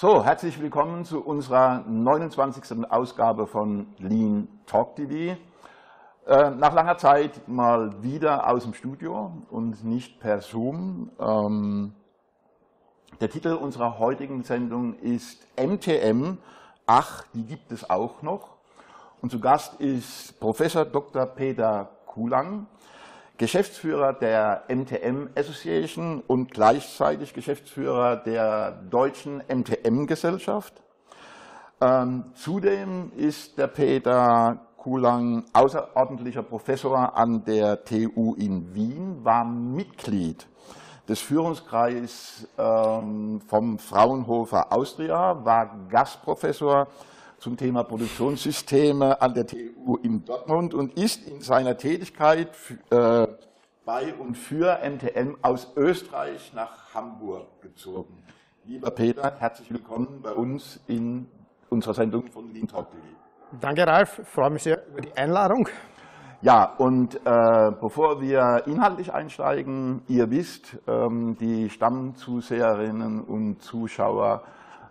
[0.00, 2.88] So, herzlich willkommen zu unserer 29.
[2.88, 5.36] Ausgabe von Lean Talk TV.
[6.24, 11.10] Äh, nach langer Zeit mal wieder aus dem Studio und nicht per Zoom.
[11.18, 11.94] Ähm,
[13.20, 16.38] der Titel unserer heutigen Sendung ist MTM.
[16.86, 18.50] Ach, die gibt es auch noch.
[19.20, 21.26] Und zu Gast ist Professor Dr.
[21.26, 22.68] Peter Kulang,
[23.38, 30.82] Geschäftsführer der MTM Association und gleichzeitig Geschäftsführer der deutschen MTM-Gesellschaft.
[31.80, 40.48] Ähm, zudem ist der Peter Kulang außerordentlicher Professor an der TU in Wien, war Mitglied
[41.08, 46.88] des Führungskreises ähm, vom Fraunhofer Austria, war Gastprofessor
[47.38, 52.50] zum Thema Produktionssysteme an der TU in Dortmund und ist in seiner Tätigkeit
[52.90, 53.26] äh,
[53.84, 58.22] bei und für MTM aus Österreich nach Hamburg gezogen.
[58.64, 61.28] Lieber Peter, herzlich willkommen bei uns in
[61.70, 63.02] unserer Sendung von Lean Talk TV.
[63.60, 64.18] Danke, Ralf.
[64.18, 65.68] Ich freue mich sehr über die Einladung.
[66.42, 74.42] Ja, und äh, bevor wir inhaltlich einsteigen, ihr wisst, ähm, die Stammzuseherinnen und Zuschauer,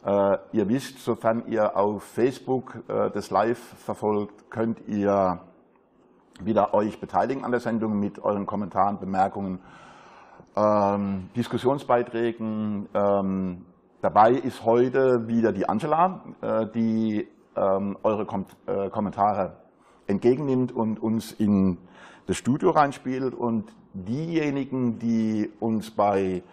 [0.07, 5.41] äh, ihr wisst, sofern ihr auf Facebook äh, das Live verfolgt, könnt ihr
[6.39, 9.59] wieder euch beteiligen an der Sendung mit euren Kommentaren, Bemerkungen,
[10.55, 12.87] ähm, Diskussionsbeiträgen.
[12.93, 13.65] Ähm,
[14.01, 17.27] dabei ist heute wieder die Angela, äh, die
[17.57, 19.57] ähm, eure Kom äh, Kommentare
[20.05, 21.79] entgegennimmt und uns in
[22.27, 23.33] das Studio reinspielt.
[23.35, 26.43] Und diejenigen, die uns bei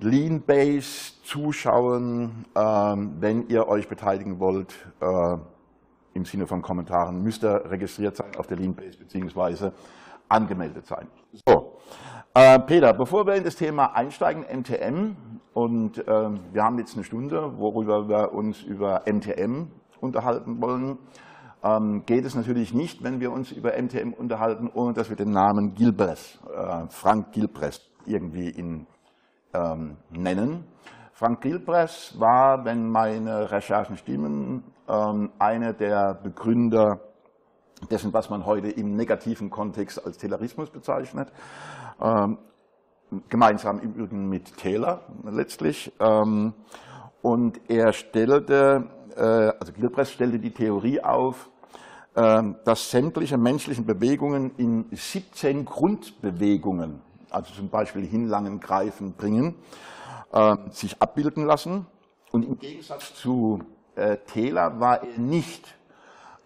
[0.00, 5.36] Lean-Base zuschauen, ähm, wenn ihr euch beteiligen wollt, äh,
[6.14, 9.72] im Sinne von Kommentaren, müsst ihr registriert sein auf der Lean-Base beziehungsweise
[10.28, 11.08] angemeldet sein.
[11.46, 11.78] So,
[12.34, 15.16] äh, Peter, bevor wir in das Thema einsteigen, MTM,
[15.52, 19.66] und äh, wir haben jetzt eine Stunde, worüber wir uns über MTM
[20.00, 20.98] unterhalten wollen,
[21.64, 25.32] ähm, geht es natürlich nicht, wenn wir uns über MTM unterhalten, ohne dass wir den
[25.32, 26.38] Namen Gilbreth,
[26.90, 28.86] Frank Gilbreth, irgendwie in,
[29.54, 30.64] ähm, nennen.
[31.12, 37.00] Frank Gilbreth war, wenn meine Recherchen stimmen, ähm, einer der Begründer
[37.90, 41.32] dessen, was man heute im negativen Kontext als Taylorismus bezeichnet.
[42.00, 42.38] Ähm,
[43.28, 45.92] gemeinsam im Übrigen mit Taylor letztlich.
[46.00, 46.54] Ähm,
[47.22, 48.88] und er stellte
[49.18, 51.50] äh, also Gilbreth stellte die Theorie auf,
[52.16, 59.54] ähm, dass sämtliche menschlichen Bewegungen in 17 Grundbewegungen, also zum Beispiel hinlangen, greifen, bringen,
[60.32, 61.86] ähm, sich abbilden lassen.
[62.32, 63.60] Und im Gegensatz zu
[63.94, 65.74] äh, Taylor war er nicht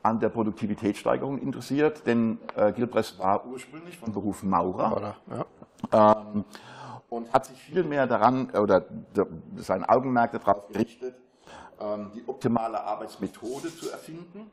[0.03, 5.16] an der Produktivitätssteigerung interessiert, denn äh, Gilbreth war ursprünglich von Beruf Maurer.
[5.93, 6.16] Ja.
[6.32, 6.44] Ähm,
[7.09, 8.87] und hat sich viel mehr daran oder
[9.56, 11.14] sein Augenmerk darauf gerichtet,
[11.78, 14.50] ähm, die optimale Arbeitsmethode zu erfinden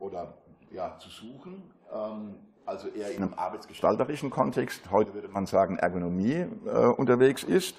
[0.00, 0.34] oder
[0.72, 2.34] ja, zu suchen, ähm,
[2.66, 7.76] also eher in einem arbeitsgestalterischen Kontext, heute würde man sagen Ergonomie äh, unterwegs ist.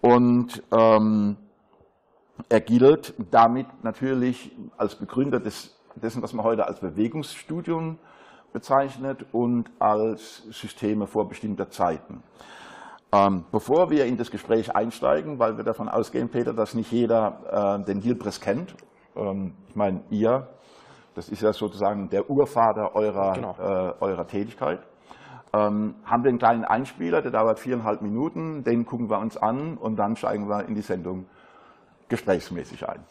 [0.00, 1.36] Und ähm,
[2.48, 7.98] er gilt damit natürlich als Begründer des, dessen, was man heute als Bewegungsstudium
[8.52, 12.22] bezeichnet und als Systeme vorbestimmter Zeiten.
[13.12, 17.78] Ähm, bevor wir in das Gespräch einsteigen, weil wir davon ausgehen, Peter, dass nicht jeder
[17.80, 18.74] äh, den Gilbreth kennt,
[19.16, 20.48] ähm, ich meine, ihr,
[21.14, 23.56] das ist ja sozusagen der Urvater eurer, genau.
[23.58, 24.80] äh, eurer Tätigkeit,
[25.52, 29.76] ähm, haben wir einen kleinen Einspieler, der dauert viereinhalb Minuten, den gucken wir uns an
[29.76, 31.26] und dann steigen wir in die Sendung
[32.08, 33.04] gesprächsmäßig ein.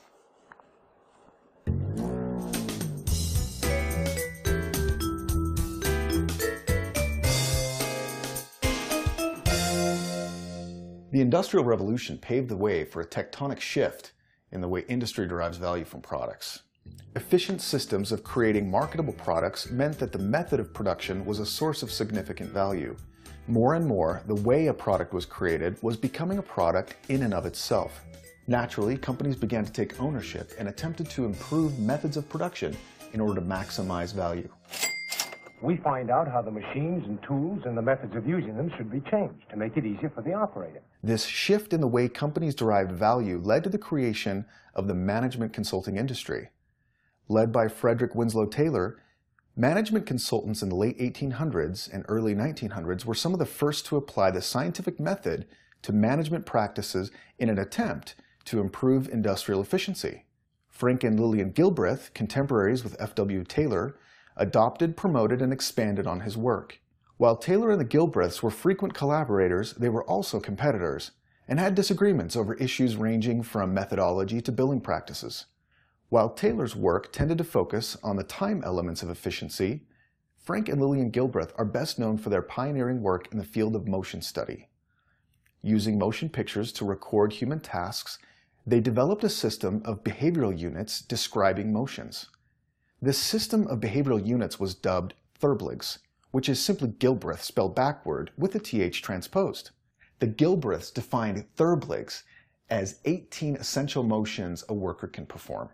[11.12, 14.13] The Industrial Revolution paved the way for a tectonic shift
[14.51, 16.63] in the way industry derives value from products.
[17.16, 21.84] Efficient systems of creating marketable products meant that the method of production was a source
[21.84, 22.95] of significant value.
[23.48, 27.33] More and more, the way a product was created was becoming a product in and
[27.33, 28.01] of itself.
[28.48, 32.75] Naturally, companies began to take ownership and attempted to improve methods of production
[33.13, 34.50] in order to maximize value
[35.62, 38.92] we find out how the machines and tools and the methods of using them should
[38.92, 40.81] be changed to make it easier for the operator.
[41.04, 45.54] This shift in the way companies derived value led to the creation of the management
[45.54, 46.50] consulting industry.
[47.27, 49.00] Led by Frederick Winslow Taylor,
[49.56, 53.97] management consultants in the late 1800s and early 1900s were some of the first to
[53.97, 55.45] apply the scientific method
[55.81, 58.15] to management practices in an attempt
[58.45, 60.25] to improve industrial efficiency.
[60.69, 63.44] Frank and Lillian Gilbreth, contemporaries with F.W.
[63.44, 63.97] Taylor,
[64.35, 66.79] adopted, promoted, and expanded on his work.
[67.18, 71.12] While Taylor and the Gilbreths were frequent collaborators, they were also competitors.
[71.47, 75.47] and had disagreements over issues ranging from methodology to billing practices.
[76.12, 79.86] While Taylor's work tended to focus on the time elements of efficiency,
[80.36, 83.88] Frank and Lillian Gilbreth are best known for their pioneering work in the field of
[83.88, 84.68] motion study.
[85.62, 88.19] Using motion pictures to record human tasks,
[88.68, 92.28] they developed a system of behavioral units describing motions.
[93.02, 96.00] This system of behavioral units was dubbed Thurbligs,
[96.31, 99.69] which is simply Gilbreth spelled backward with a th transposed.
[100.19, 102.24] The Gilbreths defined Thurbligs
[102.69, 105.69] as 18 essential motions a worker can perform.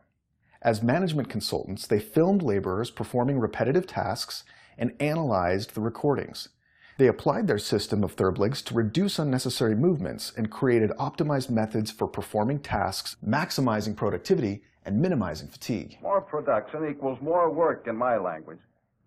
[0.67, 4.43] As management consultants, they filmed laborers performing repetitive tasks
[4.77, 6.49] and analyzed the recordings.
[6.97, 12.05] They applied their system of Thurbligs to reduce unnecessary movements and created optimized methods for
[12.05, 15.99] performing tasks, maximizing productivity and minimizing fatigue.
[16.01, 18.59] More production equals more work in my language.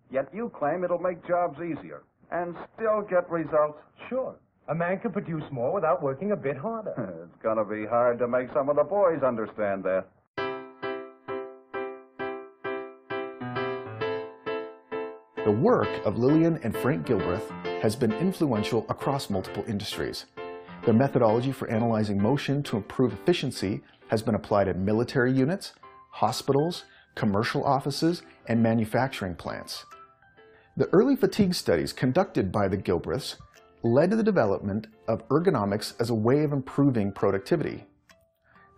[0.09, 3.77] Yet you claim it'll make jobs easier and still get results.
[4.09, 4.35] Sure.
[4.67, 6.95] A man can produce more without working a bit harder.
[7.31, 10.07] it's going to be hard to make some of the boys understand that.
[15.43, 17.49] The work of Lillian and Frank Gilbreth
[17.81, 20.25] has been influential across multiple industries.
[20.85, 25.73] Their methodology for analyzing motion to improve efficiency has been applied in military units,
[26.11, 26.83] hospitals,
[27.15, 29.83] commercial offices, and manufacturing plants.
[30.77, 33.37] The early fatigue studies conducted by the Gilbreths
[33.81, 37.85] led to the development of ergonomics as a way of improving productivity.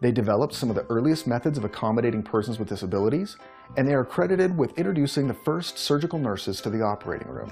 [0.02, 3.36] They developed some of the earliest methods of accommodating persons with disabilities,
[3.78, 7.52] and they are credited with introducing the first surgical nurses to the operating room.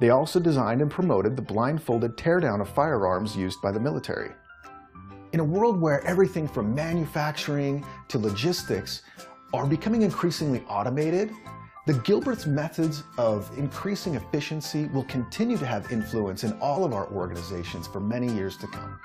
[0.00, 4.32] They also designed and promoted the blindfolded teardown of firearms used by the military.
[5.32, 9.02] In a world where everything from manufacturing to logistics
[9.54, 11.30] are becoming increasingly automated,
[11.86, 17.08] the Gilbert's methods of increasing efficiency will continue to have influence in all of our
[17.08, 18.98] organizations for many years to come.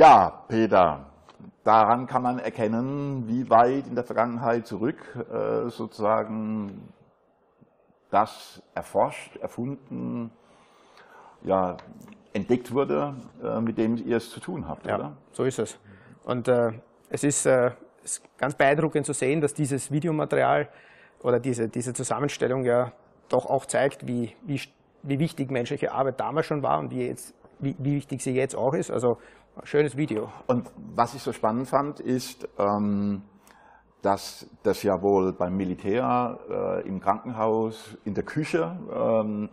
[0.00, 1.04] Ja, Peter,
[1.62, 4.96] daran kann man erkennen, wie weit in der Vergangenheit zurück
[5.30, 6.88] äh, sozusagen
[8.08, 10.30] das erforscht, erfunden,
[11.42, 11.76] ja,
[12.32, 13.12] entdeckt wurde,
[13.44, 15.16] äh, mit dem ihr es zu tun habt, ja, oder?
[15.32, 15.78] so ist es.
[16.24, 16.72] Und äh,
[17.10, 20.70] es ist, äh, ist ganz beeindruckend zu sehen, dass dieses Videomaterial
[21.22, 22.92] oder diese, diese Zusammenstellung ja
[23.28, 24.62] doch auch zeigt, wie, wie,
[25.02, 28.56] wie wichtig menschliche Arbeit damals schon war und wie, jetzt, wie, wie wichtig sie jetzt
[28.56, 28.90] auch ist.
[28.90, 29.18] Also
[29.64, 30.30] schönes Video.
[30.46, 33.22] Und was ich so spannend fand, ist, ähm,
[34.02, 39.50] dass das ja wohl beim Militär, äh, im Krankenhaus, in der Küche, ähm,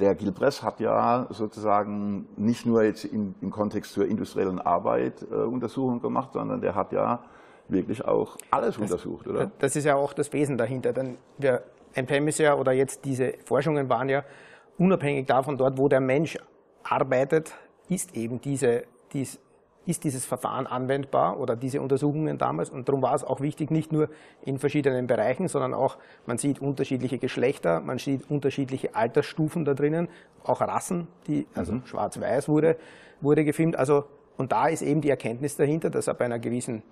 [0.00, 5.34] der Gilbress hat ja sozusagen nicht nur jetzt im, im Kontext zur industriellen Arbeit äh,
[5.34, 7.22] Untersuchungen gemacht, sondern der hat ja
[7.68, 9.50] wirklich auch alles das, untersucht, oder?
[9.58, 10.92] Das ist ja auch das Wesen dahinter.
[10.92, 11.62] Denn wir
[11.94, 14.24] NPM ist ja, oder jetzt diese Forschungen waren ja
[14.78, 16.38] unabhängig davon, dort wo der Mensch
[16.82, 17.52] arbeitet,
[17.88, 19.40] ist eben diese dies,
[19.84, 22.70] ist dieses Verfahren anwendbar oder diese Untersuchungen damals.
[22.70, 24.08] Und darum war es auch wichtig, nicht nur
[24.44, 30.08] in verschiedenen Bereichen, sondern auch, man sieht unterschiedliche Geschlechter, man sieht unterschiedliche Altersstufen da drinnen,
[30.44, 31.86] auch Rassen, die, also mhm.
[31.86, 32.76] schwarz-weiß wurde,
[33.20, 33.76] wurde gefilmt.
[33.76, 34.04] Also,
[34.36, 36.82] und da ist eben die Erkenntnis dahinter, dass er bei einer gewissen,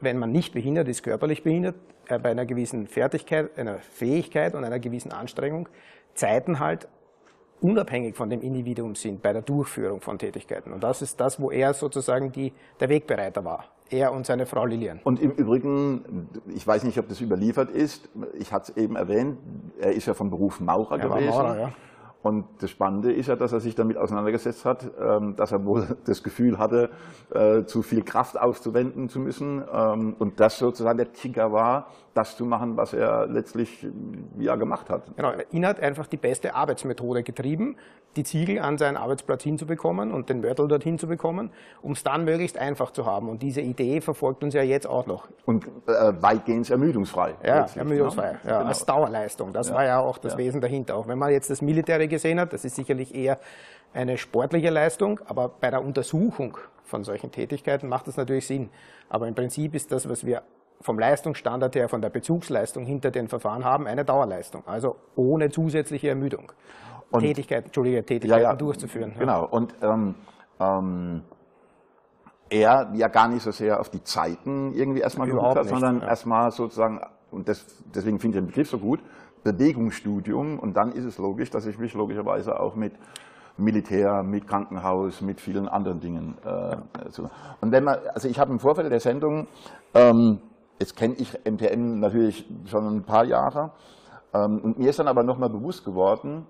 [0.00, 1.74] wenn man nicht behindert ist, körperlich behindert,
[2.06, 5.68] er bei einer gewissen Fertigkeit, einer Fähigkeit und einer gewissen Anstrengung
[6.14, 6.86] Zeiten halt
[7.60, 10.72] unabhängig von dem Individuum sind bei der Durchführung von Tätigkeiten.
[10.72, 13.64] Und das ist das, wo er sozusagen die, der Wegbereiter war.
[13.90, 15.00] Er und seine Frau Lilian.
[15.04, 18.08] Und im Übrigen, ich weiß nicht, ob das überliefert ist,
[18.38, 19.38] ich hatte es eben erwähnt,
[19.78, 21.28] er ist ja von Beruf Maurer er gewesen.
[21.28, 21.72] Maurer, ja.
[22.24, 25.86] Und das Spannende ist ja, dass er sich damit auseinandergesetzt hat, ähm, dass er wohl
[26.06, 26.88] das Gefühl hatte,
[27.34, 32.36] äh, zu viel Kraft aufzuwenden zu müssen ähm, und das sozusagen der Trigger war, das
[32.36, 33.86] zu machen, was er letztlich
[34.38, 35.14] ja gemacht hat.
[35.16, 37.76] Genau, ihn hat einfach die beste Arbeitsmethode getrieben,
[38.16, 41.50] die Ziegel an seinen Arbeitsplatz hinzubekommen und den Mörtel dorthin zu bekommen,
[41.82, 43.28] um es dann möglichst einfach zu haben.
[43.28, 45.28] Und diese Idee verfolgt uns ja jetzt auch noch.
[45.44, 47.34] Und äh, weitgehend ermüdungsfrei.
[47.44, 48.38] Ja, ermüdungsfrei.
[48.42, 48.52] Genau.
[48.52, 48.68] Ja, genau.
[48.68, 49.52] Als Dauerleistung.
[49.52, 49.74] Das ja.
[49.74, 50.38] war ja auch das ja.
[50.38, 50.96] Wesen dahinter.
[50.96, 53.38] Auch wenn man jetzt das Militäre gesehen hat, das ist sicherlich eher
[53.92, 58.70] eine sportliche Leistung, aber bei der Untersuchung von solchen Tätigkeiten macht das natürlich Sinn.
[59.08, 60.42] Aber im Prinzip ist das, was wir
[60.80, 66.08] vom Leistungsstandard her, von der Bezugsleistung hinter den Verfahren haben, eine Dauerleistung, also ohne zusätzliche
[66.08, 66.52] Ermüdung.
[67.10, 69.14] Und Tätigkeiten, Entschuldige, Tätigkeiten ja, ja, durchzuführen.
[69.18, 70.14] Genau, und ähm,
[70.60, 71.22] ähm,
[72.50, 76.08] er ja gar nicht so sehr auf die Zeiten irgendwie erstmal geguckt hat, sondern ja.
[76.08, 79.00] erstmal sozusagen, und das, deswegen finde ich den Begriff so gut,
[79.44, 82.94] Bewegungsstudium und dann ist es logisch, dass ich mich logischerweise auch mit
[83.56, 86.34] Militär, mit Krankenhaus, mit vielen anderen Dingen.
[86.44, 86.76] Äh.
[87.60, 89.46] Und wenn man, also ich habe im Vorfeld der Sendung,
[89.94, 90.40] ähm,
[90.80, 93.70] jetzt kenne ich MTM natürlich schon ein paar Jahre,
[94.32, 96.46] ähm, und mir ist dann aber nochmal bewusst geworden,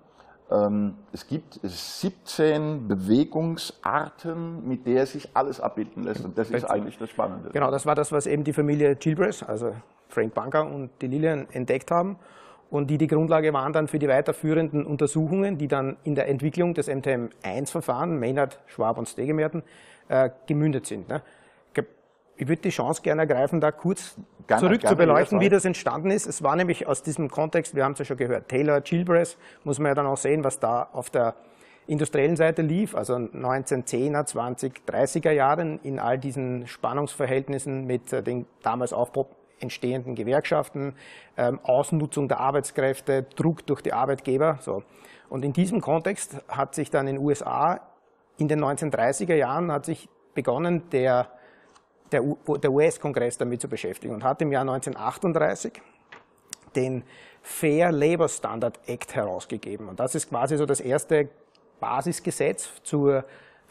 [0.49, 6.23] ähm, es gibt 17 Bewegungsarten, mit der sich alles abbilden lässt.
[6.23, 7.49] Und das ist eigentlich das Spannende.
[7.51, 9.73] Genau, das war das, was eben die Familie Gilbreth, also
[10.07, 12.17] Frank Bunker und die Lillian entdeckt haben
[12.69, 16.73] und die die Grundlage waren dann für die weiterführenden Untersuchungen, die dann in der Entwicklung
[16.73, 19.63] des MTM-1-Verfahren, Maynard, Schwab und Stegemerten,
[20.09, 21.07] äh, gemündet sind.
[21.07, 21.21] Ne?
[22.37, 24.17] Ich würde die Chance gerne ergreifen, da kurz
[24.47, 26.27] gerne, zurück gerne zu beleuchten, wie das entstanden ist.
[26.27, 29.79] Es war nämlich aus diesem Kontext, wir haben es ja schon gehört, Taylor Gilbreth, muss
[29.79, 31.35] man ja dann auch sehen, was da auf der
[31.87, 38.45] industriellen Seite lief, also 1910er, 20, 30er Jahren in all diesen Spannungsverhältnissen mit äh, den
[38.63, 40.95] damals aufpop entstehenden Gewerkschaften,
[41.37, 44.59] ähm, Ausnutzung der Arbeitskräfte, Druck durch die Arbeitgeber.
[44.61, 44.83] So.
[45.29, 47.81] Und in diesem Kontext hat sich dann in den USA
[48.37, 51.29] in den 1930er Jahren hat sich begonnen, der
[52.11, 55.81] der, der US-Kongress damit zu beschäftigen und hat im Jahr 1938
[56.75, 57.03] den
[57.41, 59.87] Fair Labor Standard Act herausgegeben.
[59.89, 61.29] Und das ist quasi so das erste
[61.79, 63.25] Basisgesetz zur,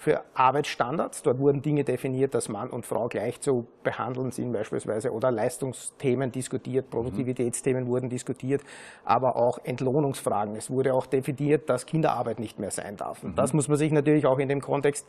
[0.04, 1.22] für Arbeitsstandards.
[1.22, 6.30] Dort wurden Dinge definiert, dass Mann und Frau gleich zu behandeln sind beispielsweise oder Leistungsthemen
[6.30, 8.62] diskutiert, Produktivitätsthemen wurden diskutiert,
[9.04, 10.56] aber auch Entlohnungsfragen.
[10.56, 13.24] Es wurde auch definiert, dass Kinderarbeit nicht mehr sein darf.
[13.24, 13.56] Und das mhm.
[13.56, 15.06] muss man sich natürlich auch in dem Kontext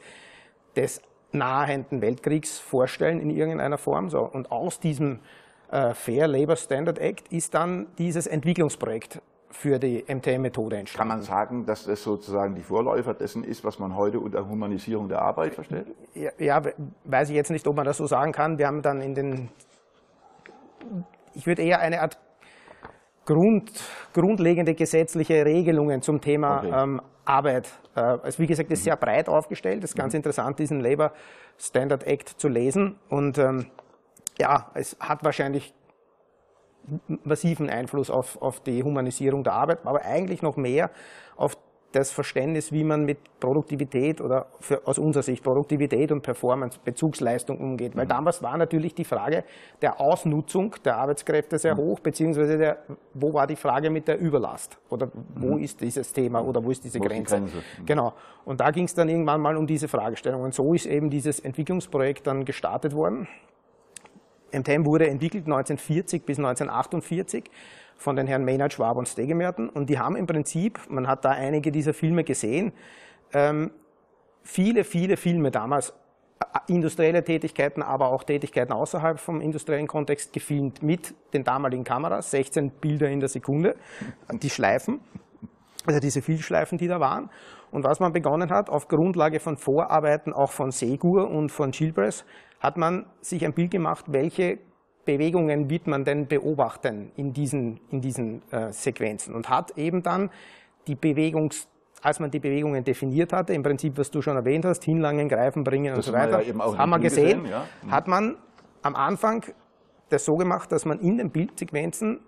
[0.78, 1.02] des
[1.34, 4.10] nahenden Weltkriegs vorstellen in irgendeiner Form.
[4.10, 4.22] So.
[4.22, 5.20] Und aus diesem
[5.72, 9.22] äh, Fair Labor Standard Act ist dann dieses Entwicklungsprojekt
[9.56, 11.10] für die MTM-Methode entstanden.
[11.10, 15.08] Kann man sagen, dass das sozusagen die Vorläufer dessen ist, was man heute unter Humanisierung
[15.08, 15.88] der Arbeit versteht?
[16.14, 16.62] Ja, ja,
[17.06, 18.58] weiß ich jetzt nicht, ob man das so sagen kann.
[18.58, 19.50] Wir haben dann in den,
[21.34, 22.20] ich würde eher eine Art
[23.26, 23.72] Grund,
[24.14, 26.72] grundlegende gesetzliche Regelungen zum Thema okay.
[26.72, 27.72] ähm, Arbeit.
[27.96, 29.84] Äh, also wie gesagt, ist sehr breit aufgestellt.
[29.84, 30.18] Es ist ganz mhm.
[30.18, 31.12] interessant, diesen Labor
[31.58, 32.98] Standard Act zu lesen.
[33.10, 33.68] Und ähm,
[34.38, 35.74] ja, es hat wahrscheinlich
[37.24, 40.92] massiven Einfluss auf, auf die Humanisierung der Arbeit, aber eigentlich noch mehr
[41.36, 41.58] auf
[41.96, 47.58] das Verständnis, wie man mit Produktivität oder für, aus unserer Sicht Produktivität und Performance, Bezugsleistung
[47.58, 47.96] umgeht.
[47.96, 48.10] Weil mhm.
[48.10, 49.46] damals war natürlich die Frage
[49.82, 51.80] der Ausnutzung der Arbeitskräfte sehr mhm.
[51.80, 52.80] hoch, beziehungsweise der,
[53.14, 54.78] wo war die Frage mit der Überlast?
[54.90, 55.64] Oder wo mhm.
[55.64, 57.38] ist dieses Thema oder wo ist diese wo Grenze?
[57.38, 57.58] Ist Grenze?
[57.80, 57.86] Mhm.
[57.86, 58.14] Genau.
[58.44, 60.42] Und da ging es dann irgendwann mal um diese Fragestellung.
[60.42, 63.28] Und so ist eben dieses Entwicklungsprojekt dann gestartet worden.
[64.58, 67.46] MTM wurde entwickelt 1940 bis 1948
[67.98, 69.70] von den Herren Maynard, Schwab und Stegemerten.
[69.70, 72.74] Und die haben im Prinzip, man hat da einige dieser Filme gesehen,
[73.34, 73.72] ähm,
[74.44, 75.94] viele, viele Filme damals,
[76.40, 82.32] äh, industrielle Tätigkeiten, aber auch Tätigkeiten außerhalb vom industriellen Kontext gefilmt mit den damaligen Kameras,
[82.32, 83.76] 16 Bilder in der Sekunde,
[84.32, 85.00] die Schleifen,
[85.86, 87.30] also diese Vielschleifen, die da waren.
[87.72, 92.26] Und was man begonnen hat, auf Grundlage von Vorarbeiten auch von Segur und von Gilbreth,
[92.66, 94.58] hat man sich ein Bild gemacht, welche
[95.06, 100.32] Bewegungen wird man denn beobachten in diesen, in diesen äh, Sequenzen und hat eben dann
[100.88, 101.68] die Bewegungs
[102.02, 105.64] als man die Bewegungen definiert hatte, im Prinzip, was du schon erwähnt hast, hinlangen, greifen,
[105.64, 107.66] bringen das und so weiter, ja haben wir gesehen, gesehen ja.
[107.82, 107.92] mhm.
[107.92, 108.36] hat man
[108.84, 109.44] am Anfang
[110.10, 112.20] das so gemacht, dass man in den Bildsequenzen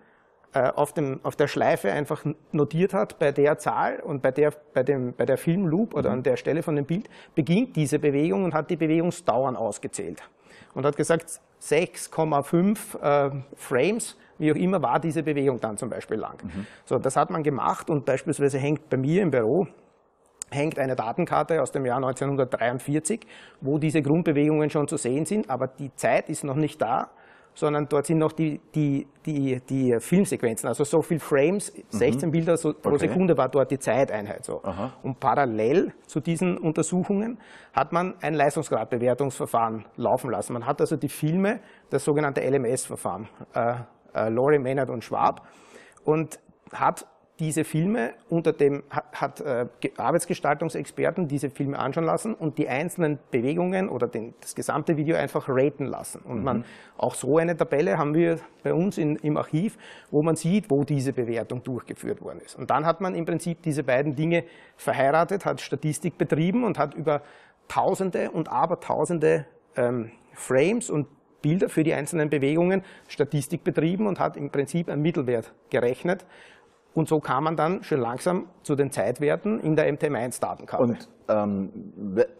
[0.75, 4.83] auf, dem, auf der Schleife einfach notiert hat, bei der Zahl und bei der, bei
[4.83, 6.15] dem, bei der Filmloop oder mhm.
[6.17, 10.21] an der Stelle von dem Bild beginnt diese Bewegung und hat die Bewegungsdauern ausgezählt
[10.73, 16.17] und hat gesagt, 6,5 äh, Frames, wie auch immer, war diese Bewegung dann zum Beispiel
[16.17, 16.37] lang.
[16.43, 16.67] Mhm.
[16.85, 19.67] So, das hat man gemacht und beispielsweise hängt bei mir im Büro
[20.49, 23.27] hängt eine Datenkarte aus dem Jahr 1943,
[23.61, 27.09] wo diese Grundbewegungen schon zu sehen sind, aber die Zeit ist noch nicht da,
[27.57, 32.31] sondern dort sind noch die, die, die, die Filmsequenzen, also so viel Frames, 16 mhm.
[32.31, 33.07] Bilder so pro okay.
[33.07, 34.45] Sekunde war dort die Zeiteinheit.
[34.45, 34.61] So.
[35.01, 37.39] Und parallel zu diesen Untersuchungen
[37.73, 40.53] hat man ein Leistungsgradbewertungsverfahren laufen lassen.
[40.53, 41.59] Man hat also die Filme,
[41.89, 43.73] das sogenannte LMS-Verfahren, äh,
[44.13, 45.47] äh, Laurie, Maynard und Schwab,
[46.05, 46.39] und
[46.71, 47.07] hat
[47.39, 49.67] diese Filme unter dem, hat äh,
[49.98, 55.48] Arbeitsgestaltungsexperten diese Filme anschauen lassen und die einzelnen Bewegungen oder den, das gesamte Video einfach
[55.48, 56.22] raten lassen.
[56.22, 56.44] Und mhm.
[56.44, 56.65] man,
[56.98, 59.77] auch so eine Tabelle haben wir bei uns in, im Archiv,
[60.10, 62.56] wo man sieht, wo diese Bewertung durchgeführt worden ist.
[62.56, 64.44] Und dann hat man im Prinzip diese beiden Dinge
[64.75, 67.22] verheiratet, hat Statistik betrieben und hat über
[67.67, 71.08] Tausende und Abertausende ähm, Frames und
[71.41, 76.25] Bilder für die einzelnen Bewegungen Statistik betrieben und hat im Prinzip einen Mittelwert gerechnet
[76.97, 80.83] und so kam man dann schon langsam zu den Zeitwerten in der MTM1-Datenkarte.
[80.83, 81.69] Und ähm,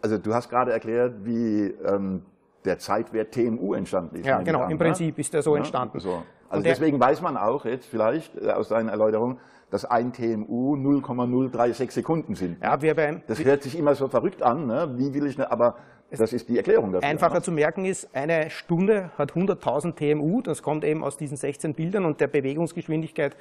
[0.02, 2.22] also du hast gerade erklärt, wie ähm,
[2.64, 4.26] der Zeitwert TMU entstanden ist.
[4.26, 5.58] Ja, genau, an, im Prinzip ist der so ja?
[5.58, 6.00] entstanden.
[6.00, 6.24] So.
[6.48, 9.38] Also deswegen weiß man auch jetzt vielleicht äh, aus deinen Erläuterungen,
[9.70, 12.60] dass ein TMU 0,036 Sekunden sind.
[12.60, 14.92] Ja, wir beim, Das hört sich immer so verrückt an, ne?
[14.96, 15.48] wie will ich, ne?
[15.52, 15.76] aber
[16.10, 17.06] das ist die Erklärung dafür.
[17.06, 17.42] Einfacher ne?
[17.42, 22.06] zu merken ist, eine Stunde hat 100.000 TMU, das kommt eben aus diesen 16 Bildern
[22.06, 23.36] und der Bewegungsgeschwindigkeit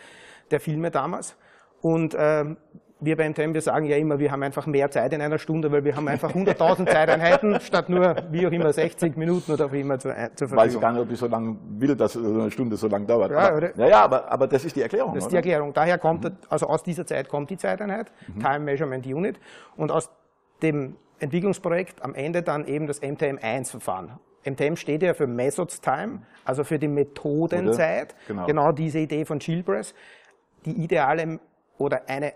[0.51, 1.35] der Filme damals.
[1.81, 2.57] Und ähm,
[2.99, 5.71] wir bei MTM, wir sagen ja immer, wir haben einfach mehr Zeit in einer Stunde,
[5.71, 9.81] weil wir haben einfach 100.000 Zeiteinheiten statt nur, wie auch immer, 60 Minuten oder wie
[9.81, 10.81] immer zur, zur Weiß ich Verfügung.
[10.81, 13.31] gar nicht, ob ich so lange will, dass so eine Stunde so lang dauert.
[13.31, 15.13] Ja, aber, ja, ja aber, aber das ist die Erklärung.
[15.13, 15.73] Das ist die Erklärung.
[15.73, 19.39] Daher kommt, also aus dieser Zeit kommt die Zeiteinheit, Time Measurement Unit,
[19.75, 20.09] und aus
[20.63, 24.19] dem Entwicklungsprojekt am Ende dann eben das MTM1-Verfahren.
[24.45, 28.15] MTM steht ja für Methods Time, also für die Methodenzeit.
[28.27, 28.45] Genau.
[28.45, 29.93] genau diese Idee von Chilbress,
[30.67, 31.39] die ideale
[31.77, 32.33] oder eine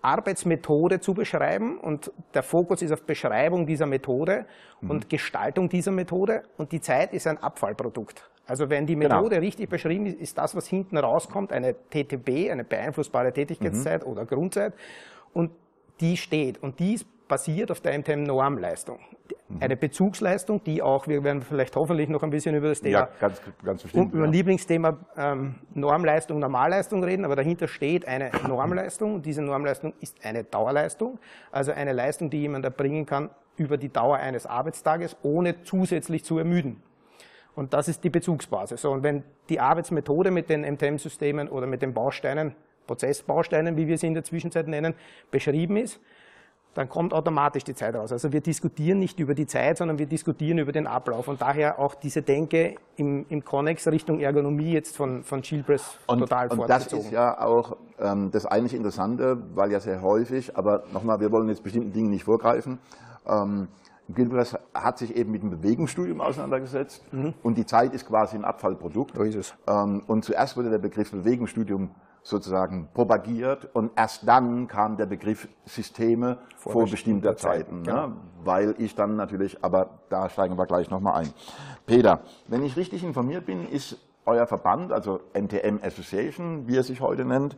[0.00, 1.78] Arbeitsmethode zu beschreiben.
[1.78, 4.46] Und der Fokus ist auf Beschreibung dieser Methode
[4.80, 6.42] und Gestaltung dieser Methode.
[6.56, 8.30] Und die Zeit ist ein Abfallprodukt.
[8.46, 9.16] Also wenn die Genau.
[9.16, 14.24] Methode richtig beschrieben ist, ist das, was hinten rauskommt, eine TTB, eine beeinflussbare Tätigkeitszeit oder
[14.24, 14.72] Grundzeit.
[15.34, 15.50] Und
[16.00, 16.62] die steht.
[16.62, 18.98] Und die ist basiert auf der MTM-Normleistung.
[19.60, 23.08] Eine Bezugsleistung, die auch, wir werden vielleicht hoffentlich noch ein bisschen über das Thema Ja,
[23.20, 24.12] ganz, ganz bestimmt.
[24.12, 24.30] über ja.
[24.30, 30.44] Lieblingsthema ähm, Normleistung, Normalleistung reden, aber dahinter steht eine Normleistung und diese Normleistung ist eine
[30.44, 31.18] Dauerleistung,
[31.50, 36.38] also eine Leistung, die jemand erbringen kann über die Dauer eines Arbeitstages, ohne zusätzlich zu
[36.38, 36.82] ermüden.
[37.54, 38.82] Und das ist die Bezugsbasis.
[38.82, 42.54] So, und wenn die Arbeitsmethode mit den MTM-Systemen oder mit den Bausteinen,
[42.86, 44.94] Prozessbausteinen, wie wir sie in der Zwischenzeit nennen,
[45.30, 46.00] beschrieben ist,
[46.74, 48.12] dann kommt automatisch die Zeit raus.
[48.12, 51.26] Also wir diskutieren nicht über die Zeit, sondern wir diskutieren über den Ablauf.
[51.26, 56.20] Und daher auch diese Denke im, im Connex Richtung Ergonomie jetzt von, von Chilbress Und,
[56.20, 60.84] total und das ist ja auch ähm, das eigentlich Interessante, weil ja sehr häufig, aber
[60.92, 62.78] nochmal, wir wollen jetzt bestimmten Dingen nicht vorgreifen.
[63.26, 63.68] Ähm,
[64.10, 67.04] Gilbreth hat sich eben mit dem Bewegungsstudium auseinandergesetzt
[67.42, 69.14] und die Zeit ist quasi ein Abfallprodukt.
[69.14, 69.18] Mhm.
[69.18, 69.54] So ist es.
[69.66, 71.90] Ähm, und zuerst wurde der Begriff Bewegungsstudium
[72.28, 78.10] sozusagen propagiert und erst dann kam der Begriff Systeme vor, Vor bestimmter bestimmter Zeiten, Zeiten.
[78.10, 78.16] Ne?
[78.44, 81.32] Weil ich dann natürlich, aber da steigen wir gleich nochmal ein.
[81.86, 87.00] Peter, wenn ich richtig informiert bin, ist euer Verband, also MTM Association, wie er sich
[87.00, 87.56] heute nennt,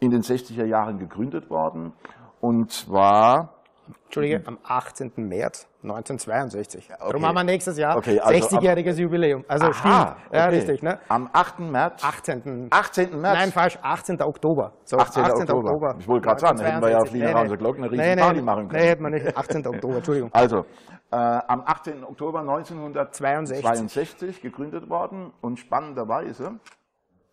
[0.00, 1.94] in den 60er Jahren gegründet worden.
[2.40, 3.59] Und zwar
[4.04, 5.12] Entschuldige, am 18.
[5.16, 6.88] März 1962.
[6.88, 7.24] Darum okay.
[7.24, 9.44] haben wir nächstes Jahr Okay, also 60-jähriges Jubiläum.
[9.48, 9.94] Also Aha, stimmt.
[10.32, 10.56] Ja, okay.
[10.56, 10.82] richtig.
[10.82, 10.98] Ne?
[11.08, 11.60] am 8.
[11.60, 12.68] März, 18.
[12.70, 13.20] 18.
[13.20, 14.22] März, Nein, falsch, 18.
[14.22, 14.72] Oktober.
[14.84, 15.24] So, 18.
[15.24, 15.96] Oktober.
[15.98, 17.14] Ich wollte gerade sagen, da hätten wir ja auf 1962.
[17.14, 17.56] Wiener Nee, nee.
[17.56, 18.82] Glocken eine riesen Nee, nee, Party machen können.
[18.82, 19.36] Nee, hätte man nicht.
[19.36, 19.66] 18.
[19.66, 20.30] Oktober, Entschuldigung.
[20.32, 20.64] Also,
[21.12, 22.04] äh, am 18.
[22.04, 24.42] Oktober 1962 62.
[24.42, 26.58] gegründet worden und spannenderweise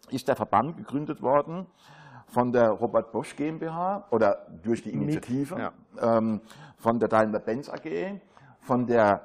[0.09, 1.67] ist der Verband gegründet worden
[2.27, 6.17] von der Robert Bosch GmbH oder durch die Initiative, ja.
[6.17, 6.41] ähm,
[6.77, 8.19] von der Daimler-Benz AG,
[8.61, 9.21] von der,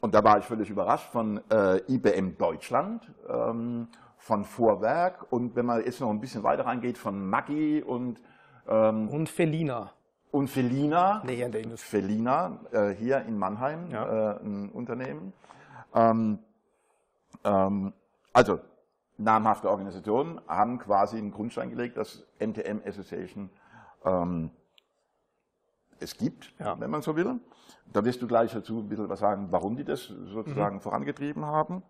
[0.00, 5.66] und da war ich völlig überrascht, von äh, IBM Deutschland, ähm, von Vorwerk und wenn
[5.66, 8.20] man jetzt noch ein bisschen weiter reingeht, von Maggi und,
[8.68, 9.90] ähm, Und Felina.
[10.30, 11.22] und Felina.
[11.24, 12.00] Nee, in der Industrie.
[12.02, 14.32] Felina, äh, hier in Mannheim, Ja.
[14.34, 15.32] äh, ein Unternehmen.
[15.94, 16.38] Ähm,
[17.44, 17.92] ähm,
[18.32, 18.60] also,
[19.18, 23.50] namhafte Organisationen haben quasi einen Grundstein gelegt, dass MTM Association
[24.04, 24.50] ähm,
[26.00, 26.78] es gibt, Ja.
[26.80, 27.38] wenn man so will.
[27.92, 30.80] Da wirst du gleich dazu ein bisschen was sagen, warum die das sozusagen Mhm.
[30.80, 31.82] vorangetrieben haben.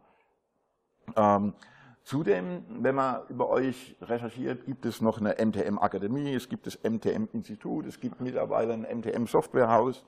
[1.17, 1.55] Ähm,
[2.03, 7.87] zudem, wenn man über euch recherchiert, gibt es noch eine MTM-Akademie, es gibt das MTM-Institut,
[7.87, 10.05] es gibt mittlerweile ein MTM-Softwarehaus.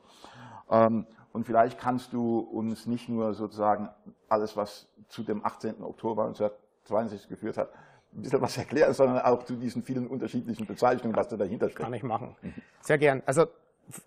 [0.70, 3.88] Ähm, und vielleicht kannst du uns nicht nur sozusagen
[4.28, 5.82] alles, was zu dem 18.
[5.82, 6.26] Oktober
[6.84, 7.70] 1962 geführt hat,
[8.14, 11.82] ein bisschen was erklären, sondern auch zu diesen vielen unterschiedlichen Bezeichnungen, was da dahinter steckt.
[11.82, 12.36] Kann ich machen.
[12.80, 13.22] Sehr gern.
[13.26, 13.46] Also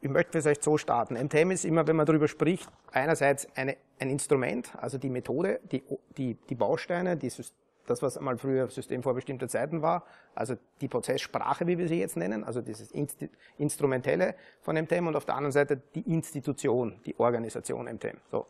[0.02, 1.16] ich möchte vielleicht so starten.
[1.16, 5.84] MTM ist immer, wenn man darüber spricht, einerseits eine, ein Instrument, also die Methode, die,
[6.18, 7.32] die, die Bausteine, die,
[7.86, 10.04] das, was einmal früher System vor bestimmter Zeiten war,
[10.36, 15.16] also die Prozesssprache, wie wir sie jetzt nennen, also dieses Insti Instrumentelle von MTM und
[15.16, 18.18] auf der anderen Seite die Institution, die Organisation MTM.
[18.32, 18.46] So.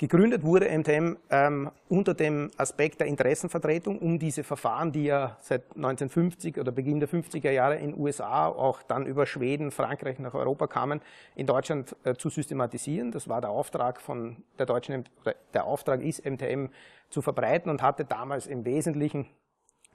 [0.00, 5.76] Gegründet wurde MTM ähm, unter dem Aspekt der Interessenvertretung, um diese Verfahren, die ja seit
[5.76, 10.68] 1950 oder Beginn der 50er Jahre in USA, auch dann über Schweden, Frankreich nach Europa
[10.68, 11.02] kamen,
[11.36, 13.12] in Deutschland äh, zu systematisieren.
[13.12, 15.04] Das war der Auftrag von der deutschen,
[15.52, 16.68] der Auftrag ist, MTM
[17.10, 19.26] zu verbreiten und hatte damals im Wesentlichen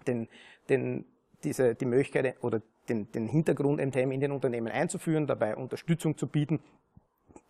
[0.05, 0.27] den,
[0.69, 1.05] den,
[1.43, 6.27] diese, die Möglichkeit oder den, den Hintergrund MTM in den Unternehmen einzuführen, dabei Unterstützung zu
[6.27, 6.59] bieten,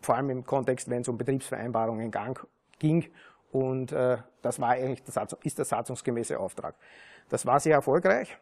[0.05, 2.47] vor allem im Kontext, wenn es um Betriebsvereinbarungen gang,
[2.79, 3.05] ging.
[3.51, 6.75] Und äh, das war eigentlich der ist der satzungsgemäße Auftrag.
[7.29, 8.37] Das war sehr erfolgreich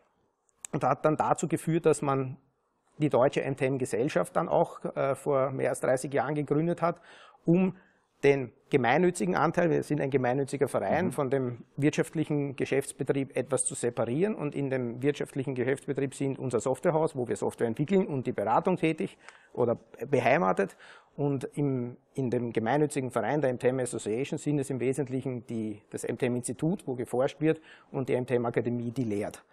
[0.72, 2.38] und hat dann dazu geführt, dass man
[2.98, 7.00] die deutsche MTM-Gesellschaft dann auch äh, vor mehr als 30 Jahren gegründet hat,
[7.46, 7.76] um
[8.24, 11.12] den gemeinnützigen Anteil, wir sind ein gemeinnütziger Verein, mhm.
[11.12, 17.16] von dem wirtschaftlichen Geschäftsbetrieb etwas zu separieren und in dem wirtschaftlichen Geschäftsbetrieb sind unser Softwarehaus,
[17.16, 19.18] wo wir Software entwickeln und die Beratung tätig
[19.52, 19.78] oder
[20.10, 20.76] beheimatet
[21.16, 26.04] und im, in dem gemeinnützigen Verein der MTM Association sind es im Wesentlichen die, das
[26.04, 29.44] MTM Institut, wo geforscht wird und die MTM Akademie, die lehrt.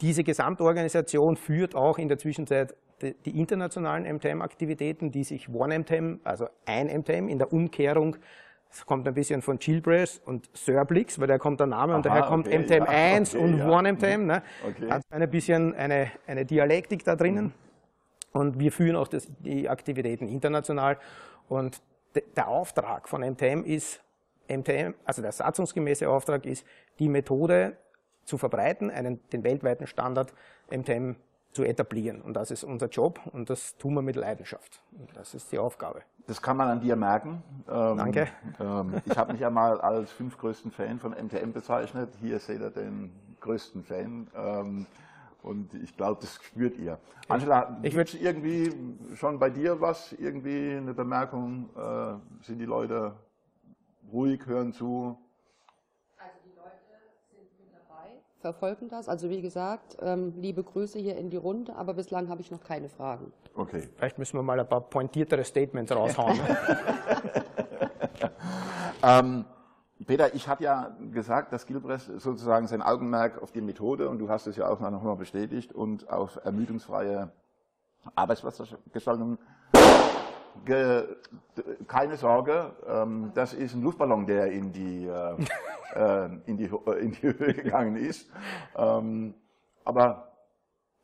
[0.00, 6.86] Diese Gesamtorganisation führt auch in der Zwischenzeit die internationalen MTM-Aktivitäten, die sich OneMTM, also ein
[6.86, 8.16] MTM, in der Umkehrung,
[8.70, 12.06] es kommt ein bisschen von Chilbress und Surblix, weil da kommt der Name Aha, und
[12.06, 13.68] daher kommt okay, MTM ja, 1 okay, und ja.
[13.68, 14.26] OneMTM.
[14.26, 14.42] Ne?
[14.66, 14.90] Okay.
[14.90, 17.46] Hat ein bisschen eine, eine Dialektik da drinnen.
[17.46, 17.52] Mhm.
[18.32, 20.98] Und wir führen auch das, die Aktivitäten international.
[21.48, 21.82] Und
[22.14, 24.00] de, der Auftrag von MTM ist,
[24.48, 26.66] MTM, also der satzungsgemäße Auftrag ist,
[26.98, 27.76] die Methode
[28.24, 30.32] zu verbreiten, einen, den weltweiten Standard
[30.70, 31.16] MTM
[31.52, 32.22] zu etablieren.
[32.22, 34.82] Und das ist unser Job und das tun wir mit Leidenschaft.
[34.98, 36.02] Und das ist die Aufgabe.
[36.26, 37.42] Das kann man an dir merken.
[37.68, 38.28] Ähm, Danke.
[38.58, 42.10] Ähm, ich habe mich ja mal als fünfgrößten Fan von MTM bezeichnet.
[42.20, 44.28] Hier seht ihr den größten Fan.
[44.34, 44.86] Ähm,
[45.42, 46.98] und ich glaube, das spürt ihr.
[47.28, 48.72] Angela, gibt es irgendwie
[49.16, 51.68] schon bei dir was, irgendwie eine Bemerkung?
[51.76, 53.14] Äh, sind die Leute
[54.12, 55.18] ruhig, hören zu?
[58.42, 59.08] verfolgen das.
[59.08, 62.62] Also wie gesagt, ähm, liebe Grüße hier in die Runde, aber bislang habe ich noch
[62.62, 63.32] keine Fragen.
[63.54, 63.88] Okay.
[63.96, 66.38] Vielleicht müssen wir mal ein paar pointiertere Statements raushauen.
[69.02, 69.44] ähm,
[70.06, 74.28] Peter, ich habe ja gesagt, dass Gilbreth sozusagen sein Augenmerk auf die Methode, und du
[74.28, 77.30] hast es ja auch noch mal bestätigt, und auf ermüdungsfreie
[78.14, 79.38] Arbeitsplatzgestaltung
[80.64, 81.16] Ge
[81.88, 85.36] keine Sorge, ähm, das ist ein Luftballon, der in die, äh,
[85.94, 88.28] äh in die, in die Höhe gegangen ist.
[88.76, 89.34] Ähm,
[89.84, 90.32] aber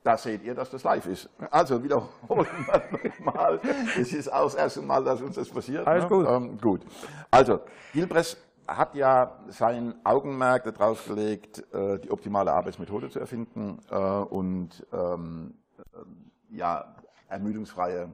[0.04, 1.30] da seht ihr, dass das live ist.
[1.50, 3.60] Also wiederholen wir nochmal.
[3.98, 5.86] Es ist auch das erste Mal, dass uns das passiert.
[5.86, 6.08] Alles ne?
[6.10, 6.26] gut.
[6.28, 6.82] Ähm, gut.
[7.30, 7.60] Also,
[7.92, 8.36] Gilbress
[8.68, 15.54] hat ja sein Augenmerk darauf gelegt, äh, die optimale Arbeitsmethode zu erfinden äh, und ähm,
[15.78, 16.94] äh, ja,
[17.28, 18.12] ermüdungsfreie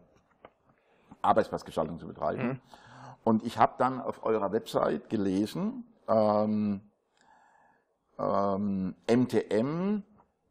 [1.22, 2.46] Arbeitsplatzgestaltung zu betreiben.
[2.46, 2.60] Mhm.
[3.24, 6.82] Und ich habe dann auf eurer Website gelesen, ähm,
[8.18, 10.02] ähm, MTM,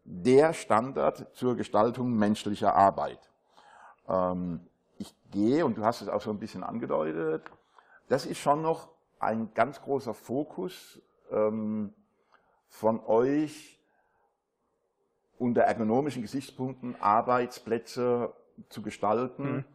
[0.05, 3.31] der Standard zur Gestaltung menschlicher Arbeit.
[4.07, 7.49] Ähm, ich gehe, und du hast es auch so ein bisschen angedeutet,
[8.09, 8.92] das ist schon noch
[9.23, 11.93] ein ganz großer Fokus ähm,
[12.67, 13.79] von euch
[15.37, 18.33] unter ergonomischen Gesichtspunkten Arbeitsplätze
[18.69, 19.43] zu gestalten.
[19.43, 19.65] Mhm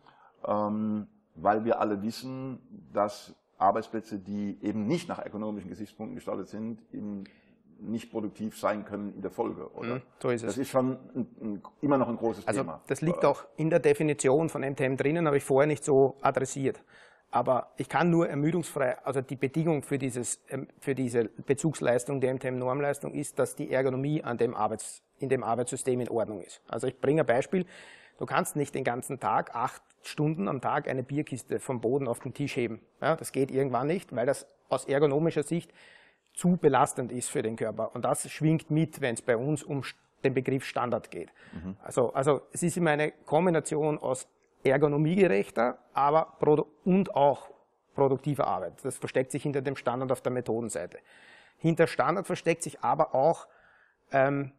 [0.46, 2.60] ähm, weil wir alle wissen,
[2.92, 7.24] dass Arbeitsplätze, die eben nicht nach ökonomischen Gesichtspunkten gestaltet sind, eben
[7.80, 9.96] nicht produktiv sein können in der Folge, oder?
[9.96, 10.48] Mhm, so ist es.
[10.48, 12.82] Das ist schon ein, ein, immer noch ein großes also, Thema.
[12.88, 16.82] Das liegt auch in der Definition von MTM drinnen, habe ich vorher nicht so adressiert.
[17.30, 22.34] Aber ich kann nur ermüdungsfrei, also die Bedingung für, dieses, ähm, für diese Bezugsleistung der
[22.34, 26.62] MTM-Normleistung ist, dass die Ergonomie an dem Arbeits, in dem Arbeitssystem in Ordnung ist.
[26.68, 27.66] Also ich bringe ein Beispiel.
[28.18, 32.20] Du kannst nicht den ganzen Tag, acht Stunden am Tag, eine Bierkiste vom Boden auf
[32.20, 32.80] den Tisch heben.
[33.00, 35.72] Ja, das geht irgendwann nicht, weil das aus ergonomischer Sicht
[36.34, 37.94] zu belastend ist für den Körper.
[37.94, 39.82] Und das schwingt mit, wenn es bei uns um
[40.24, 41.30] den Begriff Standard geht.
[41.52, 41.76] Mhm.
[41.82, 44.28] Also, also es ist immer eine Kombination aus
[44.64, 46.36] ergonomiegerechter, aber
[46.84, 47.50] und auch
[47.94, 48.74] produktiver Arbeit.
[48.82, 50.98] Das versteckt sich hinter dem Standard auf der Methodenseite.
[51.58, 53.48] Hinter Standard versteckt sich aber auch
[54.12, 54.52] ähm,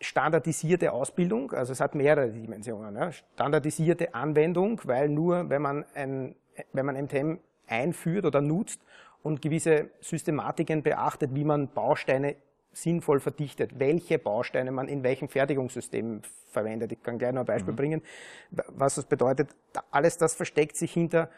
[0.00, 2.96] standardisierte Ausbildung, also es hat mehrere Dimensionen.
[2.96, 3.12] Ja.
[3.12, 6.36] Standardisierte Anwendung, weil nur wenn man, ein,
[6.72, 8.80] wenn man MTM einführt oder nutzt
[9.22, 12.36] und gewisse Systematiken beachtet, wie man Bausteine
[12.72, 16.92] sinnvoll verdichtet, welche Bausteine man in welchem Fertigungssystem verwendet.
[16.92, 17.76] Ich kann gleich noch ein Beispiel mhm.
[17.76, 18.02] bringen,
[18.50, 19.54] was das bedeutet.
[19.90, 21.30] Alles das versteckt sich hinter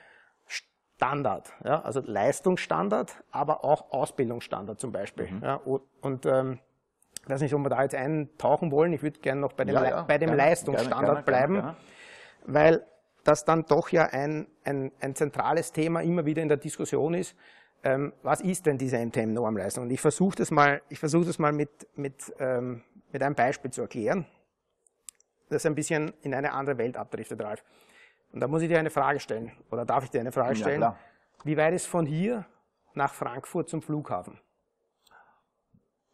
[0.46, 5.30] Standard, ja, also Leistungsstandard, aber auch Ausbildungsstandard zum Beispiel.
[5.30, 5.42] Mhm.
[5.42, 5.54] Ja,
[6.00, 6.60] und, ähm,
[7.24, 8.92] ich weiß nicht, ob wir da jetzt eintauchen wollen.
[8.92, 11.76] Ich würde gerne noch bei dem, ja, ja, bei dem gerne, Leistungsstandard gerne, bleiben, gerne,
[12.46, 12.86] weil
[13.24, 17.36] das dann doch ja ein, ein, ein zentrales Thema immer wieder in der Diskussion ist.
[17.84, 19.84] Ähm, was ist denn diese MTM-Normleistung?
[19.84, 23.70] Und ich versuche das mal, ich versuche das mal mit, mit, ähm, mit einem Beispiel
[23.70, 24.24] zu erklären,
[25.48, 27.64] das ein bisschen in eine andere Welt abdriftet, Ralf.
[28.32, 30.80] Und da muss ich dir eine Frage stellen, oder darf ich dir eine Frage stellen?
[30.80, 30.96] Ja,
[31.44, 32.46] Wie weit ist von hier
[32.94, 34.38] nach Frankfurt zum Flughafen?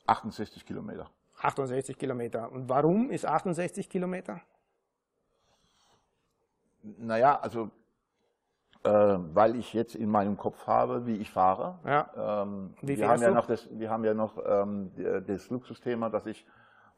[0.06, 1.10] 68 Kilometer.
[1.40, 2.50] 68 Kilometer.
[2.50, 4.40] Und warum ist 68 Kilometer?
[6.82, 7.70] Naja, also
[8.90, 11.78] weil ich jetzt in meinem Kopf habe, wie ich fahre.
[11.84, 12.42] Ja.
[12.42, 14.90] Ähm, wir, haben ja noch das, wir haben ja noch ähm,
[15.26, 16.46] das Luxusthema, dass ich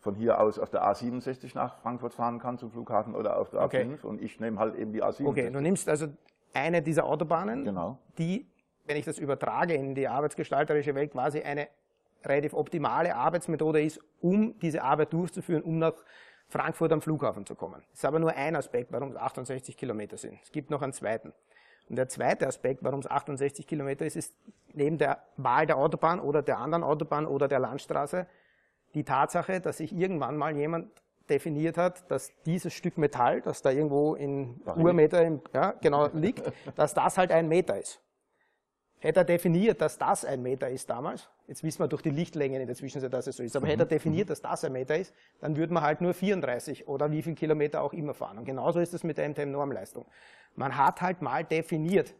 [0.00, 3.60] von hier aus auf der A67 nach Frankfurt fahren kann zum Flughafen oder auf der
[3.60, 3.98] A5 okay.
[4.02, 5.26] und ich nehme halt eben die A67.
[5.26, 6.08] Okay, du nimmst also
[6.54, 7.98] eine dieser Autobahnen, Genau.
[8.18, 8.46] die,
[8.86, 11.68] wenn ich das übertrage in die arbeitsgestalterische Welt, quasi eine
[12.24, 15.94] relativ optimale Arbeitsmethode ist, um diese Arbeit durchzuführen, um nach
[16.48, 17.82] Frankfurt am Flughafen zu kommen.
[17.90, 20.38] Das ist aber nur ein Aspekt, warum es 68 Kilometer sind.
[20.42, 21.32] Es gibt noch einen zweiten.
[21.90, 24.34] Und der zweite Aspekt, warum es 68 Kilometer ist, ist
[24.72, 28.26] neben der Wahl der Autobahn oder der anderen Autobahn oder der Landstraße
[28.94, 30.88] die Tatsache, dass sich irgendwann mal jemand
[31.28, 36.52] definiert hat, dass dieses Stück Metall, das da irgendwo in Urmeter im, ja, genau liegt,
[36.76, 38.00] dass das halt ein Meter ist.
[39.00, 42.60] Hätte er definiert, dass das ein Meter ist damals, jetzt wissen wir durch die Lichtlängen
[42.60, 44.96] in der Zwischenzeit, dass es so ist, aber hätte er definiert, dass das ein Meter
[44.96, 48.36] ist, dann würde man halt nur 34 oder wie viel Kilometer auch immer fahren.
[48.36, 50.04] Und genauso ist es mit der MTM-Normleistung.
[50.54, 52.14] Man hat halt mal definiert,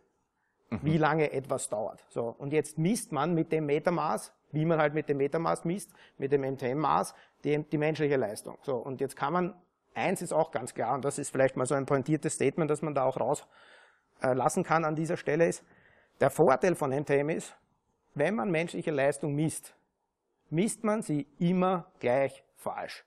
[0.83, 2.05] wie lange etwas dauert.
[2.09, 5.93] So, und jetzt misst man mit dem Metermaß, wie man halt mit dem Metermaß misst,
[6.17, 7.15] mit dem MTM-Maß,
[7.45, 8.57] die, die menschliche Leistung.
[8.63, 9.55] So, und jetzt kann man,
[9.95, 12.83] eins ist auch ganz klar, und das ist vielleicht mal so ein pointiertes Statement, das
[12.83, 15.65] man da auch rauslassen kann an dieser Stelle, ist,
[16.21, 17.57] der Vorteil von MTM ist,
[18.15, 19.75] wenn man menschliche Leistung misst,
[20.51, 23.05] misst man sie immer gleich falsch.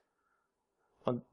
[1.04, 1.24] Und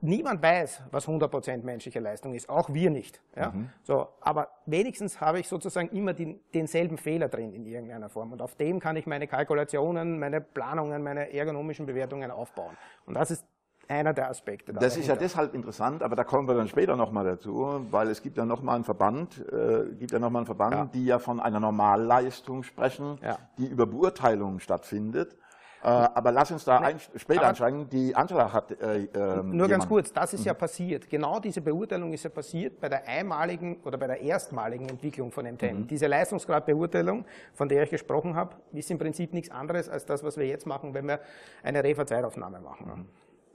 [0.00, 3.20] niemand weiß, was 100% menschliche Leistung ist, auch wir nicht.
[3.36, 3.52] Ja?
[3.82, 8.32] So, aber wenigstens habe ich sozusagen immer den, denselben Fehler drin in irgendeiner Form.
[8.32, 12.76] Und auf dem kann ich meine Kalkulationen, meine Planungen, meine ergonomischen Bewertungen aufbauen.
[13.04, 13.44] Und das ist
[13.90, 14.72] einer der Aspekte.
[14.72, 15.16] Das ist ja dahinter.
[15.16, 18.76] deshalb interessant, aber da kommen wir dann später nochmal dazu, weil es gibt ja nochmal
[18.76, 20.84] einen Verband, äh, gibt ja noch mal einen Verband, Ja.
[20.94, 23.38] die ja von einer Normalleistung sprechen, Ja.
[23.58, 25.36] die über Beurteilung stattfindet.
[25.82, 27.88] Äh, aber lass uns da ein, später einsteigen.
[27.88, 31.08] Die Angela hat äh, ähm, Nur ganz kurz, das ist ja passiert.
[31.08, 35.46] Genau diese Beurteilung ist ja passiert bei der einmaligen oder bei der erstmaligen Entwicklung von
[35.46, 35.86] MTM.
[35.86, 37.24] Diese Leistungsgradbeurteilung,
[37.54, 40.66] von der ich gesprochen habe, ist im Prinzip nichts anderes als das, was wir jetzt
[40.66, 41.18] machen, wenn wir
[41.62, 43.08] eine Refa-Zeitaufnahme machen.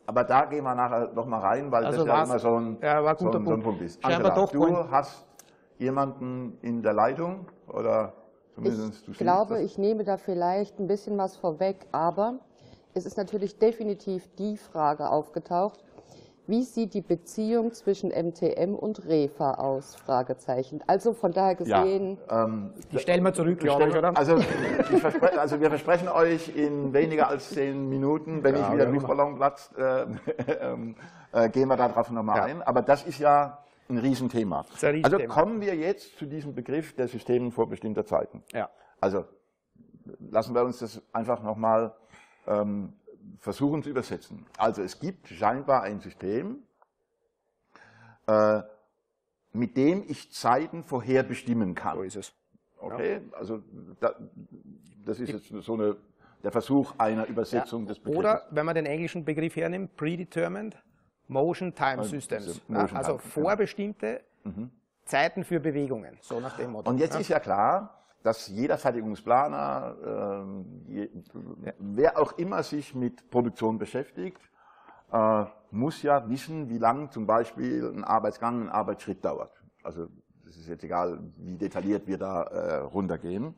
[0.08, 2.78] Aber da gehen wir nachher noch mal rein, weil Also das ja immer so ein,
[2.82, 3.80] ja, war ein so guter ein, so ein Punkt.
[3.80, 4.06] Punkt ist.
[4.06, 4.92] Angela, doch du Point.
[4.92, 5.26] hast
[5.78, 8.14] jemanden in der Leitung oder
[8.54, 12.36] zumindest du Ich glaube, ich nehme da vielleicht ein bisschen was vorweg, aber
[12.94, 15.84] es ist natürlich definitiv die Frage aufgetaucht,
[16.48, 19.96] wie sieht die Beziehung zwischen MTM und REFA aus?
[19.96, 20.84] Fragezeichen.
[20.88, 24.16] Also von daher gesehen, ähm, Die stellen wir zurück, glaube ich, oder?
[24.16, 28.88] Also, ich verspre also wir versprechen euch in weniger als zehn Minuten, wenn nicht wieder
[28.88, 30.06] ein Luftballon platzt, äh,
[30.62, 30.96] ähm,
[31.32, 32.44] äh, gehen wir darauf nochmal Ja.
[32.44, 32.62] ein.
[32.62, 34.62] Aber das ist ja ein Riesenthema.
[34.74, 35.34] ist ein Also Riesenthema.
[35.34, 38.44] kommen wir jetzt zu diesem Begriff der Systemen vor bestimmter Zeiten.
[38.54, 38.70] Ja.
[39.02, 39.26] Also
[40.20, 41.94] lassen wir uns das einfach nochmal
[42.48, 42.94] ähm,
[43.40, 44.46] versuchen zu übersetzen.
[44.58, 46.64] Also es gibt scheinbar ein System,
[48.28, 48.62] äh,
[49.54, 51.98] mit dem ich Zeiten vorherbestimmen kann.
[51.98, 52.34] So ist es.
[52.78, 53.64] Okay, also
[54.00, 54.16] da,
[55.06, 55.96] das ist jetzt so eine,
[56.44, 58.18] der Versuch einer Übersetzung des Begriffs.
[58.18, 60.78] Oder wenn man den englischen Begriff hernimmt, Predetermined
[61.28, 62.62] Motion Time Also, Systems.
[62.68, 63.48] Ja, Motion also Time, genau.
[63.48, 64.22] vorbestimmte
[65.06, 66.90] Zeiten für Bewegungen, so nach dem Motto.
[66.90, 67.20] Und jetzt ja.
[67.20, 71.10] ist ja klar, dass jeder Fertigungsplaner, ähm, je,
[71.78, 74.42] wer auch immer sich mit Produktion beschäftigt,
[75.12, 79.52] äh, muss ja wissen, wie lang zum Beispiel ein Arbeitsgang, ein Arbeitsschritt dauert.
[79.84, 80.08] Also
[80.50, 83.54] es ist jetzt egal, wie detailliert wir da äh, runtergehen,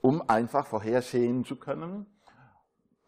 [0.00, 2.06] um einfach vorhersehen zu können,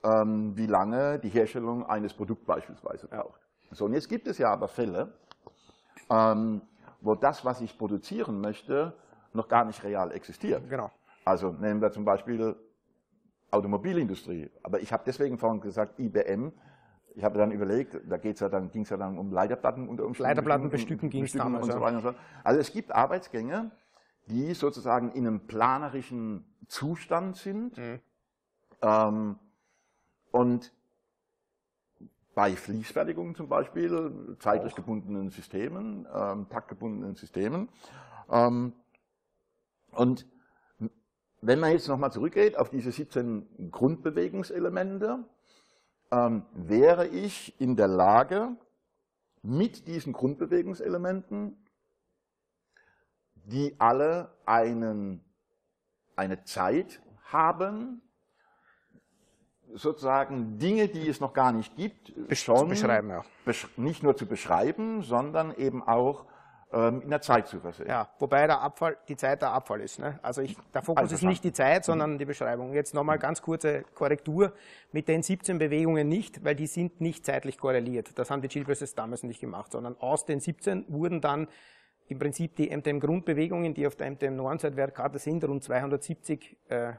[0.02, 3.40] ähm, wie lange die Herstellung eines Produkts beispielsweise braucht.
[3.70, 5.12] So, und jetzt gibt es ja aber Fälle,
[6.10, 6.60] ähm,
[7.00, 8.94] wo das, was ich produzieren möchte,
[9.32, 10.68] noch gar nicht real existiert.
[10.68, 10.90] Genau.
[11.24, 12.56] Also nehmen wir zum Beispiel
[13.50, 14.50] Automobilindustrie.
[14.62, 16.52] Aber ich habe deswegen vorhin gesagt, IBM.
[17.16, 20.04] Ich habe dann überlegt, da geht's ja dann, ging es ja dann um Leiterplatten unter
[20.04, 20.30] Umständen.
[20.30, 22.14] Leiterplatten bestücken ging's bestücken damals, und so weiter und so.
[22.42, 23.70] Also es gibt Arbeitsgänge,
[24.26, 27.78] die sozusagen in einem planerischen Zustand sind.
[27.78, 28.00] Mhm.
[28.82, 29.38] Ähm,
[30.32, 30.72] und
[32.34, 37.68] bei Fließfertigungen zum Beispiel, zeitlich gebundenen Systemen, ähm, taktgebundenen Systemen.
[38.28, 38.72] Ähm,
[39.92, 40.26] und
[41.46, 45.24] wenn man jetzt nochmal zurückgeht auf diese 17 Grundbewegungselemente,
[46.10, 48.56] ähm, wäre ich in der Lage,
[49.42, 51.56] mit diesen Grundbewegungselementen,
[53.34, 55.22] die alle einen,
[56.16, 58.00] eine Zeit haben,
[59.74, 63.24] sozusagen Dinge, die es noch gar nicht gibt, zu beschreiben, ja.
[63.44, 66.24] besch nicht nur zu beschreiben, sondern eben auch
[66.74, 67.88] ähm, in der Zeit zu versetzen.
[67.88, 69.98] Ja, wobei der Abfall, die Zeit der Abfall ist.
[69.98, 70.18] Ne?
[70.22, 71.28] Also ich, der Fokus ist Einverstanden.
[71.28, 72.74] nicht die Zeit, sondern die Beschreibung.
[72.74, 74.52] Jetzt nochmal ganz kurze Korrektur.
[74.90, 78.18] Mit den 17 Bewegungen nicht, weil die sind nicht zeitlich korreliert.
[78.18, 81.46] Das haben die Chillpresses damals nicht gemacht, sondern aus den 17 wurden dann
[82.08, 86.92] im Prinzip die MTM-Grundbewegungen, die auf der MTM-Normzeitwertkarte sind, rund 270 äh,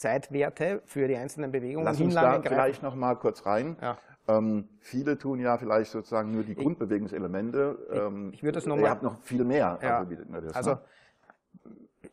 [0.00, 2.48] Zeitwerte für die einzelnen Bewegungen Lass uns da greifen.
[2.48, 3.76] vielleicht noch mal kurz rein.
[3.82, 3.98] Ja.
[4.28, 7.78] Ähm, viele tun ja vielleicht sozusagen nur die Grundbewegungselemente.
[7.92, 8.84] Ähm, ich würde das nochmal.
[8.86, 9.78] Ihr habt noch viel mehr.
[9.82, 10.04] Ja,
[10.40, 10.80] das, also, ne?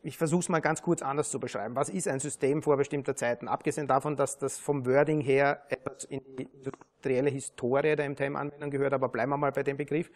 [0.02, 1.76] ich versuche es mal ganz kurz anders zu beschreiben.
[1.76, 3.48] Was ist ein System vor bestimmter Zeiten?
[3.48, 8.92] Abgesehen davon, dass das vom Wording her etwas in die industrielle Historie der MTM-Anwendung gehört,
[8.92, 10.10] aber bleiben wir mal bei dem Begriff.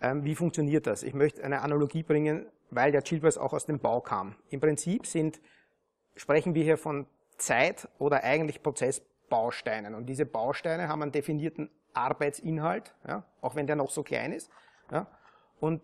[0.00, 1.02] Ähm, wie funktioniert das?
[1.02, 4.34] Ich möchte eine Analogie bringen, weil der Chilbers auch aus dem Bau kam.
[4.48, 5.40] Im Prinzip sind,
[6.16, 9.94] sprechen wir hier von Zeit oder eigentlich Prozessbausteinen.
[9.94, 14.50] Und diese Bausteine haben einen definierten Arbeitsinhalt, ja, auch wenn der noch so klein ist.
[14.90, 15.06] Ja,
[15.60, 15.82] und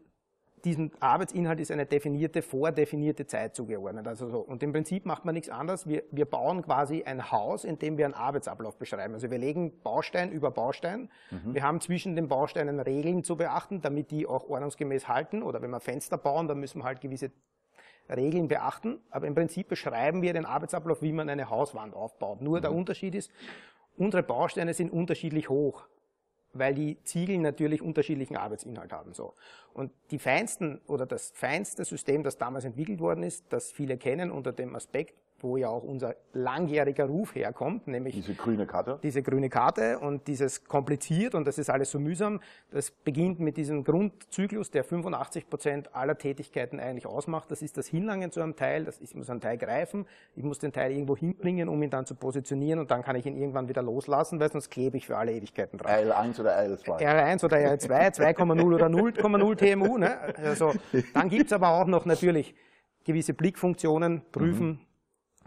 [0.64, 4.06] diesem Arbeitsinhalt ist eine definierte, vordefinierte Zeit zugeordnet.
[4.06, 4.40] Also so.
[4.40, 5.86] Und im Prinzip macht man nichts anderes.
[5.86, 9.14] Wir, wir bauen quasi ein Haus, in dem wir einen Arbeitsablauf beschreiben.
[9.14, 11.10] Also wir legen Baustein über Baustein.
[11.30, 11.54] Mhm.
[11.54, 15.42] Wir haben zwischen den Bausteinen Regeln zu beachten, damit die auch ordnungsgemäß halten.
[15.42, 17.30] Oder wenn wir Fenster bauen, dann müssen wir halt gewisse
[18.08, 19.00] Regeln beachten.
[19.10, 22.40] Aber im Prinzip beschreiben wir den Arbeitsablauf, wie man eine Hauswand aufbaut.
[22.40, 22.62] Nur mhm.
[22.62, 23.30] der Unterschied ist,
[23.96, 25.86] unsere Bausteine sind unterschiedlich hoch
[26.52, 29.12] weil die Ziegel natürlich unterschiedlichen Arbeitsinhalt haben.
[29.12, 29.34] So.
[29.74, 34.30] Und die feinsten oder das feinste System, das damals entwickelt worden ist, das viele kennen
[34.30, 38.98] unter dem Aspekt wo ja auch unser langjähriger Ruf herkommt, nämlich diese grüne Karte.
[39.02, 42.40] Diese grüne Karte und dieses kompliziert und das ist alles so mühsam.
[42.70, 47.50] Das beginnt mit diesem Grundzyklus, der 85 Prozent aller Tätigkeiten eigentlich ausmacht.
[47.50, 48.84] Das ist das Hinlangen zu einem Teil.
[48.84, 50.06] Das ist, ich muss einen Teil greifen.
[50.34, 53.26] Ich muss den Teil irgendwo hinbringen, um ihn dann zu positionieren und dann kann ich
[53.26, 55.90] ihn irgendwann wieder loslassen, weil sonst klebe ich für alle Ewigkeiten drauf.
[55.90, 56.98] L1 oder L2.
[57.00, 59.98] R1 oder R2, 2,0 oder 0,0 TMU.
[59.98, 60.18] Ne?
[60.36, 60.72] Also,
[61.14, 62.54] dann gibt's aber auch noch natürlich
[63.04, 64.87] gewisse Blickfunktionen, prüfen, mhm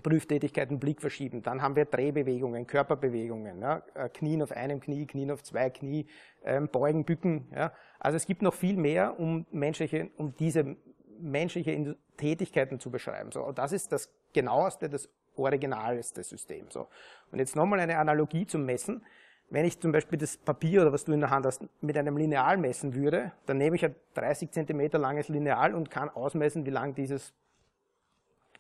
[0.01, 1.41] Prüftätigkeiten, Blick verschieben.
[1.41, 6.07] Dann haben wir Drehbewegungen, Körperbewegungen, ja, äh, Knien auf einem Knie, Knien auf zwei Knie,
[6.43, 7.47] ähm, Beugen, Bücken.
[7.55, 7.73] Ja.
[7.99, 10.75] Also es gibt noch viel mehr, um menschliche, um diese
[11.19, 13.31] menschliche Tätigkeiten zu beschreiben.
[13.31, 16.65] So, das ist das genaueste, das originalste System.
[16.69, 16.87] So.
[17.31, 19.03] Und jetzt nochmal eine Analogie zum Messen.
[19.49, 22.15] Wenn ich zum Beispiel das Papier oder was du in der Hand hast mit einem
[22.15, 26.69] Lineal messen würde, dann nehme ich ein 30 Zentimeter langes Lineal und kann ausmessen, wie
[26.69, 27.33] lang dieses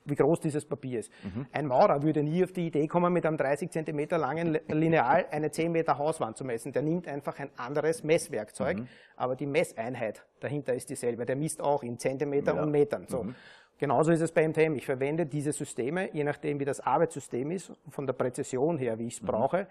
[0.05, 1.11] wie groß dieses Papier ist.
[1.23, 1.45] Mhm.
[1.51, 5.51] Ein Maurer würde nie auf die Idee kommen, mit einem 30 Zentimeter langen Lineal eine
[5.51, 6.71] 10 Meter Hauswand zu messen.
[6.71, 8.87] Der nimmt einfach ein anderes Messwerkzeug, mhm.
[9.15, 11.25] aber die Messeinheit dahinter ist dieselbe.
[11.25, 12.63] Der misst auch in Zentimeter ja.
[12.63, 13.05] und Metern.
[13.07, 13.23] So.
[13.23, 13.35] Mhm.
[13.77, 14.75] Genauso ist es bei MTM.
[14.75, 19.07] Ich verwende diese Systeme, je nachdem wie das Arbeitssystem ist, von der Präzision her, wie
[19.07, 19.25] ich es mhm.
[19.25, 19.67] brauche,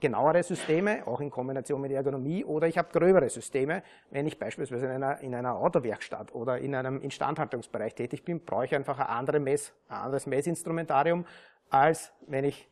[0.00, 3.82] genauere Systeme, auch in Kombination mit Ergonomie, oder ich habe gröbere Systeme.
[4.10, 8.66] Wenn ich beispielsweise in einer, in einer Autowerkstatt oder in einem Instandhaltungsbereich tätig bin, brauche
[8.66, 11.24] ich einfach ein, andere Mess, ein anderes Messinstrumentarium,
[11.70, 12.68] als wenn ich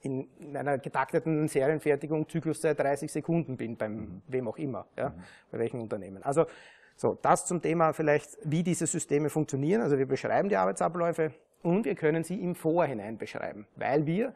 [0.00, 4.22] in, in einer getakteten Serienfertigung Zykluszeit 30 Sekunden bin, beim mhm.
[4.28, 5.22] wem auch immer, ja, mhm.
[5.50, 6.22] bei welchem Unternehmen.
[6.22, 6.46] Also
[6.96, 9.82] so, das zum Thema vielleicht, wie diese Systeme funktionieren.
[9.82, 14.34] Also wir beschreiben die Arbeitsabläufe und wir können sie im Vorhinein beschreiben, weil wir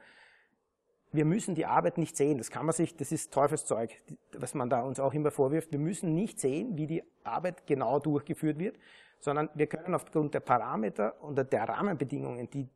[1.13, 2.39] wir müssen die Arbeit nicht sehen.
[2.39, 3.91] Das kann man sich, das ist Teufelszeug,
[4.37, 5.73] was man da uns auch immer vorwirft.
[5.73, 8.77] Wir müssen nicht sehen, wie die Arbeit genau durchgeführt wird,
[9.19, 12.69] sondern wir können aufgrund der Parameter und der Rahmenbedingungen, die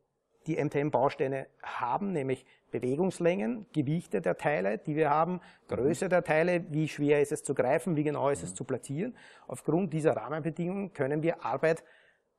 [0.47, 6.87] die MTM-Bausteine haben, nämlich Bewegungslängen, Gewichte der Teile, die wir haben, Größe der Teile, wie
[6.87, 9.15] schwer ist es zu greifen, wie genau ist es zu platzieren.
[9.47, 11.83] Aufgrund dieser Rahmenbedingungen können wir Arbeit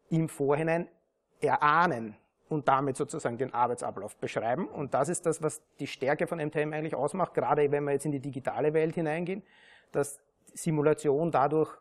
[0.09, 0.89] im Vorhinein
[1.41, 2.17] erahnen
[2.49, 4.69] und damit sozusagen den Arbeitsablauf beschreiben.
[4.69, 8.07] Und das ist das, was die Stärke von MTM eigentlich ausmacht, gerade wenn wir jetzt
[8.07, 9.43] in die digitale Welt hineingehen,
[9.93, 10.21] dass
[10.55, 11.77] Simulation dadurch,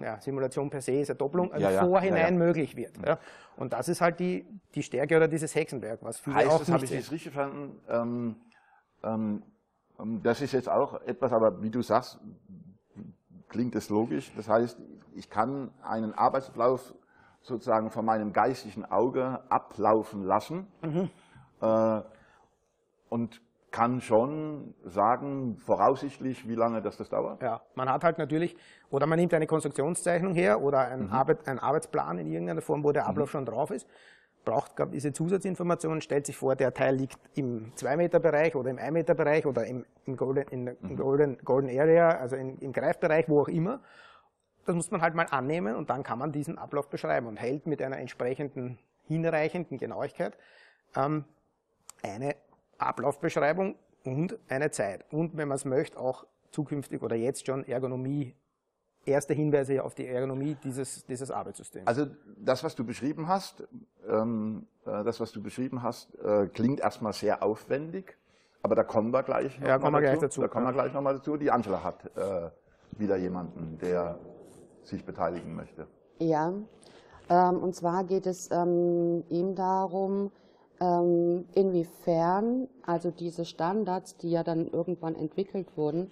[0.00, 2.92] ja, Simulation per se ist eine Doppelung, also ja, ja, vorhinein ja, möglich wird.
[3.06, 3.18] Ja.
[3.56, 4.44] Und das ist halt die,
[4.74, 7.80] die Stärke oder dieses Hexenwerk, was viele heißt, auch das habe ich jetzt richtig verstanden.
[7.88, 8.36] Ähm,
[9.04, 9.42] ähm,
[10.00, 12.18] ähm, das ist jetzt auch etwas, aber wie du sagst,
[13.48, 14.32] klingt es logisch.
[14.36, 14.78] Das heißt,
[15.14, 16.94] ich kann einen Arbeitsablauf
[17.42, 21.10] sozusagen von meinem geistigen Auge ablaufen lassen mhm.
[21.60, 22.00] äh,
[23.08, 23.40] und
[23.72, 27.42] kann schon sagen, voraussichtlich, wie lange das, das dauert?
[27.42, 28.56] Ja, man hat halt natürlich,
[28.90, 31.12] oder man nimmt eine Konstruktionszeichnung her oder einen, mhm.
[31.12, 33.32] Arbeit, einen Arbeitsplan in irgendeiner Form, wo der Ablauf mhm.
[33.32, 33.88] schon drauf ist,
[34.44, 39.46] braucht glaube diese Zusatzinformationen, stellt sich vor, der Teil liegt im 2-Meter-Bereich oder im 1-Meter-Bereich
[39.46, 40.96] oder im, im, Golden, in, im mhm.
[40.96, 43.80] Golden, Golden Area, also in, im Greifbereich, wo auch immer
[44.66, 47.66] das muss man halt mal annehmen und dann kann man diesen Ablauf beschreiben und hält
[47.66, 50.36] mit einer entsprechenden hinreichenden Genauigkeit
[50.96, 51.24] ähm,
[52.02, 52.36] eine
[52.78, 55.04] Ablaufbeschreibung und eine Zeit.
[55.12, 58.34] Und wenn man es möchte, auch zukünftig oder jetzt schon Ergonomie,
[59.04, 61.86] erste Hinweise auf die Ergonomie dieses, dieses Arbeitssystems.
[61.86, 62.06] Also
[62.36, 63.66] das, was du beschrieben hast,
[64.08, 68.16] ähm, äh, das, was du beschrieben hast, äh, klingt erstmal sehr aufwendig,
[68.62, 70.10] aber da kommen wir gleich ja, kommen wir dazu.
[70.10, 70.40] gleich dazu.
[70.42, 71.36] Da kommen wir gleich nochmal dazu.
[71.36, 72.50] Die Angela hat äh,
[72.92, 74.18] wieder jemanden, der
[74.82, 75.86] sich beteiligen möchte.
[76.18, 76.52] Ja,
[77.28, 80.30] ähm, und zwar geht es ähm, ihm darum,
[80.80, 86.10] ähm, inwiefern, also diese Standards, die ja dann irgendwann entwickelt wurden,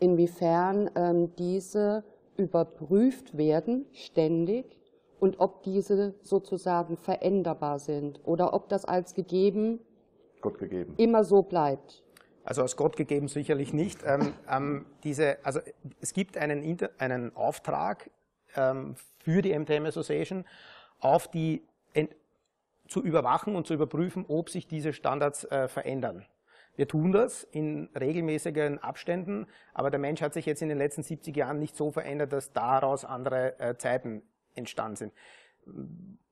[0.00, 0.90] inwiefern
[1.38, 2.04] diese
[2.36, 4.76] überprüft werden ständig
[5.20, 9.80] und ob diese sozusagen veränderbar sind oder ob das als gegeben,
[10.42, 10.94] Gott gegeben.
[10.98, 12.03] immer so bleibt.
[12.44, 14.00] Also als Gott gegeben sicherlich nicht.
[14.04, 15.60] Ähm, ähm, diese, also
[16.00, 18.10] es gibt einen, Inter einen Auftrag
[18.54, 20.44] ähm, für die MTM Association,
[21.00, 21.62] auf die
[22.88, 26.26] zu überwachen und zu überprüfen, ob sich diese Standards äh, verändern.
[26.76, 31.02] Wir tun das in regelmäßigen Abständen, aber der Mensch hat sich jetzt in den letzten
[31.02, 34.22] 70 Jahren nicht so verändert, dass daraus andere äh, Zeiten
[34.54, 35.12] entstanden sind.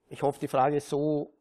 [0.08, 1.32] Ich hoffe, die Frage ist so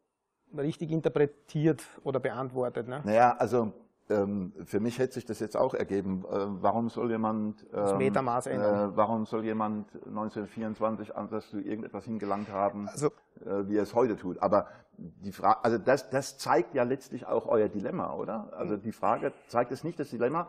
[0.55, 2.87] richtig interpretiert oder beantwortet.
[2.87, 3.01] Ne?
[3.03, 3.73] Naja, also
[4.11, 6.25] ähm, für mich hätte sich das jetzt auch ergeben.
[6.25, 8.91] Äh, warum soll jemand, ähm, Metermaß ändern.
[8.91, 13.07] Äh, warum soll jemand 1924 anders zu irgendetwas hingelangt haben, also,
[13.45, 14.41] äh, wie er es heute tut?
[14.41, 18.51] Aber die Frage, also das, das zeigt ja letztlich auch euer Dilemma, oder?
[18.53, 20.47] Also die Frage zeigt es nicht das Dilemma,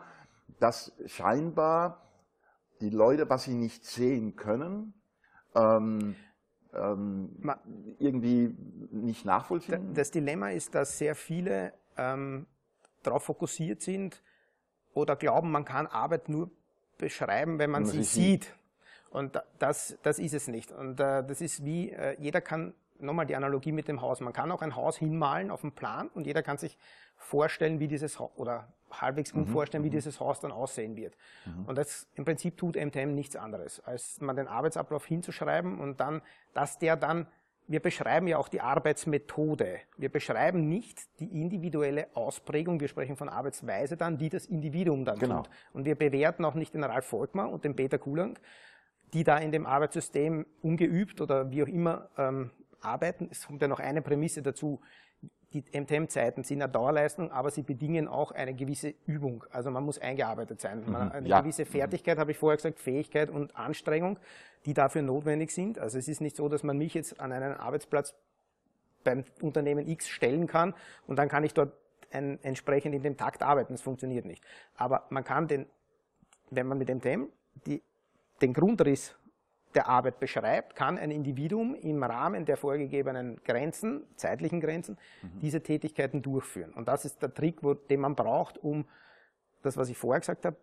[0.59, 2.01] dass scheinbar
[2.81, 4.93] die Leute, was sie nicht sehen können,
[5.55, 6.15] ähm,
[6.73, 7.29] ähm,
[7.99, 8.55] irgendwie
[8.91, 9.93] nicht nachvollziehen?
[9.93, 12.45] Das Dilemma ist, dass sehr viele ähm,
[13.03, 14.21] darauf fokussiert sind
[14.93, 16.49] oder glauben, man kann Arbeit nur
[16.97, 18.55] beschreiben, wenn man, man sie, sie sieht.
[19.09, 20.71] Und das, das ist es nicht.
[20.71, 24.33] Und äh, das ist wie, äh, jeder kann, nochmal die Analogie mit dem Haus, man
[24.33, 26.77] kann auch ein Haus hinmalen auf dem Plan und jeder kann sich
[27.15, 29.51] vorstellen, wie dieses Haus, oder halbwegs gut mhm.
[29.51, 29.93] vorstellen, wie mhm.
[29.93, 31.15] dieses Haus dann aussehen wird.
[31.45, 31.65] Mhm.
[31.65, 36.21] Und das im Prinzip tut MTM nichts anderes, als man den Arbeitsablauf hinzuschreiben und dann,
[36.53, 37.27] dass der dann
[37.67, 39.79] wir beschreiben ja auch die Arbeitsmethode.
[39.97, 45.19] Wir beschreiben nicht die individuelle Ausprägung, wir sprechen von Arbeitsweise dann, die das Individuum dann
[45.19, 45.43] genau.
[45.43, 45.49] tut.
[45.73, 48.37] Und wir bewerten auch nicht den Ralf Volkmar und den Peter Kulang,
[49.13, 52.51] die da in dem Arbeitssystem ungeübt oder wie auch immer ähm,
[52.81, 53.29] arbeiten.
[53.31, 54.81] Es kommt ja noch eine Prämisse dazu
[55.53, 59.45] die MTM-Zeiten sind eine Dauerleistung, aber sie bedingen auch eine gewisse Übung.
[59.51, 60.83] Also man muss eingearbeitet sein.
[60.85, 60.95] Mhm.
[60.95, 61.41] eine ja.
[61.41, 64.17] gewisse Fertigkeit, habe ich vorher gesagt, Fähigkeit und Anstrengung,
[64.65, 65.79] die dafür notwendig sind.
[65.79, 68.15] Also es ist nicht so, dass man mich jetzt an einen Arbeitsplatz
[69.03, 70.73] beim Unternehmen X stellen kann
[71.07, 71.73] und dann kann ich dort
[72.11, 73.73] ein, entsprechend in dem Takt arbeiten.
[73.73, 74.43] Das funktioniert nicht.
[74.75, 75.65] Aber man kann den,
[76.51, 77.27] wenn man mit MTM
[77.65, 77.81] die,
[78.41, 79.15] den Grundriss
[79.75, 85.39] der Arbeit beschreibt, kann ein Individuum im Rahmen der vorgegebenen Grenzen, zeitlichen Grenzen, mhm.
[85.41, 86.73] diese Tätigkeiten durchführen.
[86.73, 88.85] Und das ist der Trick, wo, den man braucht, um
[89.63, 90.57] das, was ich vorher gesagt habe,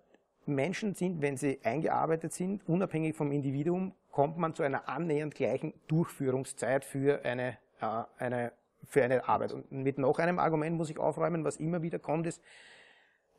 [0.51, 5.73] Menschen sind, wenn sie eingearbeitet sind, unabhängig vom Individuum, kommt man zu einer annähernd gleichen
[5.89, 8.53] Durchführungszeit für eine, äh, eine,
[8.89, 9.53] für eine Arbeit.
[9.53, 12.43] Und mit noch einem Argument muss ich aufräumen, was immer wieder kommt, ist,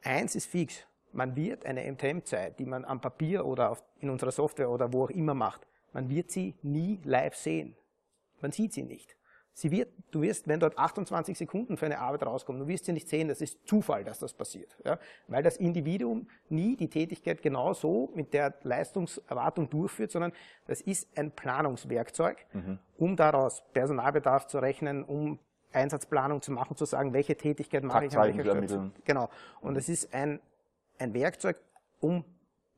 [0.03, 4.69] eins ist fix, man wird eine MTM-Zeit, die man am Papier oder in unserer Software
[4.69, 7.75] oder wo auch immer macht, man wird sie nie live sehen.
[8.39, 9.15] Man sieht sie nicht.
[9.53, 12.93] Sie wird, du wirst, wenn dort 28 Sekunden für eine Arbeit rauskommen, du wirst sie
[12.93, 14.77] nicht sehen, das ist Zufall, dass das passiert.
[14.85, 14.97] Ja?
[15.27, 20.31] Weil das Individuum nie die Tätigkeit genau so mit der Leistungserwartung durchführt, sondern
[20.67, 22.79] das ist ein Planungswerkzeug, mhm.
[22.97, 25.39] um daraus Personalbedarf zu rechnen, um
[25.73, 28.91] Einsatzplanung zu machen, zu sagen, welche Tätigkeit mache ich an welcher Stelle.
[29.05, 29.29] Genau.
[29.61, 30.39] Und es ist ein
[31.01, 31.57] ein Werkzeug,
[31.99, 32.23] um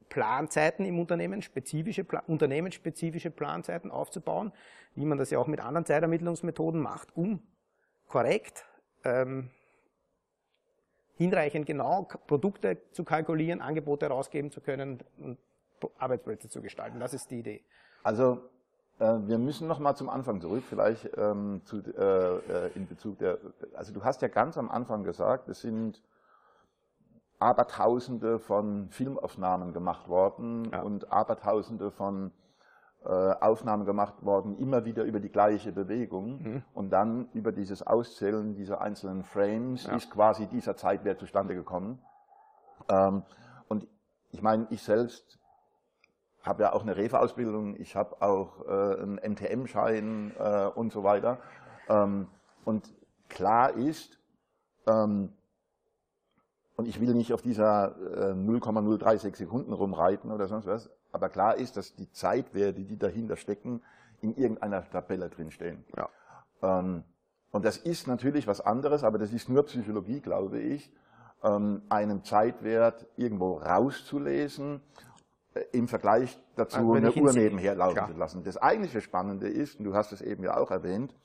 [0.09, 4.51] Planzeiten im Unternehmen, spezifische, unternehmensspezifische Planzeiten aufzubauen,
[4.95, 7.41] wie man das ja auch mit anderen Zeitermittlungsmethoden macht, um
[8.07, 8.65] korrekt,
[9.03, 9.49] ähm,
[11.15, 15.37] hinreichend genau Produkte zu kalkulieren, Angebote herausgeben zu können und
[15.97, 16.99] Arbeitsplätze zu gestalten.
[16.99, 17.63] Das ist die Idee.
[18.03, 18.49] Also
[18.99, 23.19] äh, wir müssen noch mal zum Anfang zurück, vielleicht ähm, zu, äh, äh in Bezug
[23.19, 23.37] der.
[23.73, 26.01] Also du hast ja ganz am Anfang gesagt, es sind
[27.39, 30.81] Abertausende von Filmaufnahmen gemacht worden ja.
[30.81, 32.31] und Abertausende von
[33.05, 36.63] äh, Aufnahmen gemacht worden, immer wieder über die gleiche Bewegung mhm.
[36.73, 39.95] und dann über dieses Auszählen dieser einzelnen Frames ja.
[39.95, 41.99] ist quasi dieser Zeitwert zustande gekommen.
[42.89, 43.23] Ähm,
[43.67, 43.87] und
[44.31, 45.37] ich meine, ich selbst
[46.43, 51.39] habe ja auch eine Refa-Ausbildung, ich habe auch äh, einen MTM-Schein äh, und so weiter.
[51.89, 52.27] Ähm,
[52.65, 52.93] und
[53.29, 54.19] klar ist,
[54.87, 55.33] ähm,
[56.83, 57.95] und ich will nicht auf dieser
[58.31, 60.89] äh, 0,036 Sekunden rumreiten oder sonst was.
[61.13, 63.81] Aber klar ist, dass die Zeitwerte, die dahinter stecken,
[64.19, 65.85] in irgendeiner Tabelle drinstehen.
[65.95, 66.09] Ja.
[66.61, 67.05] Ähm,
[67.51, 70.91] und das ist natürlich was anderes, aber das ist nur Psychologie, glaube ich,
[71.41, 74.81] ähm, einen Zeitwert irgendwo rauszulesen,
[75.53, 78.11] äh, im Vergleich dazu eine Uhr nebenher laufen klar.
[78.11, 78.43] zu lassen.
[78.43, 81.15] Das eigentliche Spannende ist, und du hast es eben ja auch erwähnt,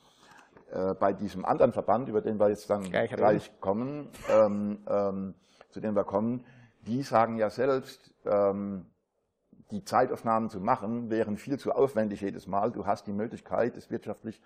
[0.73, 5.35] äh, bei diesem anderen Verband, über den wir jetzt dann gleich, gleich kommen, ähm, ähm,
[5.71, 6.45] zu dem wir kommen,
[6.87, 8.87] die sagen ja selbst, ähm,
[9.71, 12.73] die Zeitaufnahmen zu machen, wären viel zu aufwendig jedes Mal.
[12.73, 14.41] Du hast die Möglichkeit, es wirtschaftlich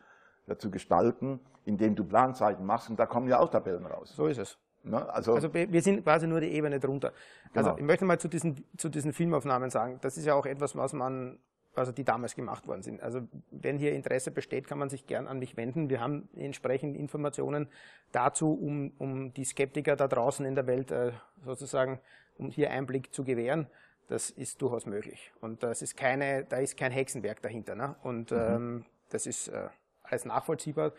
[0.59, 4.13] zu gestalten, indem du Planzeiten machst und da kommen ja auch Tabellen raus.
[4.17, 4.59] So ist es.
[4.83, 5.09] Ne?
[5.13, 7.13] Also, Also wir sind quasi nur die Ebene drunter.
[7.55, 7.79] Also Genau.
[7.79, 10.93] ich möchte mal zu diesen, zu diesen Filmaufnahmen sagen, das ist ja auch etwas, was
[10.93, 11.39] man,
[11.75, 13.03] also die damals gemacht worden sind.
[13.03, 15.89] Also wenn hier Interesse besteht, kann man sich gern an mich wenden.
[15.89, 17.69] Wir haben entsprechend Informationen
[18.13, 21.13] dazu, um, um die Skeptiker da draußen in der Welt äh,
[21.45, 22.01] sozusagen,
[22.37, 23.67] um hier Einblick zu gewähren.
[24.09, 25.33] Das ist durchaus möglich.
[25.41, 27.75] Und das ist keine, da ist kein Hexenwerk dahinter.
[27.75, 27.97] Ne?
[28.03, 29.69] Und ähm, das ist äh,
[30.03, 30.93] alles nachvollziehbar.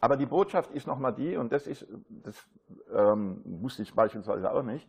[0.00, 2.46] aber die Botschaft ist nochmal die, und das ist, das
[2.94, 4.88] ähm, wusste ich beispielsweise auch nicht,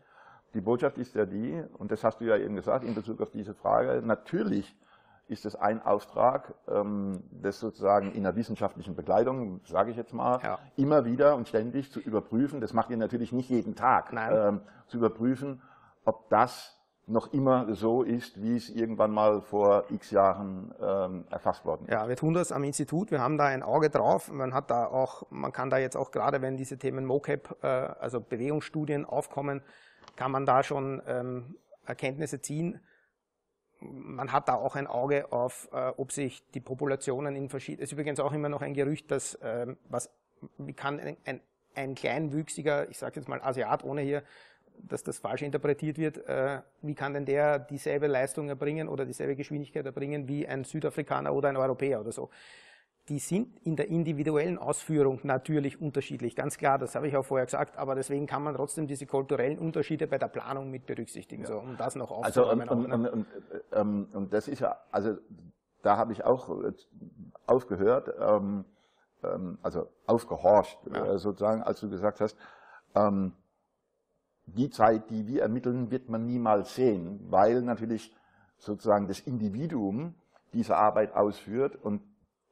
[0.55, 3.29] die Botschaft ist ja die, und das hast du ja eben gesagt in Bezug auf
[3.31, 4.75] diese Frage, natürlich
[5.27, 10.39] ist es ein Auftrag, ähm, das sozusagen in der wissenschaftlichen Begleitung, sage ich jetzt mal,
[10.43, 10.59] Ja.
[10.75, 14.13] immer wieder und ständig zu überprüfen, das macht ihr natürlich nicht jeden Tag.
[14.13, 15.61] Ähm, zu überprüfen,
[16.05, 16.71] ob das
[17.07, 21.91] noch immer so ist, wie es irgendwann mal vor x Jahren ähm, erfasst worden ist.
[21.91, 23.11] Ja, wir tun das am Institut.
[23.11, 24.31] Wir haben da ein Auge drauf.
[24.31, 27.67] Man hat da auch, man kann da jetzt auch gerade, wenn diese Themen MoCap, äh,
[27.67, 29.61] also Bewegungsstudien aufkommen,
[30.15, 31.55] kann man da schon ähm,
[31.85, 32.79] Erkenntnisse ziehen.
[33.79, 37.83] Man hat da auch ein Auge auf, äh, ob sich die Populationen in verschiedenen.
[37.83, 40.09] Ist übrigens auch immer noch ein Gerücht, dass ähm, was,
[40.57, 41.41] wie kann ein, ein,
[41.75, 44.23] ein kleinwüchsiger, ich sage jetzt mal Asiat, ohne hier
[44.83, 49.35] dass das falsch interpretiert wird, äh, wie kann denn der dieselbe Leistung erbringen oder dieselbe
[49.35, 52.29] Geschwindigkeit erbringen wie ein Südafrikaner oder ein Europäer oder so.
[53.07, 57.45] Die sind in der individuellen Ausführung natürlich unterschiedlich, ganz klar, das habe ich auch vorher
[57.45, 61.59] gesagt, aber deswegen kann man trotzdem diese kulturellen Unterschiede bei der Planung mit berücksichtigen, so,
[61.59, 62.69] um das noch Also und, aufzuräumen.
[62.69, 63.11] und, ne?
[63.11, 65.17] und, und, äh, ähm, und das ist ja, also
[65.83, 66.71] da habe ich auch äh,
[67.45, 68.65] aufgehört, ähm,
[69.23, 71.05] ähm, also aufgehorcht Ja.
[71.13, 72.35] äh, sozusagen, als du gesagt hast,
[72.95, 73.33] ähm,
[74.47, 78.15] die Zeit, die wir ermitteln, wird man niemals sehen, weil natürlich
[78.57, 80.15] sozusagen das Individuum
[80.53, 82.01] diese Arbeit ausführt und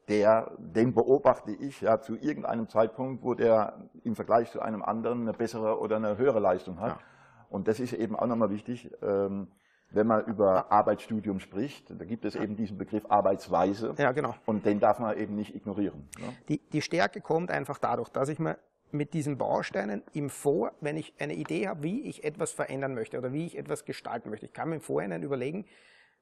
[0.07, 5.21] der, den beobachte ich ja zu irgendeinem Zeitpunkt, wo der im Vergleich zu einem anderen
[5.21, 6.97] eine bessere oder eine höhere Leistung hat.
[6.97, 6.99] Ja.
[7.49, 9.47] Und das ist eben auch nochmal wichtig, ähm,
[9.91, 14.33] wenn man über Arbeitsstudium spricht, da gibt es eben diesen Begriff Arbeitsweise ja, genau.
[14.45, 16.09] und den darf man eben nicht ignorieren.
[16.19, 16.33] Ne?
[16.49, 18.57] Die, die Stärke kommt einfach dadurch, dass ich mir
[18.91, 23.17] mit diesen Bausteinen im Vor, wenn ich eine Idee habe, wie ich etwas verändern möchte
[23.17, 25.65] oder wie ich etwas gestalten möchte, ich kann mir im Vorhinein überlegen,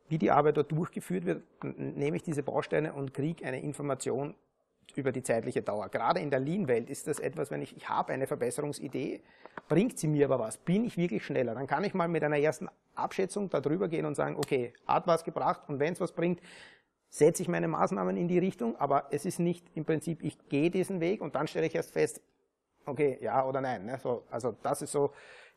[0.10, 4.36] wie die Arbeit dort durchgeführt wird, nehme ich diese Bausteine und kriege eine Information
[4.96, 5.90] über die zeitliche Dauer.
[5.90, 9.22] Gerade in der Lean-Welt ist das etwas, wenn ich, ich habe eine Verbesserungsidee,
[9.70, 12.38] bringt sie mir aber was, bin ich wirklich schneller, dann kann ich mal mit einer
[12.38, 16.42] ersten Abschätzung darüber gehen und sagen, okay, hat was gebracht und wenn es was bringt,
[17.10, 20.70] setze ich meine Maßnahmen in die Richtung, aber es ist nicht im Prinzip, ich gehe
[20.72, 22.22] diesen Weg und dann stelle ich erst fest,
[22.86, 23.86] okay, ja oder nein.
[23.86, 24.00] Ne?
[24.02, 25.12] So, also das ist so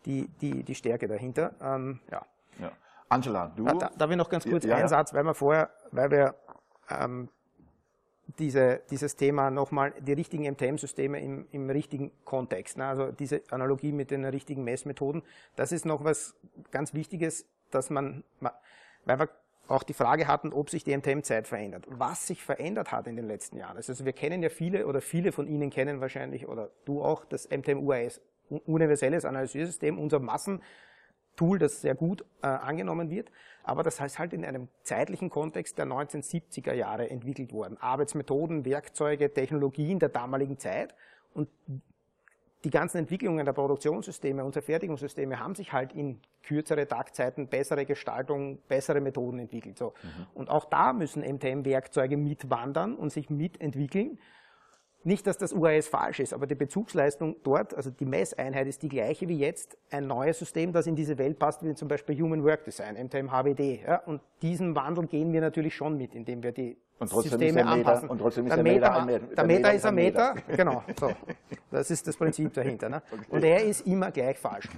[0.05, 1.55] die, die, die Stärke dahinter.
[1.61, 2.27] Ähm, ja.
[2.61, 2.73] Ja.
[3.15, 3.65] Angela, du?
[3.65, 4.77] Da, darf ich noch ganz kurz Ja, ja.
[4.77, 6.35] einen Satz, weil wir vorher, weil wir
[6.91, 7.29] ähm,
[8.39, 12.87] diese, dieses Thema nochmal, die richtigen MTM-Systeme im, im richtigen Kontext, ne?
[12.87, 15.23] also diese Analogie mit den richtigen Messmethoden,
[15.57, 16.35] das ist noch was
[16.71, 18.55] ganz Wichtiges, dass man, ma-
[19.05, 19.29] weil wir
[19.69, 21.87] auch die Frage hatten, ob sich die MTM-Zeit verändert.
[21.89, 23.77] Was sich verändert hat in den letzten Jahren.
[23.77, 27.49] Also wir kennen ja viele oder viele von Ihnen kennen wahrscheinlich oder du auch das
[27.51, 28.21] MTM-UAS,
[28.67, 30.61] universelles Analysesystem, unser Massen,
[31.37, 33.31] Tool, das sehr gut äh, angenommen wird,
[33.63, 37.77] aber das heißt halt in einem zeitlichen Kontext der 1970er Jahre entwickelt worden.
[37.81, 40.95] Arbeitsmethoden, Werkzeuge, Technologien der damaligen Zeit
[41.33, 41.49] und
[42.65, 48.59] die ganzen Entwicklungen der Produktionssysteme, unserer Fertigungssysteme haben sich halt in kürzere Taktzeiten, bessere Gestaltung,
[48.69, 49.77] bessere Methoden entwickelt.
[49.77, 49.93] So.
[50.33, 54.19] Und auch da müssen MTM-Werkzeuge mitwandern und sich mitentwickeln.
[55.07, 58.89] Nicht, dass das UAS falsch ist, aber die Bezugsleistung dort, also die Messeinheit ist die
[58.89, 62.43] gleiche wie jetzt ein neues System, das in diese Welt passt, wie zum Beispiel Human
[62.43, 63.83] Work Design, MTM HWD.
[63.87, 67.53] Ja, und diesen Wandel gehen wir natürlich schon mit, indem wir die Und Systeme der
[67.53, 68.09] Meter- anpassen.
[68.09, 70.83] und trotzdem ist der Meter ein Meter- Der Meter ist ein Meter, genau.
[70.99, 71.11] So.
[71.71, 72.89] Das ist das Prinzip dahinter.
[72.89, 73.03] Ne?
[73.29, 74.69] Und er ist immer gleich falsch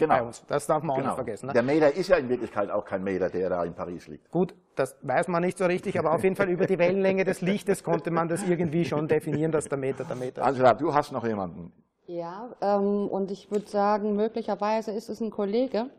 [0.00, 0.14] genau.
[0.16, 0.44] bei uns.
[0.46, 1.08] Das darf man auch genau.
[1.08, 1.46] nicht vergessen.
[1.46, 1.52] Ne?
[1.52, 4.30] Der Meter ist ja in Wirklichkeit auch kein Meter, der da in Paris liegt.
[4.30, 7.40] Gut, das weiß man nicht so richtig, aber auf jeden Fall über die Wellenlänge des
[7.40, 10.46] Lichtes konnte man das irgendwie schon definieren, dass der Meter der Meter ist.
[10.46, 11.72] Angela, du hast noch jemanden.
[12.06, 15.90] Ja, ähm, und ich würde sagen, möglicherweise ist es ein Kollege,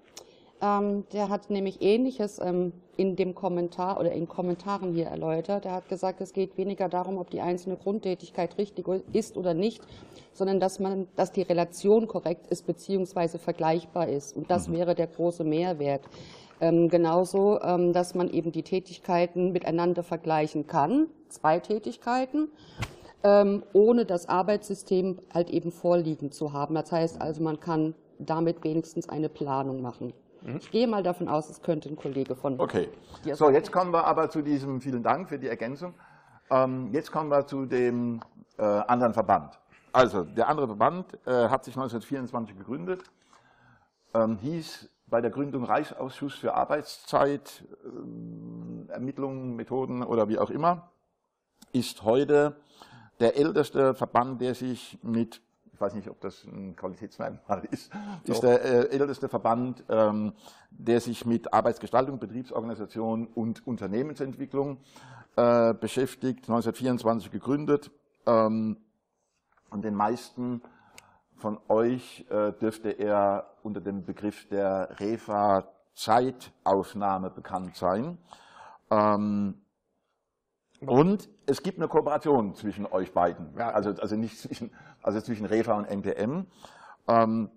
[0.62, 5.66] ähm, der hat nämlich Ähnliches ähm, in dem Kommentar oder in Kommentaren hier erläutert.
[5.66, 9.82] Er hat gesagt, es geht weniger darum, ob die einzelne Grundtätigkeit richtig ist oder nicht,
[10.34, 14.36] sondern dass man, dass die Relation korrekt ist beziehungsweise vergleichbar ist.
[14.36, 16.04] Und das wäre der große Mehrwert.
[16.60, 22.50] Ähm, genauso, ähm, dass man eben die Tätigkeiten miteinander vergleichen kann, zwei Tätigkeiten,
[23.24, 26.76] ähm, ohne das Arbeitssystem halt eben vorliegen zu haben.
[26.76, 30.14] Das heißt also, man kann damit wenigstens eine Planung machen.
[30.58, 32.90] Ich gehe mal davon aus, es könnte ein Kollege von Okay.
[33.34, 35.94] So, jetzt kommen wir aber zu diesem, vielen Dank für die Ergänzung.
[36.50, 38.22] Ähm, jetzt kommen wir zu dem
[38.58, 39.60] äh, anderen Verband.
[39.94, 43.04] Also, der andere Verband äh, hat sich 1924 gegründet,
[44.14, 50.92] ähm, hieß bei der Gründung Reichsausschuss für Arbeitszeit, äh, Ermittlungen, Methoden oder wie auch immer,
[51.74, 52.56] ist heute
[53.20, 55.42] der älteste Verband, der sich mit,
[55.82, 57.92] weiß nicht, ob das ein Qualitätsmerkmal ist,
[58.26, 58.34] so.
[58.34, 60.34] ist der äh, älteste Verband, ähm,
[60.70, 64.78] der sich mit Arbeitsgestaltung, Betriebsorganisation und Unternehmensentwicklung
[65.36, 67.90] äh, beschäftigt, 1924 gegründet.
[68.26, 68.78] Ähm,
[69.70, 70.62] und den meisten
[71.36, 78.20] von euch äh, dürfte er unter dem Begriff der Refa-Zeitaufnahme bekannt sein.
[78.92, 79.61] Ähm,
[80.86, 83.72] und es gibt eine Kooperation zwischen euch beiden, ja.
[83.72, 84.72] also, also nicht zwischen,
[85.02, 86.48] also zwischen Refa und NPM.
[87.08, 87.50] Ähm,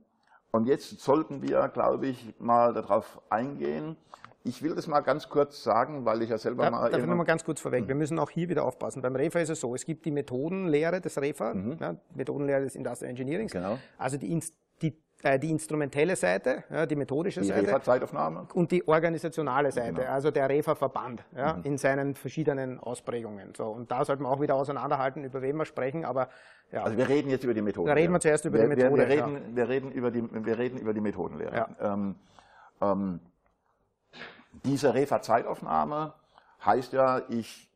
[0.51, 3.97] und jetzt sollten wir, glaube ich, mal darauf eingehen,
[4.45, 6.91] ich will das mal ganz kurz sagen, weil ich ja selber da, mal.
[6.91, 7.89] Darf ich noch mal ganz kurz vorweg?
[7.89, 9.01] Wir müssen auch hier wieder aufpassen.
[9.01, 11.79] Beim REFA ist es so, es gibt die Methodenlehre des REFA, mhm.
[11.81, 13.49] ja, Methodenlehre des Industrial Engineering.
[13.49, 13.79] Genau.
[13.97, 14.39] Also die,
[14.83, 17.67] die, äh, die instrumentelle Seite, ja, die methodische die Seite.
[17.67, 18.49] REFA-Zeitaufnahme.
[18.55, 20.13] Und die organisationale Seite, genau.
[20.13, 21.63] also der REFA-Verband ja, mhm.
[21.65, 23.55] in seinen verschiedenen Ausprägungen.
[23.55, 26.05] So, und da sollten wir auch wieder auseinanderhalten, über wen wir sprechen.
[26.05, 26.29] Aber,
[26.73, 26.83] ja.
[26.83, 27.89] Also wir reden jetzt über die Methode.
[27.89, 29.09] Da reden wir zuerst über wir, die Methode.
[29.09, 31.69] Wir, wir, reden, wir, reden über die, wir reden über die Methodenlehre.
[31.81, 32.17] Ähm,
[32.81, 33.21] ähm,
[34.65, 36.15] diese Refa-Zeitaufnahme
[36.65, 37.71] heißt ja, ich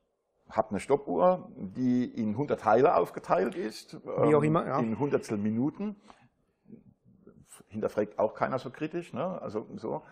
[0.50, 4.02] habe eine Stoppuhr, die in 100 Teile aufgeteilt ist.
[4.04, 4.78] Wie auch ähm, immer, ja.
[4.78, 5.96] In Hundertstel Minuten.
[7.68, 9.12] Hinterfragt auch keiner so kritisch.
[9.12, 9.40] Ne?
[9.42, 10.02] Also so.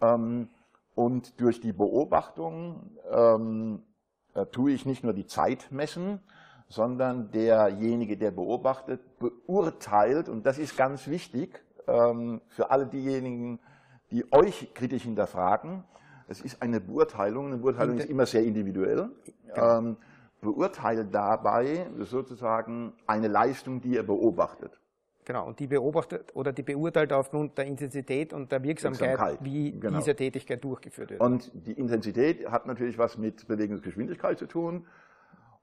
[0.00, 0.48] Ähm,
[0.94, 3.82] und durch die Beobachtung ähm,
[4.34, 6.20] äh, tue ich nicht nur die Zeit messen,
[6.68, 13.58] sondern derjenige, der beobachtet, beurteilt, und das ist ganz wichtig ähm, für alle diejenigen,
[14.10, 15.84] die euch kritisch hinterfragen,
[16.28, 19.10] es ist eine Beurteilung, eine Beurteilung ist immer sehr individuell,
[19.46, 19.78] genau.
[19.78, 19.96] ähm,
[20.40, 24.80] beurteilt dabei sozusagen eine Leistung, die er beobachtet.
[25.24, 29.78] Genau, und die beobachtet oder die beurteilt aufgrund der Intensität und der Wirksamkeit, Wirksamkeit wie
[29.78, 29.98] genau.
[29.98, 31.20] diese Tätigkeit durchgeführt wird.
[31.20, 34.86] Und die Intensität hat natürlich was mit Bewegungsgeschwindigkeit zu tun.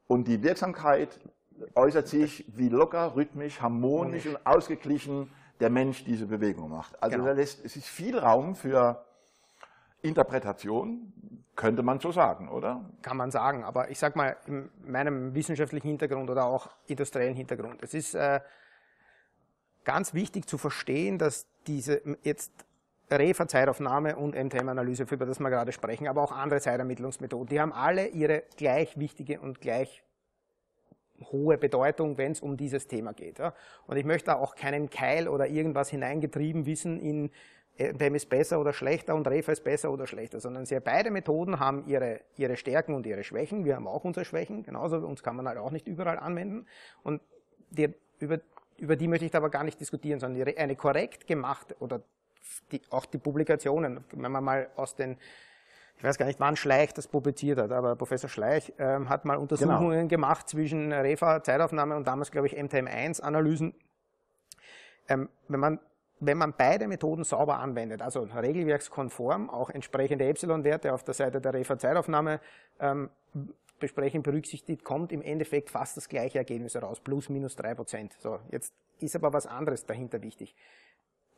[0.07, 1.20] Und die Wirksamkeit
[1.76, 5.30] äußert sich, wie locker, rhythmisch, harmonisch und ausgeglichen
[5.60, 7.01] der Mensch diese Bewegung macht.
[7.03, 7.34] Also genau.
[7.34, 9.03] lässt, es ist viel Raum für
[10.01, 11.12] Interpretation,
[11.55, 12.89] könnte man so sagen, oder?
[13.01, 17.84] Kann man sagen, aber ich sage mal, in meinem wissenschaftlichen Hintergrund oder auch industriellen Hintergrund,
[17.84, 18.39] es ist äh,
[19.89, 22.51] ganz wichtig zu verstehen, dass diese jetzt
[23.09, 28.05] Refa-Zeitaufnahme und MTM-Analyse, über das wir gerade sprechen, aber auch andere Zeitermittlungsmethoden, die haben alle
[28.05, 30.03] ihre gleich wichtige und gleich
[31.31, 33.39] hohe Bedeutung, wenn es um dieses Thema geht.
[33.39, 33.55] Ja.
[33.87, 37.31] Und ich möchte auch keinen Keil oder irgendwas hineingetrieben wissen in
[37.79, 41.59] MPM ist besser oder schlechter und Refa ist besser oder schlechter, sondern sie beide Methoden
[41.59, 43.65] haben ihre, ihre Stärken und ihre Schwächen.
[43.65, 46.67] Wir haben auch unsere Schwächen, genauso uns kann man halt auch nicht überall anwenden.
[47.01, 47.21] Und
[47.71, 48.39] die, über,
[48.80, 52.01] über die möchte ich aber gar nicht diskutieren, sondern eine korrekt gemachte oder
[52.71, 55.17] die, auch die Publikationen, wenn man mal aus den
[55.97, 59.36] ich weiß gar nicht, wann Schleich das publiziert hat, aber Professor Schleich ähm, hat mal
[59.36, 60.07] Untersuchungen genau.
[60.07, 63.73] gemacht zwischen Refa, Zeitaufnahme und damals, glaube ich, MTM1-Analysen.
[65.09, 65.80] Ähm, wenn man
[66.21, 71.53] wenn man beide Methoden sauber anwendet, also regelwerkskonform, auch entsprechende Epsilon-Werte auf der Seite der
[71.53, 72.41] Refa-Zeitaufnahme
[72.80, 73.09] ähm,
[73.80, 78.15] besprechen, berücksichtigt, kommt im Endeffekt fast das gleiche Ergebnis heraus, plus minus drei Prozent.
[78.19, 80.55] So, jetzt ist aber was anderes dahinter wichtig.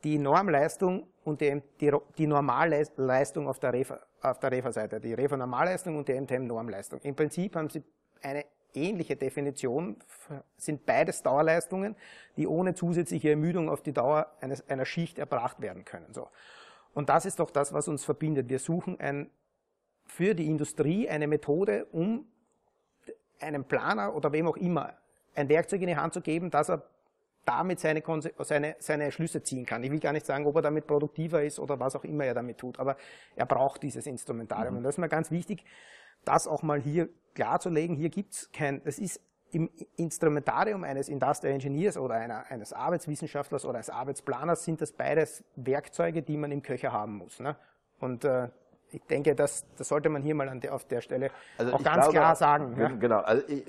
[0.04, 6.20] Die Normleistung und die, die, die Normalleistung auf der Refa-Seite, Refa die Refa-Normalleistung und die
[6.20, 7.00] MTM-Normleistung.
[7.02, 7.84] Im Prinzip haben sie
[8.20, 9.96] eine ähnliche Definition,
[10.56, 11.96] sind beides Dauerleistungen,
[12.36, 16.12] die ohne zusätzliche Ermüdung auf die Dauer eines, einer Schicht erbracht werden können.
[16.12, 16.28] So.
[16.94, 18.48] Und das ist doch das, was uns verbindet.
[18.48, 19.30] Wir suchen ein,
[20.12, 22.26] für die Industrie eine Methode, um
[23.40, 24.94] einem Planer oder wem auch immer
[25.34, 26.82] ein Werkzeug in die Hand zu geben, dass er
[27.46, 28.02] damit seine,
[28.38, 29.82] seine, seine Schlüsse ziehen kann.
[29.82, 32.34] Ich will gar nicht sagen, ob er damit produktiver ist oder was auch immer er
[32.34, 32.96] damit tut, aber
[33.34, 34.74] er braucht dieses Instrumentarium.
[34.74, 34.78] Mhm.
[34.78, 35.64] Und das ist mir ganz wichtig,
[36.24, 37.96] das auch mal hier klarzulegen.
[37.96, 39.18] Hier gibt es kein, das ist
[39.50, 45.42] im Instrumentarium eines Industrial Engineers oder einer, eines Arbeitswissenschaftlers oder eines Arbeitsplaners sind das beides
[45.56, 47.40] Werkzeuge, die man im Köcher haben muss.
[47.40, 47.56] Ne?
[47.98, 48.48] Und äh,
[48.94, 51.82] ich denke, das, das sollte man hier mal an der, auf der Stelle also auch
[51.82, 52.76] ganz glaube, klar sagen.
[52.78, 52.88] Ja?
[52.88, 53.64] Genau, also ich,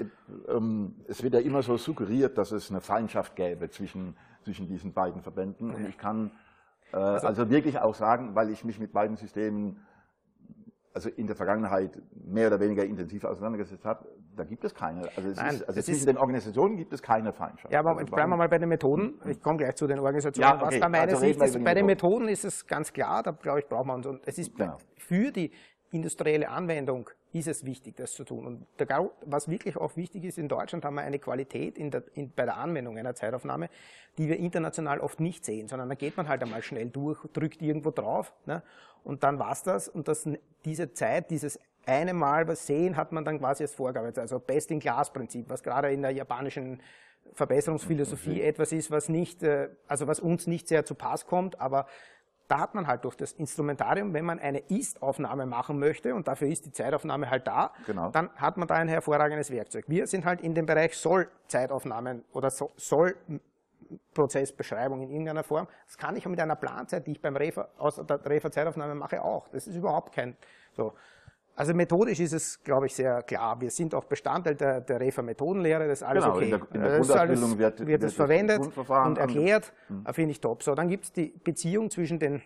[0.47, 4.93] ähm, es wird ja immer so suggeriert, dass es eine Feindschaft gäbe zwischen, zwischen diesen
[4.93, 5.73] beiden Verbänden.
[5.73, 6.31] Und ich kann
[6.91, 9.85] äh, also, also wirklich auch sagen, weil ich mich mit beiden Systemen
[10.93, 15.09] also in der Vergangenheit mehr oder weniger intensiv auseinandergesetzt habe, da gibt es keine.
[15.15, 17.71] Also, es Nein, ist, also zwischen ist, den Organisationen gibt es keine Feindschaft.
[17.73, 19.19] Ja, aber also bleiben wir mal bei den Methoden.
[19.25, 20.49] Ich komme gleich zu den Organisationen.
[20.49, 20.65] Ja, okay.
[20.65, 23.59] Was da meine also Sicht ist, bei den Methoden ist es ganz klar, da glaube
[23.59, 24.07] ich, braucht man uns.
[24.07, 24.77] Und es ist genau.
[24.97, 25.51] für die
[25.91, 28.45] industrielle Anwendung ist es wichtig, das zu tun.
[28.45, 32.03] Und der, was wirklich auch wichtig ist, in Deutschland haben wir eine Qualität in der,
[32.13, 33.69] in, bei der Anwendung einer Zeitaufnahme,
[34.17, 37.61] die wir international oft nicht sehen, sondern da geht man halt einmal schnell durch, drückt
[37.61, 38.61] irgendwo drauf ne,
[39.03, 39.87] und dann war's das.
[39.87, 40.27] Und das,
[40.65, 45.49] diese Zeit, dieses eine Mal was sehen, hat man dann quasi als Vorgabe, also Best-in-Class-Prinzip,
[45.49, 46.81] was gerade in der japanischen
[47.33, 48.47] Verbesserungsphilosophie okay.
[48.47, 51.87] etwas ist, was nicht, äh, also was uns nicht sehr zu Pass kommt, aber
[52.47, 56.49] da hat man halt durch das Instrumentarium, wenn man eine Ist-Aufnahme machen möchte, und dafür
[56.49, 58.09] ist die Zeitaufnahme halt da, genau.
[58.09, 59.85] dann hat man da ein hervorragendes Werkzeug.
[59.87, 65.69] Wir sind halt in dem Bereich Soll-Zeitaufnahmen oder Soll-Prozessbeschreibung in irgendeiner Form.
[65.87, 69.47] Das kann ich mit einer Planzeit, die ich beim Refer, aus der Refer-Zeitaufnahme mache, auch.
[69.49, 70.35] Das ist überhaupt kein,
[70.75, 70.93] so.
[71.55, 73.61] Also methodisch ist es, glaube ich, sehr klar.
[73.61, 76.45] Wir sind auch Bestandteil der, der Refa-Methodenlehre, das ist alles genau, okay.
[76.45, 80.05] In der, in der Grundausbildung wird, wird, wird es verwendet und erklärt, hm.
[80.13, 80.63] finde ich top.
[80.63, 82.41] So, dann gibt es die Beziehung zwischen den,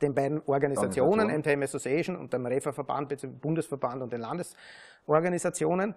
[0.00, 5.94] den beiden Organisationen, MTM Association und dem Refa-Verband, Bundesverband und den Landesorganisationen.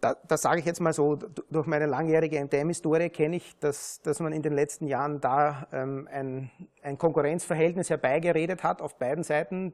[0.00, 4.20] Da, das sage ich jetzt mal so, durch meine langjährige MTM-Historie kenne ich, dass, dass
[4.20, 6.50] man in den letzten Jahren da ähm, ein,
[6.82, 9.72] ein Konkurrenzverhältnis herbeigeredet hat auf beiden Seiten,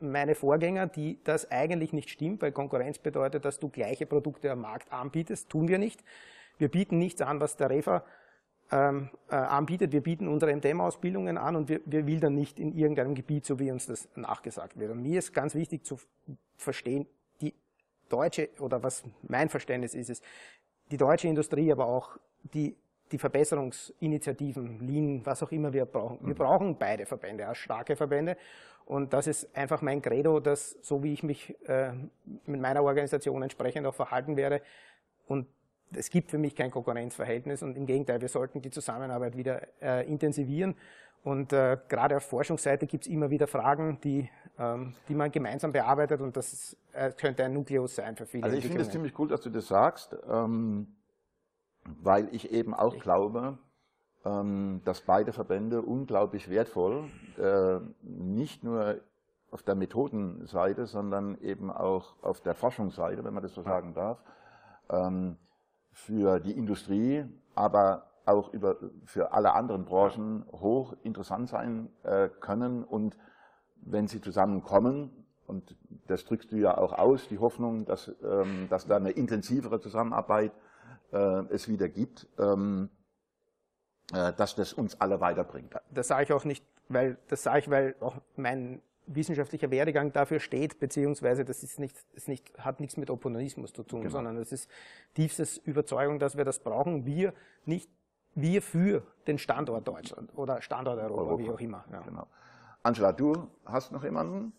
[0.00, 4.60] meine Vorgänger, die das eigentlich nicht stimmt, weil Konkurrenz bedeutet, dass du gleiche Produkte am
[4.60, 5.48] Markt anbietest.
[5.48, 6.04] Tun wir nicht.
[6.58, 8.04] Wir bieten nichts an, was der Refa
[8.70, 9.92] ähm, äh, anbietet.
[9.92, 13.70] Wir bieten unsere MDM-Ausbildungen an und wir, wir wildern nicht in irgendeinem Gebiet, so wie
[13.70, 14.92] uns das nachgesagt wird.
[14.92, 15.98] Und mir ist ganz wichtig zu
[16.56, 17.06] verstehen,
[17.40, 17.54] die
[18.08, 20.24] deutsche, oder was mein Verständnis ist, ist,
[20.90, 22.76] die deutsche Industrie, aber auch die
[23.12, 26.18] die Verbesserungsinitiativen, Lean, was auch immer wir brauchen.
[26.22, 26.38] Wir mhm.
[26.38, 28.36] brauchen beide Verbände, starke Verbände.
[28.86, 31.92] Und das ist einfach mein Credo, dass so wie ich mich äh,
[32.46, 34.62] mit meiner Organisation entsprechend auch verhalten werde.
[35.26, 35.46] Und
[35.92, 40.08] es gibt für mich kein Konkurrenzverhältnis und im Gegenteil, wir sollten die Zusammenarbeit wieder äh,
[40.08, 40.76] intensivieren.
[41.24, 45.72] Und äh, gerade auf Forschungsseite gibt es immer wieder Fragen, die, ähm, die man gemeinsam
[45.72, 48.44] bearbeitet und das äh, könnte ein Nukleus sein für viele.
[48.44, 50.16] Also ich finde es ziemlich cool, dass du das sagst.
[50.28, 50.86] Ähm
[52.02, 53.58] weil ich eben auch glaube, ähm,
[54.84, 57.04] dass beide Verbände unglaublich wertvoll,
[57.38, 58.96] äh, nicht nur
[59.52, 64.22] auf der Methodenseite, sondern eben auch auf der Forschungsseite, wenn man das so sagen darf,
[64.90, 65.36] ähm,
[65.92, 67.24] für die Industrie,
[67.54, 72.82] aber auch über, für alle anderen Branchen hoch interessant sein äh, können.
[72.82, 73.16] Und
[73.76, 75.10] wenn sie zusammenkommen,
[75.46, 75.76] und
[76.08, 80.52] das drückst du ja auch aus, die Hoffnung, dass, ähm, dass da eine intensivere Zusammenarbeit
[81.12, 82.90] äh, es wieder gibt, ähm,
[84.12, 85.74] dass das uns alle weiterbringt.
[85.90, 90.40] Das sage ich auch nicht, weil das sage ich, weil auch mein wissenschaftlicher Werdegang dafür
[90.40, 94.12] steht, beziehungsweise das ist nicht, ist nicht, hat nichts mit Opportunismus zu tun, genau.
[94.12, 94.68] sondern es ist
[95.14, 97.06] tiefstes Überzeugung, dass wir das brauchen.
[97.06, 97.32] Wir
[97.64, 97.88] nicht,
[98.34, 101.42] wir für den Standort Deutschland oder Standort Europa, Europa.
[101.42, 101.84] wie auch immer.
[101.92, 102.00] Ja.
[102.00, 102.26] Genau.
[102.82, 104.52] Angela, du hast noch jemanden?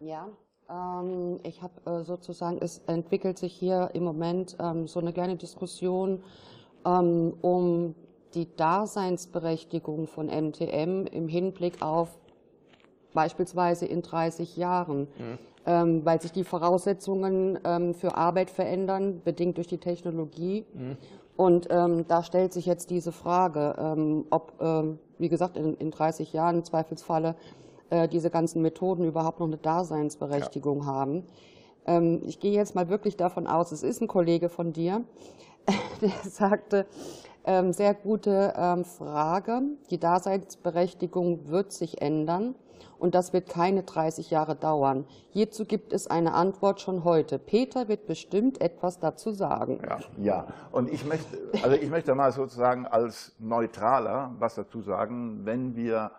[0.00, 0.28] Ja,
[0.70, 5.36] ähm, ich habe äh, sozusagen, es entwickelt sich hier im Moment ähm, so eine kleine
[5.36, 6.22] Diskussion
[6.84, 7.94] ähm, um
[8.34, 12.18] die Daseinsberechtigung von MTM im Hinblick auf
[13.14, 15.08] beispielsweise in 30 Jahren,
[15.64, 16.04] mhm.
[16.04, 17.58] weil sich die Voraussetzungen
[17.94, 20.66] für Arbeit verändern, bedingt durch die Technologie.
[20.74, 20.96] Mhm.
[21.36, 24.52] Und da stellt sich jetzt diese Frage, ob,
[25.18, 27.34] wie gesagt, in, in 30 Jahren im Zweifelsfalle
[27.90, 30.86] äh, diese ganzen Methoden überhaupt noch eine Daseinsberechtigung ja.
[30.86, 31.24] haben.
[31.86, 35.04] Ähm, ich gehe jetzt mal wirklich davon aus, es ist ein Kollege von dir,
[36.02, 36.86] der sagte,
[37.48, 42.54] ähm, sehr gute ähm, Frage, die Daseinsberechtigung wird sich ändern
[42.98, 45.06] und das wird keine 30 Jahre dauern.
[45.30, 47.38] Hierzu gibt es eine Antwort schon heute.
[47.38, 49.80] Peter wird bestimmt etwas dazu sagen.
[49.82, 50.46] Ja, ja.
[50.72, 56.10] und ich möchte, also ich möchte mal sozusagen als Neutraler was dazu sagen, wenn wir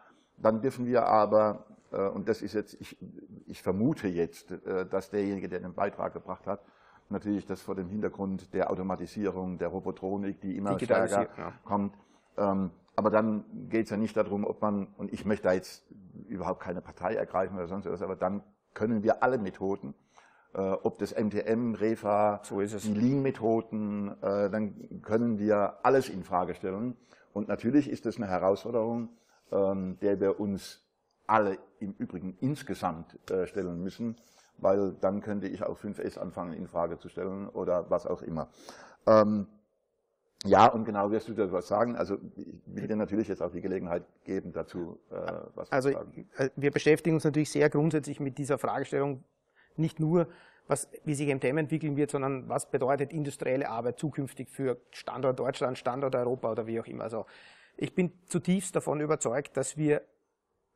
[0.41, 2.97] dann dürfen wir aber, äh, und das ist jetzt, ich,
[3.45, 6.61] ich vermute jetzt, äh, dass derjenige, der den Beitrag gebracht hat,
[7.09, 11.53] natürlich das vor dem Hintergrund der Automatisierung, der Robotronik, die immer stärker ja.
[11.63, 11.95] kommt.
[12.37, 15.85] Ähm, aber dann geht es ja nicht darum, ob man, und ich möchte da jetzt
[16.27, 18.43] überhaupt keine Partei ergreifen oder sonst was, aber dann
[18.73, 19.93] können wir alle Methoden,
[20.53, 26.97] äh, ob das MTM, REFA, so die Lean-Methoden, dann können wir alles in Frage stellen.
[27.33, 29.09] Und natürlich ist das eine Herausforderung,
[29.51, 30.83] ähm, der wir uns
[31.27, 34.17] alle im Übrigen insgesamt äh, stellen müssen,
[34.61, 38.49] weil dann könnte ich auch 5S anfangen in Frage zu stellen oder was auch immer.
[39.07, 39.47] Ähm,
[40.45, 41.97] ja, und genau wirst du da was sagen.
[41.97, 45.15] Also ich will dir natürlich jetzt auch die Gelegenheit geben, dazu äh,
[45.55, 46.29] was also, zu sagen.
[46.37, 49.23] Also wir beschäftigen uns natürlich sehr grundsätzlich mit dieser Fragestellung,
[49.75, 50.27] nicht nur,
[50.67, 55.77] was, wie sich MTM entwickeln wird, sondern was bedeutet industrielle Arbeit zukünftig für Standort Deutschland,
[55.77, 57.03] Standort Europa oder wie auch immer.
[57.03, 57.25] Also
[57.75, 60.03] ich bin zutiefst davon überzeugt, dass wir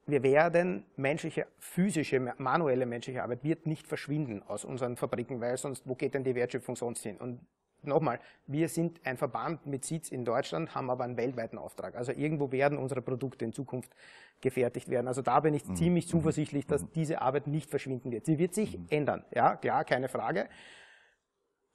[0.06, 5.88] wir werden menschliche, physische, manuelle menschliche Arbeit wird nicht verschwinden aus unseren Fabriken, weil sonst,
[5.88, 7.18] wo geht denn die Wertschöpfung sonst hin?
[7.18, 7.40] Und
[7.84, 11.96] nochmal, wir sind ein Verband mit Sitz in Deutschland, haben aber einen weltweiten Auftrag.
[11.96, 13.96] Also irgendwo werden unsere Produkte in Zukunft
[14.42, 15.08] gefertigt werden.
[15.08, 15.76] Also da bin ich mhm.
[15.76, 16.12] ziemlich mhm.
[16.12, 16.90] zuversichtlich, dass mhm.
[16.96, 18.26] diese Arbeit nicht verschwinden wird.
[18.26, 18.86] Sie wird sich mhm.
[18.90, 20.50] ändern, ja, klar, keine Frage.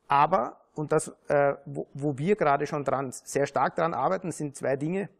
[0.06, 4.56] Aber, und das, äh, wo, wo wir gerade schon dran, sehr stark dran arbeiten, sind
[4.56, 5.10] zwei Dinge.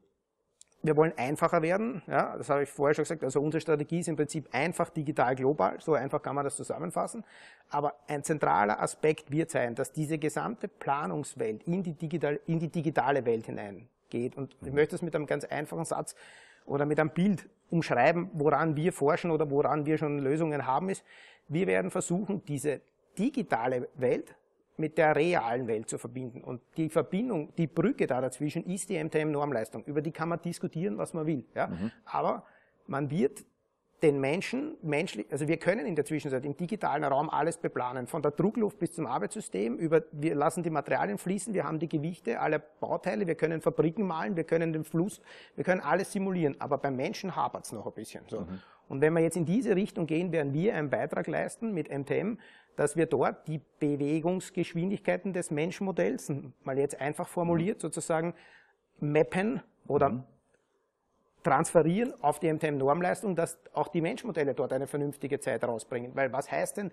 [0.83, 3.25] Wir wollen einfacher werden, ja, das habe ich vorher schon gesagt.
[3.25, 7.25] Also unsere Strategie ist im Prinzip einfach digital global, so einfach kann man das zusammenfassen.
[7.69, 12.69] Aber ein zentraler Aspekt wird sein, dass diese gesamte Planungswelt in die, digital, in die
[12.69, 14.37] digitale Welt hineingeht.
[14.37, 16.15] Und ich möchte es mit einem ganz einfachen Satz
[16.65, 21.05] oder mit einem Bild umschreiben, woran wir forschen oder woran wir schon Lösungen haben, ist,
[21.49, 22.81] wir werden versuchen, diese
[23.19, 24.35] digitale Welt
[24.79, 26.43] mit der realen Welt zu verbinden.
[26.43, 29.85] Und die Verbindung, die Brücke da dazwischen ist die MTM-Normleistung.
[29.85, 31.45] Über die kann man diskutieren, was man will.
[31.55, 31.67] Ja?
[31.67, 31.91] Mhm.
[32.05, 32.45] Aber
[32.87, 33.45] man wird
[34.03, 38.23] den Menschen, menschlich, also wir können in der Zwischenzeit im digitalen Raum alles beplanen, von
[38.23, 42.39] der Druckluft bis zum Arbeitssystem, über, wir lassen die Materialien fließen, wir haben die Gewichte
[42.39, 45.21] aller Bauteile, wir können Fabriken malen, wir können den Fluss,
[45.57, 48.23] wir können alles simulieren, aber beim Menschen hapert es noch ein bisschen.
[48.29, 48.41] So.
[48.41, 48.61] Mhm.
[48.89, 52.39] Und wenn wir jetzt in diese Richtung gehen, werden wir einen Beitrag leisten mit MTM,
[52.79, 58.35] dass wir dort die Bewegungsgeschwindigkeiten des Menschenmodells, mal jetzt einfach formuliert, sozusagen
[59.01, 60.25] mappen oder mhm.
[61.43, 66.15] transferieren auf die MTM-Normleistung, dass auch die Menschmodelle dort eine vernünftige Zeit rausbringen.
[66.15, 66.93] Weil was heißt denn,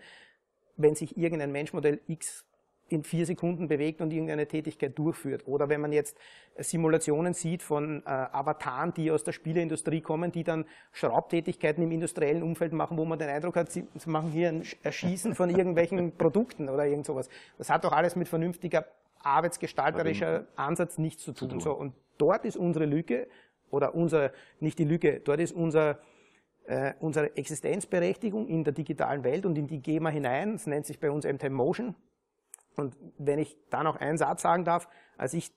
[0.75, 2.47] wenn sich irgendein Menschmodell X
[2.87, 5.47] in vier Sekunden bewegt und irgendeine Tätigkeit durchführt.
[5.47, 6.17] Oder wenn man jetzt
[6.57, 12.43] Simulationen sieht von äh, Avataren, die aus der Spieleindustrie kommen, die dann Schraubtätigkeiten im industriellen
[12.43, 16.11] Umfeld machen, wo man den Eindruck hat, sie, sie machen hier ein Erschießen von irgendwelchen
[16.17, 17.29] Produkten oder irgend sowas.
[17.57, 18.85] Das hat doch alles mit vernünftiger
[19.19, 21.49] arbeitsgestalterischer Ansatz nichts zu tun.
[21.49, 21.59] Zu tun.
[21.59, 23.27] So, und dort ist unsere Lücke,
[23.71, 25.99] oder unser, nicht die Lücke, dort ist unser,
[26.65, 30.53] äh, unsere Existenzberechtigung in der digitalen Welt und in die gehen wir hinein.
[30.53, 31.95] Das nennt sich bei uns MTM Motion.
[32.77, 35.51] Und wenn ich da noch einen Satz sagen darf, als ich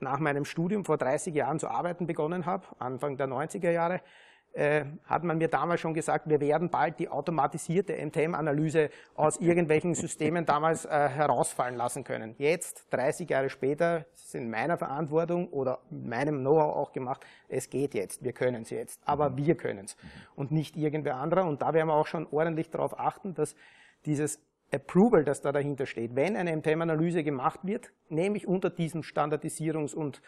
[0.00, 4.00] nach meinem Studium vor 30 Jahren zu arbeiten begonnen habe, Anfang der 90er Jahre,
[4.54, 9.94] äh, hat man mir damals schon gesagt, wir werden bald die automatisierte MTM-Analyse aus irgendwelchen
[9.94, 12.34] Systemen damals äh, herausfallen lassen können.
[12.36, 17.94] Jetzt, 30 Jahre später, ist in meiner Verantwortung oder meinem Know-how auch gemacht, es geht
[17.94, 19.96] jetzt, wir können es jetzt, aber wir können es
[20.36, 21.46] und nicht irgendwer anderer.
[21.46, 23.54] Und da werden wir auch schon ordentlich darauf achten, dass
[24.04, 24.38] dieses
[24.72, 30.22] Approval, das da dahinter steht, wenn eine MTM-Analyse gemacht wird, nämlich unter diesem Standardisierungs- und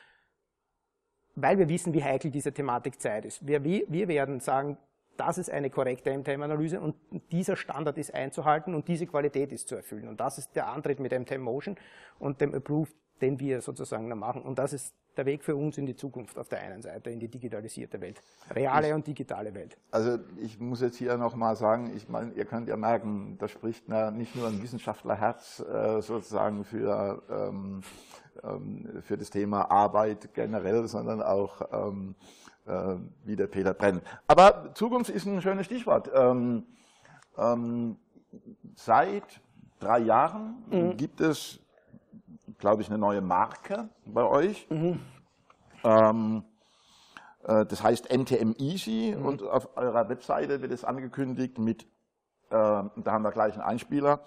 [1.36, 3.46] weil wir wissen, wie heikel diese Thematik Zeit ist.
[3.46, 4.78] Wir, wir werden sagen,
[5.16, 6.96] das ist eine korrekte MTM-Analyse und
[7.32, 10.08] dieser Standard ist einzuhalten und diese Qualität ist zu erfüllen.
[10.08, 11.76] Und das ist der Antritt mit MTM Motion
[12.18, 14.42] und dem Approved, den wir sozusagen da machen.
[14.42, 17.20] Und das ist der Weg für uns in die Zukunft auf der einen Seite, in
[17.20, 18.20] die digitalisierte Welt.
[18.50, 19.76] Reale und digitale Welt.
[19.90, 23.84] Also ich muss jetzt hier nochmal sagen, ich meine, ihr könnt ja merken, da spricht
[23.88, 27.82] na, nicht nur ein Wissenschaftlerherz äh, sozusagen für, ähm,
[28.42, 32.14] ähm, für das Thema Arbeit generell, sondern auch ähm,
[32.66, 34.02] äh, wie der Peter brennt.
[34.26, 36.10] Aber Zukunft ist ein schönes Stichwort.
[36.14, 36.64] Ähm,
[37.36, 37.96] ähm,
[38.74, 39.40] seit
[39.80, 40.96] drei Jahren mhm.
[40.96, 41.60] gibt es
[42.64, 44.66] glaube ich, eine neue Marke bei euch.
[44.70, 44.98] Mhm.
[45.84, 46.44] Ähm,
[47.42, 49.26] äh, das heißt NTM Easy mhm.
[49.26, 51.86] und auf eurer Webseite wird es angekündigt mit, äh,
[52.48, 54.24] da haben wir gleich einen Einspieler,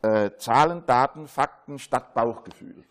[0.00, 2.84] äh, Zahlen, Daten, Fakten statt Bauchgefühl.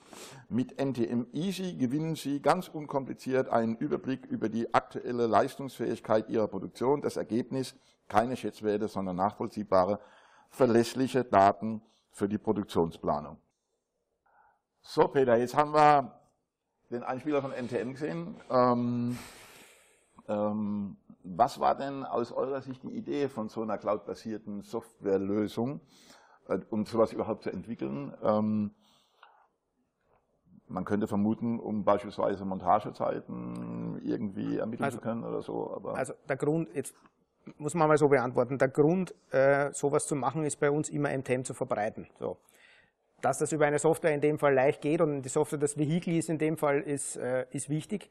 [0.50, 7.02] Mit NTM Easy gewinnen Sie ganz unkompliziert einen Überblick über die aktuelle Leistungsfähigkeit Ihrer Produktion.
[7.02, 7.76] Das Ergebnis,
[8.10, 10.02] keine Schätzwerte, sondern nachvollziehbare,
[10.50, 11.82] verlässliche Daten
[12.12, 13.38] für die Produktionsplanung.
[14.84, 16.20] So, Peter, jetzt haben wir
[16.90, 18.36] den Einspieler von NTM gesehen.
[18.50, 19.18] Ähm,
[20.28, 25.82] ähm, was war denn aus eurer Sicht die Idee von so einer cloud-basierten Softwarelösung,
[26.48, 28.14] äh, um sowas überhaupt zu entwickeln?
[28.24, 28.72] Ähm,
[30.68, 35.74] man könnte vermuten, um beispielsweise Montagezeiten irgendwie ermitteln also, zu können oder so.
[35.74, 36.96] Aber also der Grund, jetzt
[37.58, 41.16] muss man mal so beantworten, der Grund, äh, sowas zu machen, ist bei uns immer
[41.16, 42.08] MTM zu verbreiten.
[42.20, 42.38] So
[43.22, 46.16] dass das über eine Software in dem Fall leicht geht und die Software das Vehikel
[46.16, 48.10] ist in dem Fall, ist, äh, ist wichtig.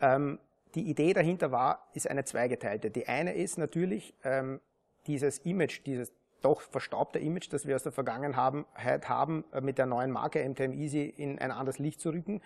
[0.00, 0.38] Ähm,
[0.74, 2.90] die Idee dahinter war, ist eine zweigeteilte.
[2.90, 4.60] Die eine ist natürlich ähm,
[5.06, 9.86] dieses Image, dieses doch verstaubte Image, das wir aus der Vergangenheit haben, äh, mit der
[9.86, 12.40] neuen Marke MTM Easy in ein anderes Licht zu rücken.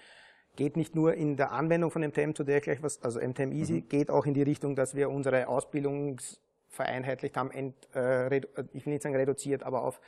[0.56, 3.52] Geht nicht nur in der Anwendung von MTM, zu der ich gleich was, also MTM
[3.52, 3.88] Easy, mhm.
[3.88, 8.36] geht auch in die Richtung, dass wir unsere Ausbildungs vereinheitlicht haben, ent, äh,
[8.72, 10.00] ich will nicht sagen reduziert, aber auf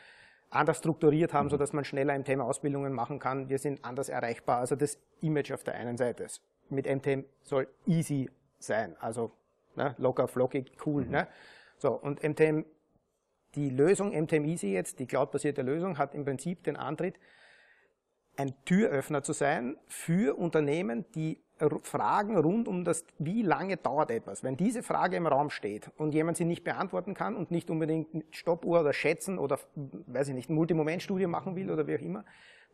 [0.51, 1.51] anders strukturiert haben, mhm.
[1.51, 3.49] sodass man schneller im Thema Ausbildungen machen kann.
[3.49, 4.59] Wir sind anders erreichbar.
[4.59, 6.27] Also das Image auf der einen Seite
[6.69, 8.97] mit MTM soll easy sein.
[9.01, 9.33] Also
[9.77, 9.95] Ne?
[9.99, 11.05] Locker, flockig, cool.
[11.05, 11.11] Mhm.
[11.11, 11.29] Ne?
[11.79, 12.65] So, und MTM,
[13.55, 17.19] die Lösung, MTM Easy jetzt, die cloudbasierte Lösung, hat im Prinzip den Antritt,
[18.37, 21.43] ein Türöffner zu sein für Unternehmen, die
[21.83, 24.45] Fragen rund um das, wie lange dauert etwas.
[24.45, 28.09] Wenn diese Frage im Raum steht und jemand sie nicht beantworten kann und nicht unbedingt
[28.31, 32.25] Stoppuhr oder Schätzen oder, weiß ich nicht, Multimomentstudie machen will oder wie auch immer,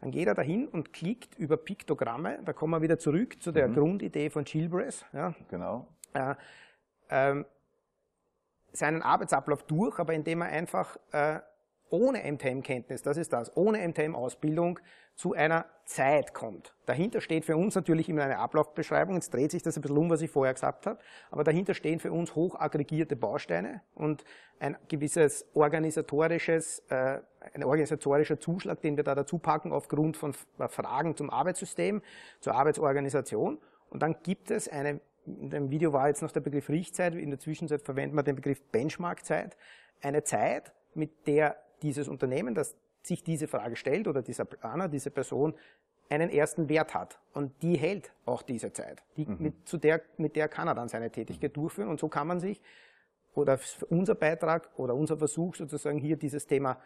[0.01, 2.41] dann geht er dahin und klickt über Piktogramme.
[2.45, 3.75] Da kommen wir wieder zurück zu der mhm.
[3.75, 5.05] Grundidee von Chilbress.
[5.13, 5.33] Ja.
[5.49, 5.87] Genau.
[6.13, 6.35] Äh,
[7.09, 7.47] ähm,
[8.73, 11.39] seinen Arbeitsablauf durch, aber indem er einfach äh,
[11.93, 14.81] ohne MTM-Kenntnis, das ist das, ohne MTM-Ausbildung
[15.15, 16.75] zu einer Zeit kommt.
[16.87, 20.09] Dahinter steht für uns natürlich immer eine Ablaufbeschreibung, jetzt dreht sich das ein bisschen um,
[20.09, 20.99] was ich vorher gesagt habe,
[21.31, 24.25] aber dahinter stehen für uns hoch aggregierte Bausteine und
[24.59, 27.21] ein gewisses organisatorisches, äh,
[27.53, 32.01] ein organisatorischer Zuschlag, den wir da dazu packen aufgrund von Fragen zum Arbeitssystem,
[32.41, 33.59] zur Arbeitsorganisation.
[33.91, 37.29] Und dann gibt es eine, in dem Video war jetzt noch der Begriff Riechtzeit, in
[37.29, 39.59] der Zwischenzeit verwenden wir den Begriff Benchmarkzeit,
[40.01, 45.11] eine Zeit, mit der dieses Unternehmen, das sich diese Frage stellt oder dieser Planer, diese
[45.11, 45.55] Person
[46.09, 47.19] einen ersten Wert hat.
[47.33, 49.03] Und die hält auch diese Zeit.
[49.17, 49.37] Die, mhm.
[49.39, 51.89] mit, zu der, mit der kann er dann seine Tätigkeit durchführen.
[51.89, 52.61] Und so kann man sich,
[53.35, 53.59] oder
[53.89, 56.79] unser Beitrag oder unser Versuch sozusagen hier dieses Thema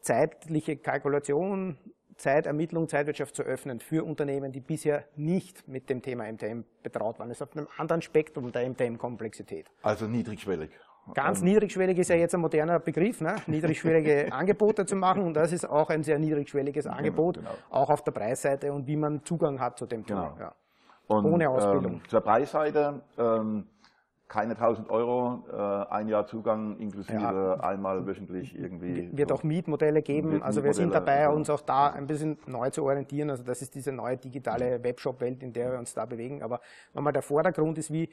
[0.00, 1.76] zeitliche Kalkulation,
[2.16, 7.28] Zeitermittlung, Zeitwirtschaft zu öffnen für Unternehmen, die bisher nicht mit dem Thema MTM betraut waren.
[7.28, 9.70] Das ist auf einem anderen Spektrum der MTM-Komplexität.
[9.82, 10.70] Also niedrigschwellig.
[11.14, 13.36] Ganz niedrigschwellig ist ja jetzt ein moderner Begriff, ne?
[13.46, 17.50] niedrigschwellige Angebote zu machen und das ist auch ein sehr niedrigschwelliges genau, Angebot, genau.
[17.70, 20.30] auch auf der Preisseite und wie man Zugang hat zu dem Thema.
[20.30, 20.40] Genau.
[20.40, 20.52] Ja.
[21.08, 21.92] Und, Ohne Ausbildung.
[21.94, 23.66] Ähm, zur Preisseite, ähm,
[24.28, 27.60] keine 1000 Euro, äh, ein Jahr Zugang inklusive ja.
[27.60, 29.16] einmal wöchentlich irgendwie.
[29.16, 29.36] Wird so.
[29.36, 30.42] auch Mietmodelle geben.
[30.42, 33.30] Also wir sind dabei, uns auch da ein bisschen neu zu orientieren.
[33.30, 36.42] Also das ist diese neue digitale Webshop-Welt, in der wir uns da bewegen.
[36.42, 36.60] Aber
[36.92, 38.10] nochmal der Vordergrund ist wie,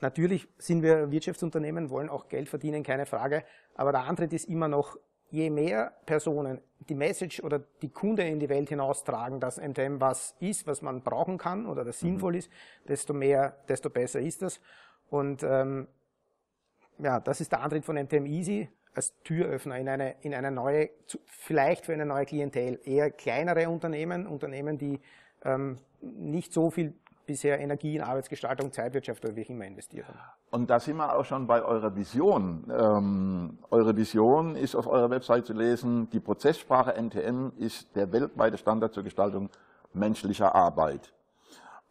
[0.00, 3.44] natürlich sind wir Wirtschaftsunternehmen, wollen auch Geld verdienen, keine Frage.
[3.74, 4.96] Aber der Antritt ist immer noch,
[5.30, 10.34] je mehr Personen die Message oder die Kunde in die Welt hinaustragen, dass MTM was
[10.40, 12.08] ist, was man brauchen kann oder das mhm.
[12.08, 12.50] sinnvoll ist,
[12.86, 14.60] desto mehr, desto besser ist das.
[15.10, 15.88] Und ähm,
[16.98, 20.90] ja, das ist der Antritt von MTM Easy als Türöffner in eine, in eine neue,
[21.26, 22.80] vielleicht für eine neue Klientel.
[22.84, 25.00] Eher kleinere Unternehmen, Unternehmen, die
[25.44, 26.94] ähm, nicht so viel
[27.28, 30.06] bisher Energie in Arbeitsgestaltung, Zeitwirtschaft oder wie auch immer investiert.
[30.50, 32.64] Und da sind wir auch schon bei eurer Vision.
[32.72, 38.56] Ähm, eure Vision ist auf eurer Website zu lesen, die Prozesssprache NTM ist der weltweite
[38.56, 39.50] Standard zur Gestaltung
[39.92, 41.12] menschlicher Arbeit.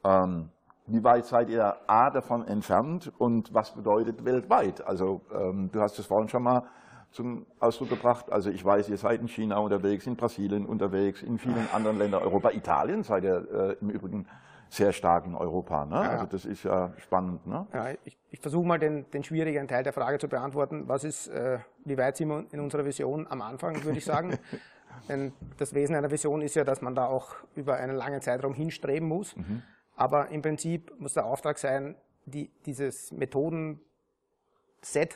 [0.04, 0.50] Ähm,
[0.88, 4.86] wie weit seid ihr A davon entfernt und was bedeutet weltweit?
[4.88, 6.64] Also ähm, du hast es vorhin schon mal
[7.12, 8.32] zum Ausdruck gebracht.
[8.32, 12.24] Also ich weiß, ihr seid in China unterwegs, in Brasilien unterwegs, in vielen anderen Ländern
[12.24, 12.52] Europa.
[12.52, 14.28] Italien seid ihr äh, im Übrigen
[14.70, 15.86] sehr stark in Europa.
[15.86, 15.96] Ne?
[15.96, 17.46] Ja, also das ist ja spannend.
[17.48, 17.68] Ne?
[17.74, 20.88] Ja, ich, ich versuche mal den, den schwierigen Teil der Frage zu beantworten.
[20.88, 24.38] Was ist, äh, wie weit sind wir in unserer Vision am Anfang, würde ich sagen.
[25.10, 28.54] Denn das Wesen einer Vision ist ja, dass man da auch über einen langen Zeitraum
[28.54, 29.36] hinstreben muss.
[29.36, 29.64] Mhm.
[29.96, 31.96] Aber im Prinzip muss der Auftrag sein,
[32.26, 33.80] die, dieses Methodenset,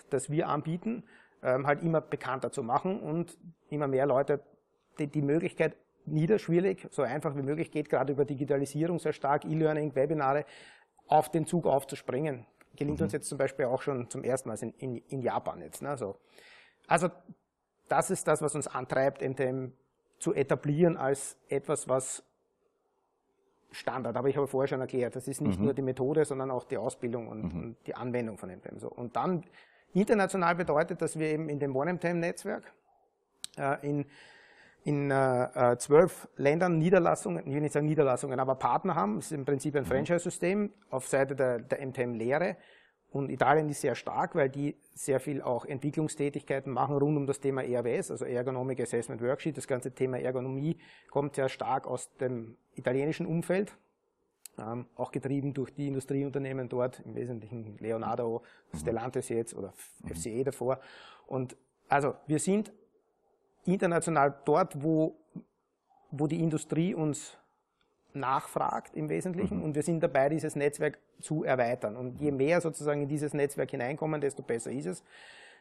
[0.10, 1.04] das wir anbieten,
[1.43, 3.38] ähm, halt immer bekannter zu machen und
[3.70, 4.41] immer mehr Leute
[4.99, 5.76] die, die Möglichkeit
[6.06, 10.45] niederschwellig, so einfach wie möglich geht, gerade über Digitalisierung sehr stark, E-Learning, Webinare,
[11.08, 12.45] auf den Zug aufzuspringen.
[12.76, 13.06] Gelingt mhm.
[13.06, 15.82] uns jetzt zum Beispiel auch schon zum ersten Mal in, in, in Japan jetzt.
[15.82, 15.97] Ne?
[15.97, 16.16] So.
[16.88, 17.10] Also
[17.88, 19.74] das ist das, was uns antreibt, MTM
[20.20, 22.24] zu etablieren als etwas, was
[23.72, 24.16] Standard.
[24.16, 25.66] Aber ich habe vorher schon erklärt, das ist nicht mhm.
[25.66, 27.62] nur die Methode, sondern auch die Ausbildung und, mhm.
[27.62, 28.80] und die Anwendung von MTM.
[28.80, 28.89] So.
[28.89, 29.43] Und dann
[29.93, 32.64] international bedeutet, dass wir eben in dem OneMTM-Netzwerk
[33.58, 34.06] äh, in
[34.84, 39.16] in äh, äh, zwölf Ländern Niederlassungen, ich will nicht sagen Niederlassungen, aber Partner haben.
[39.18, 39.88] Das ist im Prinzip ein mhm.
[39.88, 42.58] Franchise-System auf Seite der, der MTM-Lehre.
[43.12, 47.42] Und Italien ist sehr stark, weil die sehr viel auch Entwicklungstätigkeiten machen rund um das
[47.42, 49.58] Thema ERWS, also Ergonomic Assessment Worksheet.
[49.58, 50.78] Das ganze Thema Ergonomie
[51.10, 53.78] kommt sehr stark aus dem italienischen Umfeld,
[54.58, 58.78] ähm, auch getrieben durch die Industrieunternehmen dort, im Wesentlichen Leonardo, mhm.
[58.78, 59.74] Stellantis jetzt oder
[60.08, 60.44] FCE mhm.
[60.46, 60.80] davor.
[61.28, 61.58] Und
[61.90, 62.72] also wir sind
[63.66, 65.16] international dort, wo,
[66.12, 67.38] wo die Industrie uns
[68.14, 69.64] nachfragt im Wesentlichen mhm.
[69.64, 71.95] und wir sind dabei, dieses Netzwerk zu erweitern.
[71.95, 75.03] Und je mehr sozusagen in dieses Netzwerk hineinkommen, desto besser ist es.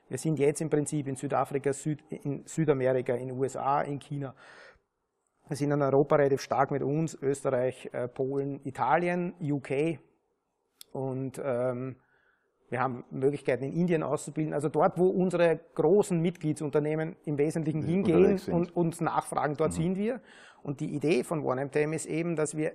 [0.09, 4.35] Wir sind jetzt im Prinzip in Südafrika, Süd, in Südamerika, in USA, in China.
[5.47, 9.99] Wir sind in Europa relativ stark mit uns, Österreich, äh, Polen, Italien, UK
[10.93, 11.97] und ähm,
[12.71, 14.55] wir haben Möglichkeiten in Indien auszubilden.
[14.55, 19.77] Also dort, wo unsere großen Mitgliedsunternehmen im Wesentlichen hingehen und uns nachfragen, dort mhm.
[19.77, 20.21] sind wir.
[20.63, 22.73] Und die Idee von OneMTM ist eben, dass wir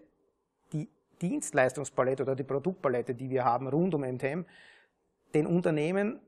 [0.73, 0.89] die
[1.21, 4.43] Dienstleistungspalette oder die Produktpalette, die wir haben rund um MTM,
[5.33, 6.19] den Unternehmen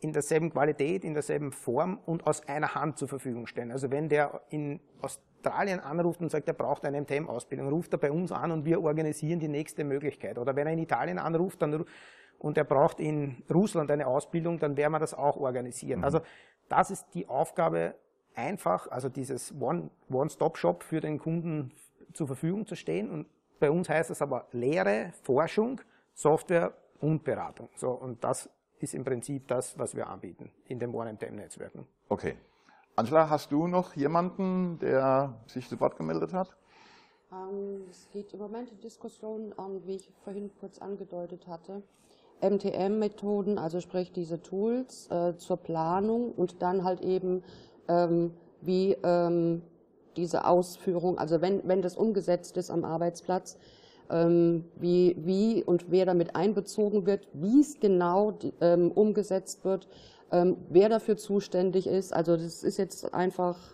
[0.00, 3.72] in derselben Qualität, in derselben Form und aus einer Hand zur Verfügung stellen.
[3.72, 8.12] Also wenn der in Australien anruft und sagt, er braucht eine MTM-Ausbildung, ruft er bei
[8.12, 10.38] uns an und wir organisieren die nächste Möglichkeit.
[10.38, 11.86] Oder wenn er in Italien anruft dann,
[12.44, 16.00] und er braucht in Russland eine Ausbildung, dann werden wir das auch organisieren.
[16.00, 16.04] Mhm.
[16.04, 16.20] Also
[16.68, 17.94] das ist die Aufgabe
[18.34, 21.72] einfach, also dieses One-Stop-Shop für den Kunden
[22.12, 23.10] zur Verfügung zu stehen.
[23.10, 23.28] Und
[23.60, 25.80] bei uns heißt das aber Lehre, Forschung,
[26.12, 27.70] Software und Beratung.
[27.76, 31.86] So, und das ist im Prinzip das, was wir anbieten in den OneMTM-Netzwerken.
[32.10, 32.36] Okay.
[32.94, 36.54] Angela, hast du noch jemanden, der sich zu Wort gemeldet hat?
[37.32, 39.54] Ähm, es geht im Moment die Diskussion,
[39.86, 41.82] wie ich vorhin kurz angedeutet hatte,
[42.40, 47.42] MTM-Methoden, also sprich diese Tools äh, zur Planung und dann halt eben
[47.88, 49.62] ähm, wie ähm,
[50.16, 53.58] diese Ausführung, also wenn, wenn das umgesetzt ist am Arbeitsplatz,
[54.10, 59.88] ähm, wie, wie und wer damit einbezogen wird, wie es genau ähm, umgesetzt wird,
[60.30, 62.12] ähm, wer dafür zuständig ist.
[62.12, 63.73] Also das ist jetzt einfach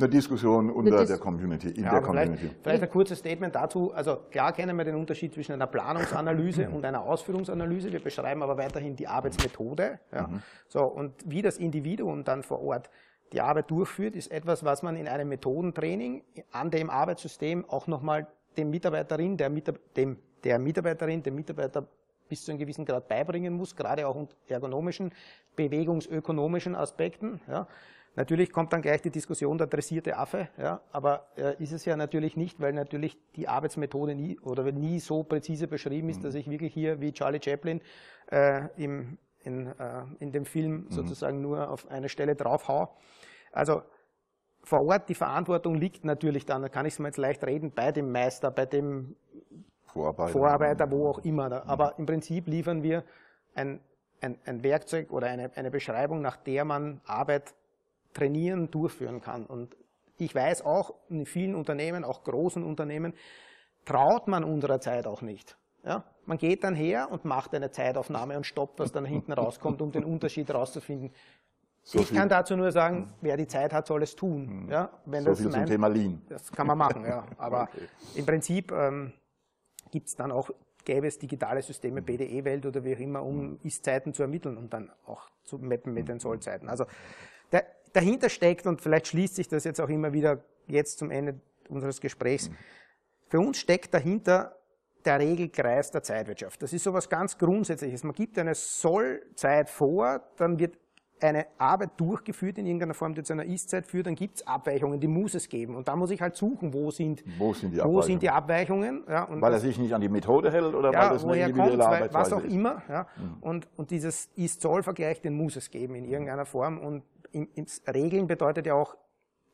[0.00, 2.36] eine Diskussion unter Dis der Community, in ja, der Community.
[2.36, 3.92] Vielleicht, vielleicht, ein kurzes Statement dazu.
[3.92, 7.92] Also klar kennen wir den Unterschied zwischen einer Planungsanalyse und einer Ausführungsanalyse.
[7.92, 9.98] Wir beschreiben aber weiterhin die Arbeitsmethode.
[10.12, 10.26] Ja.
[10.26, 10.42] Mhm.
[10.68, 12.90] So, und wie das Individuum dann vor Ort
[13.32, 18.26] die Arbeit durchführt, ist etwas, was man in einem Methodentraining an dem Arbeitssystem auch nochmal
[18.56, 19.50] dem Mitarbeiterin, der,
[19.96, 21.86] dem, der Mitarbeiterin, dem Mitarbeiter
[22.28, 25.12] bis zu einem gewissen Grad beibringen muss, gerade auch unter ergonomischen,
[25.56, 27.40] bewegungsökonomischen Aspekten.
[27.48, 27.66] Ja.
[28.16, 31.96] Natürlich kommt dann gleich die Diskussion der dressierte Affe, ja, aber äh, ist es ja
[31.96, 36.50] natürlich nicht, weil natürlich die Arbeitsmethode nie oder nie so präzise beschrieben ist, dass ich
[36.50, 37.80] wirklich hier wie Charlie Chaplin
[38.32, 40.90] äh, im, in, äh, in dem Film mhm.
[40.90, 42.96] sozusagen nur auf eine Stelle draufhau.
[43.52, 43.82] Also
[44.62, 47.70] vor Ort die Verantwortung liegt natürlich dann, da kann ich es mir jetzt leicht reden,
[47.70, 49.14] bei dem Meister, bei dem
[49.86, 51.48] Vorarbeiter, Vorarbeiter wo auch immer.
[51.48, 51.70] Mhm.
[51.70, 53.04] Aber im Prinzip liefern wir
[53.54, 53.80] ein,
[54.20, 57.54] ein, ein Werkzeug oder eine, eine Beschreibung, nach der man Arbeit
[58.12, 59.46] trainieren, durchführen kann.
[59.46, 59.76] Und
[60.18, 63.14] ich weiß auch, in vielen Unternehmen, auch großen Unternehmen,
[63.84, 65.56] traut man unserer Zeit auch nicht.
[65.84, 66.04] Ja?
[66.26, 69.92] Man geht dann her und macht eine Zeitaufnahme und stoppt, was dann hinten rauskommt, um
[69.92, 71.12] den Unterschied rauszufinden.
[71.82, 74.64] So ich kann dazu nur sagen, wer die Zeit hat, soll es tun.
[74.64, 74.70] Mhm.
[74.70, 76.20] Ja, wenn so das viel zum Thema Lean.
[76.28, 77.24] Das kann man machen, ja.
[77.38, 77.88] Aber okay.
[78.14, 79.12] im Prinzip ähm,
[79.90, 80.50] gibt es dann auch,
[80.84, 84.90] gäbe es digitale Systeme, BDE-Welt oder wie auch immer, um Ist-Zeiten zu ermitteln und dann
[85.06, 86.68] auch zu mappen mit den Soll-Zeiten.
[86.68, 86.84] Also
[87.50, 91.40] der, dahinter steckt, und vielleicht schließt sich das jetzt auch immer wieder jetzt zum Ende
[91.68, 92.50] unseres Gesprächs,
[93.28, 94.56] für uns steckt dahinter
[95.04, 96.62] der Regelkreis der Zeitwirtschaft.
[96.62, 98.04] Das ist so etwas ganz Grundsätzliches.
[98.04, 100.76] Man gibt eine Sollzeit vor, dann wird
[101.22, 105.00] eine Arbeit durchgeführt in irgendeiner Form, die zu einer Ist-Zeit führt, dann gibt es Abweichungen,
[105.00, 105.76] die muss es geben.
[105.76, 107.96] Und da muss ich halt suchen, wo sind, wo sind die Abweichungen.
[107.96, 111.02] Wo sind die Abweichungen ja, weil er sich nicht an die Methode hält oder ja,
[111.02, 112.52] weil das eine individuelle kommt, Arbeitsweise was auch ist.
[112.54, 112.82] immer.
[112.88, 113.06] Ja.
[113.16, 113.36] Mhm.
[113.42, 116.78] Und, und dieses Ist-Zoll-Vergleich, den muss es geben in irgendeiner Form.
[116.78, 117.02] Und
[117.32, 118.96] im, ins Regeln bedeutet ja auch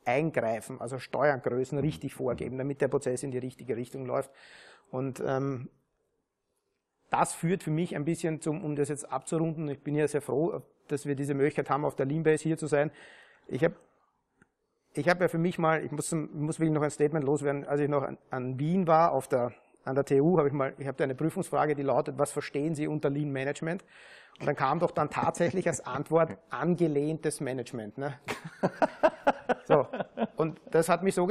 [0.05, 4.31] eingreifen, also Steuergrößen richtig vorgeben, damit der Prozess in die richtige Richtung läuft.
[4.89, 5.69] Und ähm,
[7.09, 10.21] das führt für mich ein bisschen zum, um das jetzt abzurunden, ich bin ja sehr
[10.21, 12.91] froh, dass wir diese Möglichkeit haben, auf der Leanbase hier zu sein.
[13.47, 13.75] Ich habe
[14.93, 17.81] ich hab ja für mich mal, ich muss, muss wirklich noch ein Statement loswerden, als
[17.81, 19.53] ich noch an, an Wien war, auf der,
[19.83, 22.73] an der TU, habe ich mal, ich habe da eine Prüfungsfrage, die lautet, was verstehen
[22.75, 23.85] Sie unter Lean Management?
[24.39, 27.97] Und dann kam doch dann tatsächlich als Antwort angelehntes Management.
[27.97, 28.19] Ne?
[29.65, 29.87] So.
[30.35, 31.27] Und das hat mich so,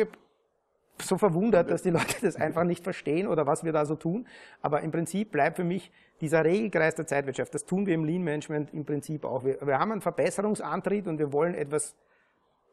[1.00, 4.26] so verwundert, dass die Leute das einfach nicht verstehen oder was wir da so tun.
[4.61, 7.54] Aber im Prinzip bleibt für mich dieser Regelkreis der Zeitwirtschaft.
[7.54, 9.44] Das tun wir im Lean Management im Prinzip auch.
[9.44, 11.94] Wir, wir haben einen Verbesserungsantrieb und wir wollen etwas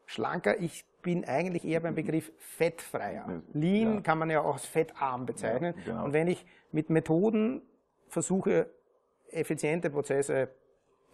[0.06, 0.60] schlanker.
[0.60, 3.42] Ich bin eigentlich eher beim Begriff fettfreier.
[3.52, 4.00] Lean ja.
[4.00, 5.74] kann man ja auch als fettarm bezeichnen.
[5.78, 6.04] Ja, genau.
[6.04, 7.62] Und wenn ich mit Methoden
[8.08, 8.70] versuche,
[9.34, 10.48] effiziente Prozesse,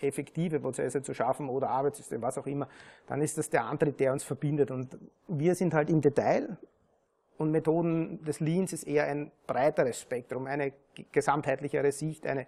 [0.01, 2.69] effektive Prozesse zu schaffen oder Arbeitssysteme, was auch immer,
[3.07, 4.71] dann ist das der Antrieb, der uns verbindet.
[4.71, 4.99] Und
[5.29, 6.57] wir sind halt im Detail
[7.37, 10.73] und Methoden des Leans ist eher ein breiteres Spektrum, eine
[11.13, 12.47] gesamtheitlichere Sicht, eine,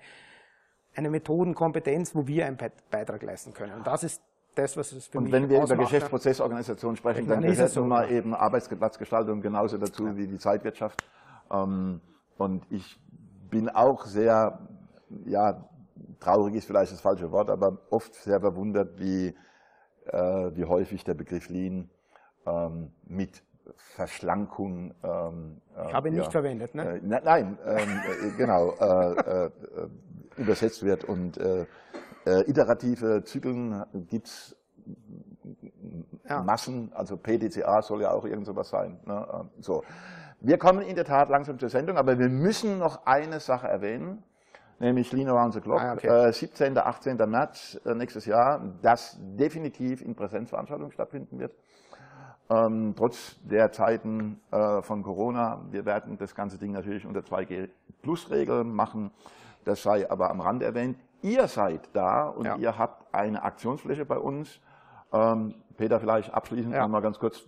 [0.95, 2.59] eine Methodenkompetenz, wo wir einen
[2.91, 3.75] Beitrag leisten können.
[3.75, 4.23] Und das ist
[4.55, 7.89] das, was es für Und mich wenn wir über Geschäftsprozessorganisation sprechen, dann gehört so, nun
[7.89, 10.17] mal eben Arbeitsplatzgestaltung genauso dazu ja.
[10.17, 11.03] wie die Zeitwirtschaft.
[11.51, 12.01] Ähm,
[12.37, 13.01] und ich
[13.51, 14.59] bin auch sehr,
[15.25, 15.69] ja,
[16.21, 19.35] traurig ist vielleicht das falsche Wort, aber oft sehr verwundert, wie,
[20.07, 21.91] äh, wie häufig der Begriff Lean
[22.47, 23.43] ähm, mit
[23.77, 24.95] Verschlankung.
[25.03, 26.97] Ähm, äh, ich habe ihn ja, nicht verwendet, ne?
[26.97, 29.51] Äh, ne, nein, ähm, äh, genau, äh,
[30.37, 31.05] übersetzt wird.
[31.05, 31.39] Und
[32.25, 34.57] iterative Zyklen gibt es
[36.29, 36.43] ja.
[36.43, 39.01] Massen, also PDCA soll ja auch irgend sowas sein.
[39.05, 39.27] Ne?
[39.33, 39.83] Ähm, so.
[40.41, 44.25] Wir kommen in der Tat langsam zur Sendung, aber wir müssen noch eine Sache erwähnen
[44.83, 46.09] nämlich Lean Around the Clock, Ah, okay.
[46.29, 46.77] äh, 17.
[46.77, 47.17] 18.
[47.31, 51.55] März äh, nächstes Jahr, das definitiv in Präsenzveranstaltungen stattfinden wird.
[52.51, 58.75] Ähm, trotz der Zeiten äh, von Corona, wir werden das ganze Ding natürlich unter 2G-Plus-Regeln
[58.75, 59.11] machen,
[59.65, 60.99] das sei aber am Rand erwähnt.
[61.23, 62.57] Ihr seid da und Ja.
[62.57, 64.59] ihr habt eine Aktionsfläche bei uns.
[65.13, 66.83] Ähm, Peter, vielleicht abschließend Ja.
[66.83, 67.43] noch mal ganz kurz,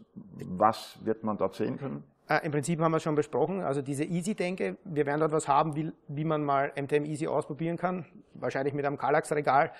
[0.48, 2.04] was wird man dort sehen können?
[2.28, 5.46] Äh, Im Prinzip haben wir es schon besprochen, also diese Easy-Denke, wir werden dort was
[5.46, 9.72] haben, wie, wie man mal MTM Easy ausprobieren kann, wahrscheinlich mit einem Kallax-Regal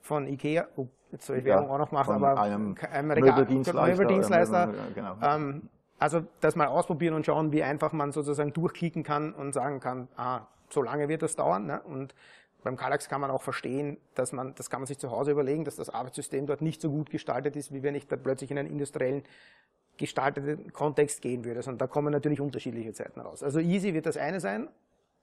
[0.00, 4.02] von Ikea, oh, jetzt soll ich Ja, Werbung auch noch machen, aber einem einem Möbeldienstleister,
[4.02, 4.68] Möbeldienstleister.
[4.68, 5.16] äh, genau.
[5.22, 5.68] Ähm,
[5.98, 10.06] also das mal ausprobieren und schauen, wie einfach man sozusagen durchklicken kann und sagen kann,
[10.16, 11.66] ah, so lange wird das dauern.
[11.66, 11.80] Ne?
[11.82, 12.14] Und
[12.62, 15.64] beim Kallax kann man auch verstehen, dass man, das kann man sich zu Hause überlegen,
[15.64, 18.58] dass das Arbeitssystem dort nicht so gut gestaltet ist, wie wenn ich da plötzlich in
[18.58, 19.24] einen industriellen
[19.98, 21.68] gestalteten Kontext gehen würde.
[21.68, 23.42] Und da kommen natürlich unterschiedliche Zeiten raus.
[23.42, 24.68] Also Easy wird das eine sein.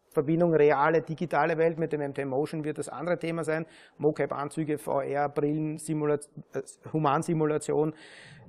[0.10, 3.66] Verbindung reale, digitale Welt mit dem MT Motion wird das andere Thema sein.
[3.98, 6.16] Mocap-Anzüge, VR, Brillen, Simula
[6.54, 6.62] äh,
[6.94, 7.94] Humansimulation.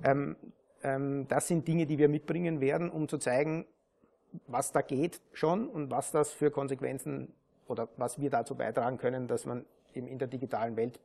[0.03, 0.35] Ähm,
[0.83, 3.65] ähm, das sind Dinge, die wir mitbringen werden, um zu zeigen,
[4.47, 7.33] was da geht schon und was das für Konsequenzen
[7.67, 10.99] oder was wir dazu beitragen können, dass man eben in der digitalen Welt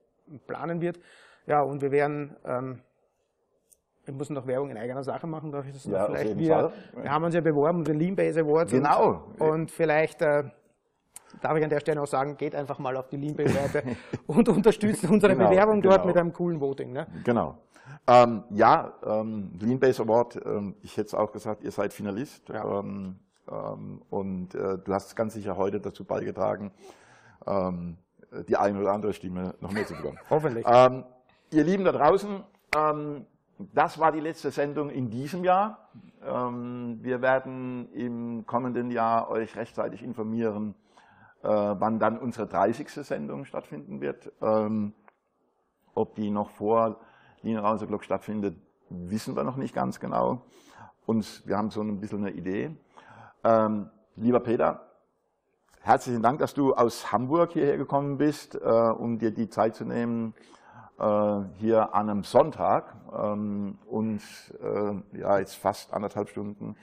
[0.47, 1.01] planen wird.
[1.47, 2.81] Ja, und wir werden, ähm,
[4.05, 6.39] wir müssen noch Werbung in eigener Sache machen, darf ich das noch Ja, vielleicht?
[6.39, 6.73] wir, Fall.
[7.03, 8.71] wir haben uns ja beworben um den Leanbase Award.
[8.71, 9.25] Genau.
[9.39, 10.45] Und, und vielleicht äh,
[11.41, 13.97] darf ich an der Stelle auch sagen, geht einfach mal auf die Leanbase-Seite
[14.27, 16.07] und unterstützt unsere Genau, Bewerbung dort genau.
[16.07, 16.93] mit einem coolen Voting.
[16.93, 17.07] Ne?
[17.25, 17.59] Genau.
[18.07, 22.49] Ähm, ja, ähm, Lean Base Award, ähm, ich hätte es auch gesagt, ihr seid Finalist.
[22.49, 22.81] Ja.
[22.81, 23.21] Ähm,
[23.51, 26.73] ähm, und äh, du hast ganz sicher heute dazu beigetragen,
[27.47, 27.99] ähm,
[28.49, 30.19] die eine oder andere Stimme noch mehr zu bekommen.
[30.31, 30.65] Hoffentlich.
[30.69, 31.05] Ähm,
[31.51, 32.43] ihr Lieben da draußen,
[32.77, 33.27] ähm,
[33.73, 35.91] das war die letzte Sendung in diesem Jahr.
[36.25, 40.75] Ähm, wir werden im kommenden Jahr euch rechtzeitig informieren,
[41.43, 42.89] äh, wann dann unsere 30.
[43.05, 44.33] Sendung stattfinden wird.
[44.41, 44.95] Ähm,
[45.95, 47.01] ob die noch vor
[47.43, 48.57] Linienrause Glock stattfindet,
[48.89, 50.43] wissen wir noch nicht ganz genau.
[51.07, 52.77] Und wir haben so ein bisschen eine Idee.
[53.45, 54.89] Ähm, lieber Peter,
[55.81, 59.85] herzlichen Dank, dass du aus Hamburg hierher gekommen bist, äh, um dir die Zeit zu
[59.85, 60.35] nehmen,
[61.59, 64.21] hier an einem Sonntag ähm, und
[64.63, 66.77] äh, ja, jetzt fast anderthalb Stunden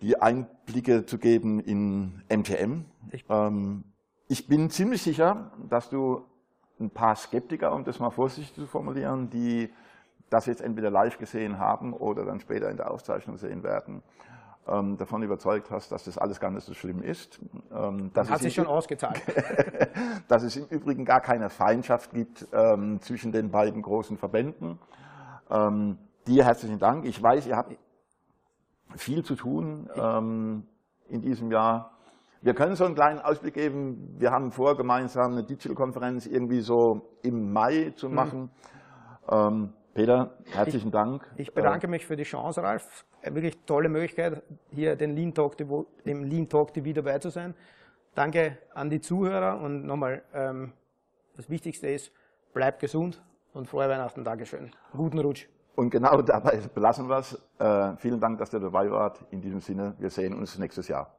[0.00, 2.84] die Einblicke zu geben in MTM.
[3.12, 3.84] Ich- Ähm,
[4.26, 6.24] ich bin ziemlich sicher, dass du
[6.80, 9.72] ein paar Skeptiker, um das mal vorsichtig zu formulieren, die
[10.30, 14.02] das jetzt entweder live gesehen haben oder dann später in der Aufzeichnung sehen werden,
[14.66, 17.38] ähm, davon überzeugt hast, dass das alles gar nicht so schlimm ist.
[17.72, 19.20] Ähm, dass Hat sich schon ausgezahlt.
[20.28, 24.78] dass es im Übrigen gar keine Feindschaft gibt ähm, zwischen den beiden großen Verbänden.
[25.50, 27.04] Ähm, dir herzlichen Dank.
[27.04, 27.76] Ich weiß, ihr habt
[28.96, 30.66] viel zu tun ähm,
[31.08, 31.90] in diesem Jahr.
[32.40, 34.16] Wir können so einen kleinen Ausblick geben.
[34.18, 38.14] Wir haben vor, gemeinsam eine Digital-Konferenz irgendwie so im Mai zu Mhm.
[38.14, 38.50] machen.
[39.30, 41.24] Ähm, Peter, herzlichen Dank.
[41.36, 43.06] Ich bedanke mich für die Chance, Ralf.
[43.24, 47.54] Eine Wirklich tolle Möglichkeit, hier den Lean Talk, dem Lean Talk TV dabei zu sein.
[48.14, 50.72] Danke an die Zuhörer und nochmal, ähm,
[51.34, 52.12] das Wichtigste ist,
[52.52, 53.22] bleibt gesund
[53.54, 54.24] und frohe Weihnachten.
[54.24, 54.70] Dankeschön.
[54.92, 55.46] Guten Rutsch.
[55.74, 57.32] Und genau dabei belassen wir es.
[57.58, 59.24] Äh, vielen Dank, dass ihr dabei wart.
[59.30, 61.10] In diesem Sinne, wir sehen uns nächstes Jahr.